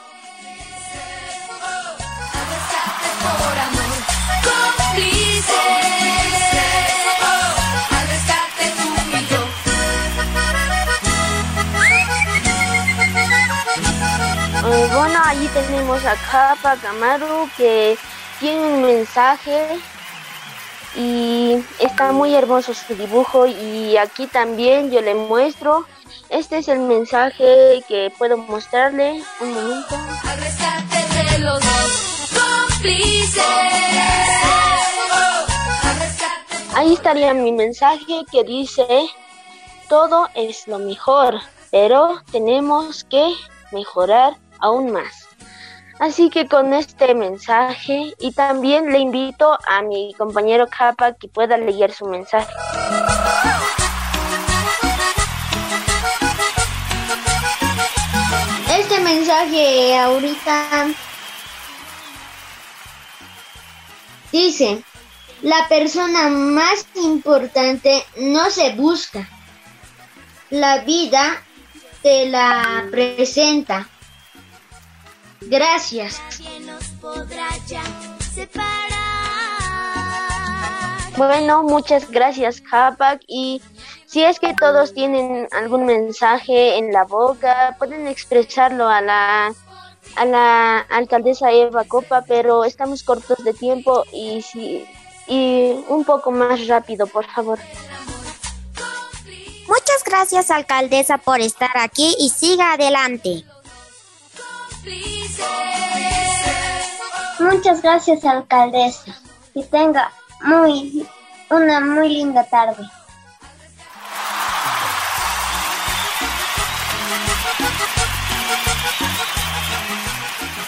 Eh, 14.75 14.89
bueno, 14.93 15.21
allí 15.23 15.47
tenemos 15.53 16.03
a 16.03 16.15
Capa 16.29 16.75
Kamaru 16.75 17.49
que 17.55 17.97
tiene 18.41 18.59
un 18.59 18.81
mensaje 18.81 19.79
y 20.97 21.63
está 21.79 22.11
muy 22.11 22.35
hermoso 22.35 22.73
su 22.73 22.93
dibujo 22.93 23.45
y 23.45 23.95
aquí 23.95 24.27
también 24.27 24.91
yo 24.91 24.99
le 24.99 25.13
muestro. 25.15 25.85
Este 26.27 26.57
es 26.57 26.67
el 26.67 26.79
mensaje 26.79 27.85
que 27.87 28.11
puedo 28.17 28.35
mostrarle. 28.35 29.23
Un 29.39 29.53
momento. 29.53 29.95
Ahí 36.73 36.93
estaría 36.93 37.33
mi 37.33 37.53
mensaje 37.53 38.25
que 38.29 38.43
dice, 38.43 38.85
todo 39.87 40.27
es 40.35 40.67
lo 40.67 40.79
mejor, 40.79 41.39
pero 41.71 42.21
tenemos 42.29 43.05
que 43.05 43.33
mejorar 43.71 44.35
aún 44.59 44.91
más. 44.91 45.27
Así 45.99 46.29
que 46.29 46.47
con 46.47 46.73
este 46.73 47.15
mensaje 47.15 48.13
y 48.19 48.31
también 48.33 48.91
le 48.91 48.99
invito 48.99 49.57
a 49.65 49.81
mi 49.81 50.13
compañero 50.17 50.67
Capa 50.67 51.13
que 51.13 51.29
pueda 51.29 51.55
leer 51.57 51.93
su 51.93 52.05
mensaje. 52.05 52.51
Este 58.77 58.99
mensaje 58.99 59.97
ahorita 59.97 60.87
dice, 64.33 64.83
la 65.41 65.65
persona 65.69 66.27
más 66.27 66.85
importante 66.95 68.05
no 68.17 68.49
se 68.49 68.73
busca, 68.73 69.29
la 70.49 70.79
vida 70.79 71.41
te 72.01 72.27
la 72.27 72.85
presenta. 72.91 73.87
Gracias. 75.47 76.21
Bueno, 81.17 81.63
muchas 81.63 82.09
gracias, 82.09 82.61
Hapak. 82.71 83.21
Y 83.27 83.61
si 84.05 84.23
es 84.23 84.39
que 84.39 84.53
todos 84.53 84.93
tienen 84.93 85.47
algún 85.51 85.85
mensaje 85.85 86.77
en 86.77 86.91
la 86.91 87.05
boca, 87.05 87.75
pueden 87.77 88.07
expresarlo 88.07 88.87
a 88.87 89.01
la, 89.01 89.53
a 90.15 90.25
la 90.25 90.79
alcaldesa 90.79 91.51
Eva 91.51 91.85
Copa, 91.85 92.23
pero 92.27 92.65
estamos 92.65 93.03
cortos 93.03 93.43
de 93.43 93.53
tiempo 93.53 94.03
y, 94.11 94.41
si, 94.41 94.85
y 95.27 95.73
un 95.87 96.03
poco 96.03 96.31
más 96.31 96.67
rápido, 96.67 97.07
por 97.07 97.25
favor. 97.25 97.59
Muchas 99.67 100.03
gracias, 100.05 100.51
alcaldesa, 100.51 101.17
por 101.17 101.39
estar 101.39 101.77
aquí 101.77 102.15
y 102.19 102.29
siga 102.29 102.73
adelante. 102.73 103.45
Muchas 107.39 107.81
gracias, 107.81 108.23
alcaldesa. 108.25 109.15
Que 109.53 109.63
tenga 109.63 110.11
muy 110.43 111.07
una 111.49 111.79
muy 111.79 112.09
linda 112.09 112.43
tarde. 112.43 112.83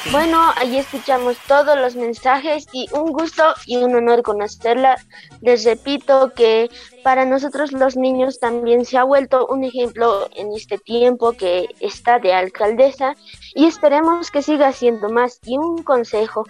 Bueno, 0.10 0.54
ahí 0.56 0.78
escuchamos 0.78 1.38
todos 1.48 1.78
los 1.78 1.96
mensajes 1.98 2.66
y 2.72 2.88
un 2.94 3.12
gusto 3.12 3.44
y 3.66 3.76
un 3.76 3.94
honor 3.94 4.24
conocerla. 4.24 4.96
Les 5.42 5.66
repito 5.66 6.32
que 6.34 6.70
para 7.04 7.26
nosotros 7.26 7.74
los 7.74 7.98
niños 7.98 8.40
también 8.40 8.86
se 8.86 8.98
ha 8.98 9.04
vuelto 9.04 9.46
un 9.48 9.66
ejemplo 9.66 10.30
en 10.36 10.54
este 10.54 10.78
tiempo 10.78 11.34
que 11.34 11.68
está 11.82 12.20
de 12.20 12.34
alcaldesa 12.34 13.16
y 13.54 13.66
esperemos 13.66 14.32
que 14.32 14.42
siga 14.42 14.72
siendo 14.72 15.10
más. 15.10 15.40
Y 15.46 15.58
un 15.58 15.84
consejo, 15.84 16.46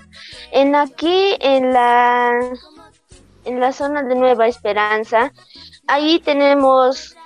en 0.51 0.76
aquí 0.76 1.36
en 1.39 1.74
la 1.74 2.39
en 3.43 3.60
la 3.60 3.72
zona 3.72 4.03
de 4.03 4.14
Nueva 4.14 4.47
Esperanza, 4.47 5.34
ahí 5.88 6.20
tenemos 6.20 7.16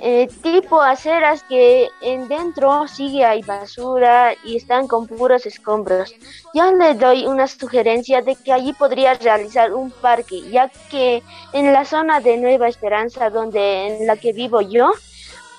eh, 0.00 0.28
tipo 0.42 0.80
aceras 0.80 1.42
que 1.44 1.88
en 2.00 2.28
dentro 2.28 2.86
sigue 2.86 3.24
hay 3.24 3.42
basura 3.42 4.34
y 4.44 4.56
están 4.56 4.86
con 4.86 5.06
puros 5.06 5.46
escombros. 5.46 6.14
Yo 6.54 6.72
le 6.72 6.94
doy 6.94 7.26
una 7.26 7.46
sugerencia 7.46 8.22
de 8.22 8.36
que 8.36 8.52
allí 8.52 8.72
podría 8.72 9.14
realizar 9.14 9.72
un 9.72 9.90
parque, 9.90 10.42
ya 10.50 10.68
que 10.90 11.22
en 11.52 11.72
la 11.72 11.84
zona 11.84 12.20
de 12.20 12.36
Nueva 12.36 12.68
Esperanza, 12.68 13.30
donde 13.30 13.86
en 13.86 14.06
la 14.06 14.16
que 14.16 14.32
vivo 14.32 14.60
yo, 14.60 14.92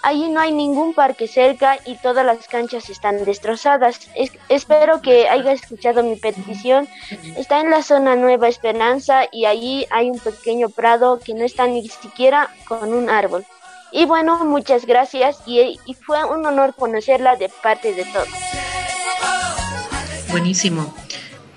allí 0.03 0.29
no 0.29 0.39
hay 0.39 0.53
ningún 0.53 0.93
parque 0.93 1.27
cerca 1.27 1.79
y 1.85 1.95
todas 1.97 2.25
las 2.25 2.47
canchas 2.47 2.89
están 2.89 3.25
destrozadas. 3.25 4.07
espero 4.49 5.01
que 5.01 5.27
haya 5.27 5.51
escuchado 5.51 6.03
mi 6.03 6.15
petición. 6.15 6.87
Está 7.35 7.59
en 7.59 7.71
la 7.71 7.81
zona 7.81 8.15
Nueva 8.15 8.47
Esperanza 8.47 9.23
y 9.31 9.45
allí 9.45 9.85
hay 9.89 10.09
un 10.09 10.19
pequeño 10.19 10.69
prado 10.69 11.19
que 11.19 11.33
no 11.33 11.43
está 11.43 11.67
ni 11.67 11.87
siquiera 11.87 12.49
con 12.67 12.93
un 12.93 13.09
árbol. 13.09 13.45
Y 13.91 14.05
bueno, 14.05 14.43
muchas 14.45 14.85
gracias 14.85 15.37
y, 15.45 15.79
fue 16.05 16.23
un 16.25 16.45
honor 16.45 16.75
conocerla 16.75 17.35
de 17.35 17.49
parte 17.63 17.93
de 17.93 18.05
todos. 18.05 18.27
Buenísimo. 20.29 20.93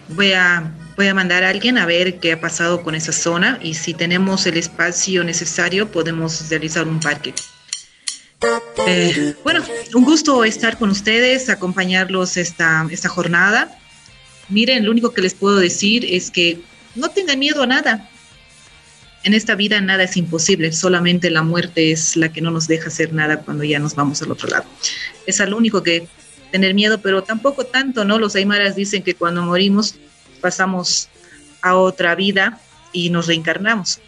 Voy 0.08 0.32
a, 0.32 0.72
voy 0.96 1.08
a 1.08 1.14
mandar 1.14 1.44
a 1.44 1.48
alguien 1.48 1.78
a 1.78 1.86
ver 1.86 2.18
qué 2.20 2.32
ha 2.32 2.40
pasado 2.40 2.82
con 2.82 2.94
esa 2.94 3.12
zona 3.12 3.58
y 3.62 3.74
si 3.74 3.94
tenemos 3.94 4.46
el 4.46 4.56
espacio 4.56 5.24
necesario 5.24 5.90
podemos 5.90 6.48
realizar 6.48 6.86
un 6.86 7.00
parque. 7.00 7.34
Eh, 8.86 9.34
bueno, 9.44 9.62
un 9.94 10.04
gusto 10.04 10.44
estar 10.44 10.78
con 10.78 10.90
ustedes, 10.90 11.48
acompañarlos 11.50 12.36
esta, 12.36 12.86
esta 12.90 13.08
jornada. 13.08 13.76
Miren, 14.48 14.84
lo 14.84 14.90
único 14.90 15.12
que 15.12 15.20
les 15.20 15.34
puedo 15.34 15.56
decir 15.56 16.06
es 16.08 16.30
que 16.30 16.60
no 16.94 17.08
tengan 17.10 17.38
miedo 17.38 17.62
a 17.62 17.66
nada. 17.66 18.08
En 19.22 19.34
esta 19.34 19.54
vida 19.54 19.80
nada 19.80 20.04
es 20.04 20.16
imposible, 20.16 20.72
solamente 20.72 21.30
la 21.30 21.42
muerte 21.42 21.92
es 21.92 22.16
la 22.16 22.32
que 22.32 22.40
no 22.40 22.50
nos 22.50 22.66
deja 22.66 22.88
hacer 22.88 23.12
nada 23.12 23.40
cuando 23.40 23.64
ya 23.64 23.78
nos 23.78 23.94
vamos 23.94 24.22
al 24.22 24.30
otro 24.30 24.48
lado. 24.48 24.64
Es 25.26 25.40
al 25.40 25.52
único 25.52 25.82
que 25.82 26.06
tener 26.50 26.74
miedo, 26.74 27.00
pero 27.00 27.22
tampoco 27.22 27.64
tanto, 27.64 28.04
¿no? 28.04 28.18
Los 28.18 28.34
aymaras 28.34 28.76
dicen 28.76 29.02
que 29.02 29.14
cuando 29.14 29.42
morimos 29.42 29.96
pasamos 30.40 31.08
a 31.60 31.76
otra 31.76 32.14
vida 32.14 32.60
y 32.92 33.10
nos 33.10 33.26
reencarnamos. 33.26 34.00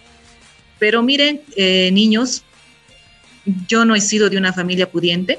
Pero 0.79 1.03
miren, 1.03 1.43
eh, 1.57 1.91
niños, 1.93 2.43
yo 3.69 3.85
no 3.85 3.95
he 3.95 4.01
sido 4.01 4.31
de 4.31 4.39
una 4.39 4.53
familia 4.53 4.91
pudiente. 4.91 5.39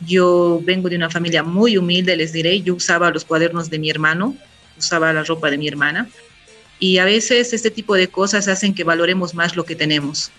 Yo 0.00 0.60
vengo 0.64 0.88
de 0.88 0.96
una 0.96 1.08
familia 1.08 1.42
muy 1.42 1.78
humilde, 1.78 2.16
les 2.16 2.32
diré. 2.32 2.60
Yo 2.60 2.74
usaba 2.74 3.10
los 3.10 3.24
cuadernos 3.24 3.70
de 3.70 3.78
mi 3.78 3.88
hermano, 3.88 4.36
usaba 4.76 5.12
la 5.12 5.22
ropa 5.22 5.50
de 5.50 5.58
mi 5.58 5.68
hermana. 5.68 6.08
Y 6.84 6.98
a 6.98 7.06
veces 7.06 7.54
este 7.54 7.70
tipo 7.70 7.94
de 7.94 8.08
cosas 8.08 8.46
hacen 8.46 8.74
que 8.74 8.84
valoremos 8.84 9.32
más 9.32 9.56
lo 9.56 9.64
que 9.64 9.74
tenemos. 9.74 10.30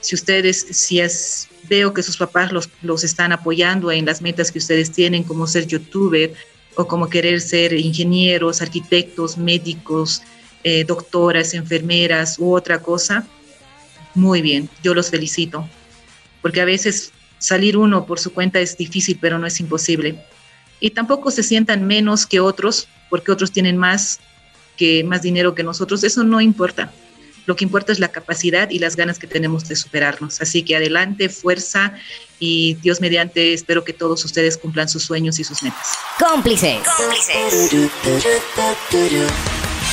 Si 0.00 0.16
ustedes, 0.16 0.66
si 0.68 0.98
es, 0.98 1.46
veo 1.68 1.94
que 1.94 2.02
sus 2.02 2.16
papás 2.16 2.50
los, 2.50 2.68
los 2.82 3.04
están 3.04 3.30
apoyando 3.30 3.92
en 3.92 4.04
las 4.04 4.20
metas 4.20 4.50
que 4.50 4.58
ustedes 4.58 4.90
tienen, 4.90 5.22
como 5.22 5.46
ser 5.46 5.64
youtuber 5.68 6.34
o 6.74 6.88
como 6.88 7.08
querer 7.08 7.40
ser 7.40 7.72
ingenieros, 7.72 8.62
arquitectos, 8.62 9.38
médicos, 9.38 10.22
eh, 10.64 10.82
doctoras, 10.82 11.54
enfermeras 11.54 12.36
u 12.40 12.52
otra 12.52 12.80
cosa, 12.80 13.24
muy 14.16 14.42
bien, 14.42 14.68
yo 14.82 14.92
los 14.92 15.10
felicito. 15.10 15.68
Porque 16.42 16.62
a 16.62 16.64
veces 16.64 17.12
salir 17.38 17.76
uno 17.76 18.06
por 18.06 18.18
su 18.18 18.32
cuenta 18.32 18.58
es 18.58 18.76
difícil, 18.76 19.18
pero 19.20 19.38
no 19.38 19.46
es 19.46 19.60
imposible. 19.60 20.20
Y 20.80 20.90
tampoco 20.90 21.30
se 21.30 21.44
sientan 21.44 21.86
menos 21.86 22.26
que 22.26 22.40
otros, 22.40 22.88
porque 23.08 23.30
otros 23.30 23.52
tienen 23.52 23.76
más 23.76 24.18
que 24.76 25.04
más 25.04 25.22
dinero 25.22 25.54
que 25.54 25.62
nosotros, 25.62 26.04
eso 26.04 26.24
no 26.24 26.40
importa. 26.40 26.92
Lo 27.46 27.54
que 27.54 27.64
importa 27.64 27.92
es 27.92 28.00
la 28.00 28.08
capacidad 28.08 28.70
y 28.70 28.80
las 28.80 28.96
ganas 28.96 29.18
que 29.18 29.28
tenemos 29.28 29.68
de 29.68 29.76
superarnos. 29.76 30.40
Así 30.40 30.64
que 30.64 30.74
adelante, 30.74 31.28
fuerza 31.28 31.94
y 32.40 32.74
Dios 32.74 33.00
mediante, 33.00 33.52
espero 33.52 33.84
que 33.84 33.92
todos 33.92 34.24
ustedes 34.24 34.58
cumplan 34.58 34.88
sus 34.88 35.04
sueños 35.04 35.38
y 35.38 35.44
sus 35.44 35.62
metas. 35.62 35.92
Cómplices. 36.18 36.80
Cómplices. 36.96 37.72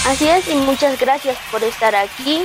Así 0.07 0.27
es, 0.27 0.47
y 0.49 0.55
muchas 0.55 0.99
gracias 0.99 1.37
por 1.51 1.63
estar 1.63 1.95
aquí. 1.95 2.41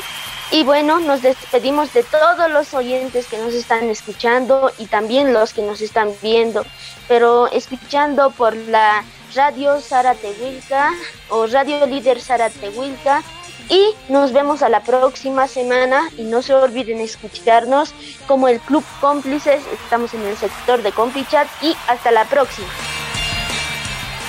Y 0.51 0.65
bueno, 0.65 0.99
nos 0.99 1.21
despedimos 1.21 1.93
de 1.93 2.03
todos 2.03 2.51
los 2.51 2.73
oyentes 2.73 3.27
que 3.27 3.37
nos 3.37 3.53
están 3.53 3.91
escuchando 3.91 4.73
y 4.79 4.87
también 4.87 5.35
los 5.35 5.53
que 5.53 5.61
nos 5.61 5.83
están 5.83 6.11
viendo, 6.23 6.65
pero 7.07 7.49
escuchando 7.49 8.31
por 8.31 8.57
la 8.57 9.05
Radio 9.35 9.79
Zaratehuilca 9.81 10.95
o 11.29 11.47
Radio 11.47 11.85
Líder 11.87 12.21
Zaratehuilca. 12.21 13.23
Y 13.69 13.95
nos 14.09 14.33
vemos 14.33 14.63
a 14.63 14.71
la 14.71 14.83
próxima 14.83 15.47
semana 15.47 16.09
y 16.17 16.23
no 16.23 16.41
se 16.41 16.55
olviden 16.55 17.01
escucharnos 17.01 17.93
como 18.27 18.49
el 18.49 18.61
Club 18.61 18.83
Cómplices. 19.03 19.63
Estamos 19.85 20.15
en 20.15 20.25
el 20.25 20.39
sector 20.39 20.81
de 20.83 20.93
Complichat 20.93 21.47
y 21.61 21.77
hasta 21.87 22.11
la 22.11 22.25
próxima. 22.25 22.69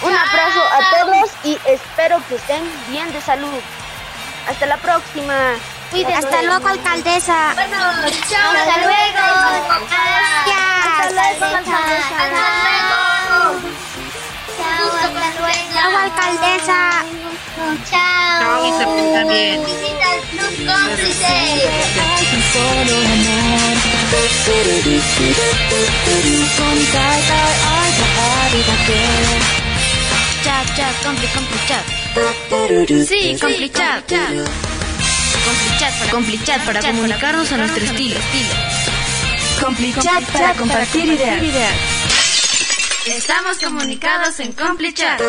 Un 0.03 0.13
abrazo 0.13 0.59
a 0.61 1.05
todos 1.05 1.29
y 1.45 1.57
espero 1.65 2.21
que 2.27 2.35
estén 2.35 2.63
bien 2.89 3.09
de 3.13 3.21
salud. 3.21 3.47
Hasta 4.49 4.65
la 4.65 4.75
próxima. 4.75 5.53
Cuídense. 5.91 6.15
Hasta 6.17 6.41
luego, 6.43 6.67
alcaldesa. 6.67 7.53
Bueno, 7.55 7.77
chao. 8.29 8.51
Hasta 8.55 8.77
luego. 8.77 9.25
Gracias. 9.89 10.69
Hasta 10.85 11.05
luego, 11.11 11.45
alcaldesa. 11.45 12.15
Hasta 12.15 12.25
luego. 12.29 12.97
Chao, 14.57 14.85
hasta 14.95 15.09
luego. 15.09 15.47
Chao, 15.73 15.91
alcaldesa. 15.97 16.79
Chao. 17.89 18.63
Visita 19.65 20.07
el 20.13 20.21
Club 20.29 20.55
Cómplices. 20.67 21.59
Chat, 30.43 30.65
chat, 30.75 30.95
compli, 31.03 31.27
compli. 31.27 31.59
Sí, 33.05 33.21
compli. 33.39 33.71
Complichat 35.49 35.97
para, 35.97 36.11
complichat 36.11 36.63
para 36.63 36.79
comunicarnos 36.79 37.51
a 37.51 37.57
nuestro 37.57 37.83
estilo. 37.83 38.19
Complichat 39.59 40.23
para 40.31 40.53
compartir 40.53 41.05
ideas. 41.05 41.73
Estamos 43.07 43.57
comunicados 43.57 44.39
en 44.41 44.51
Complichat. 44.53 45.19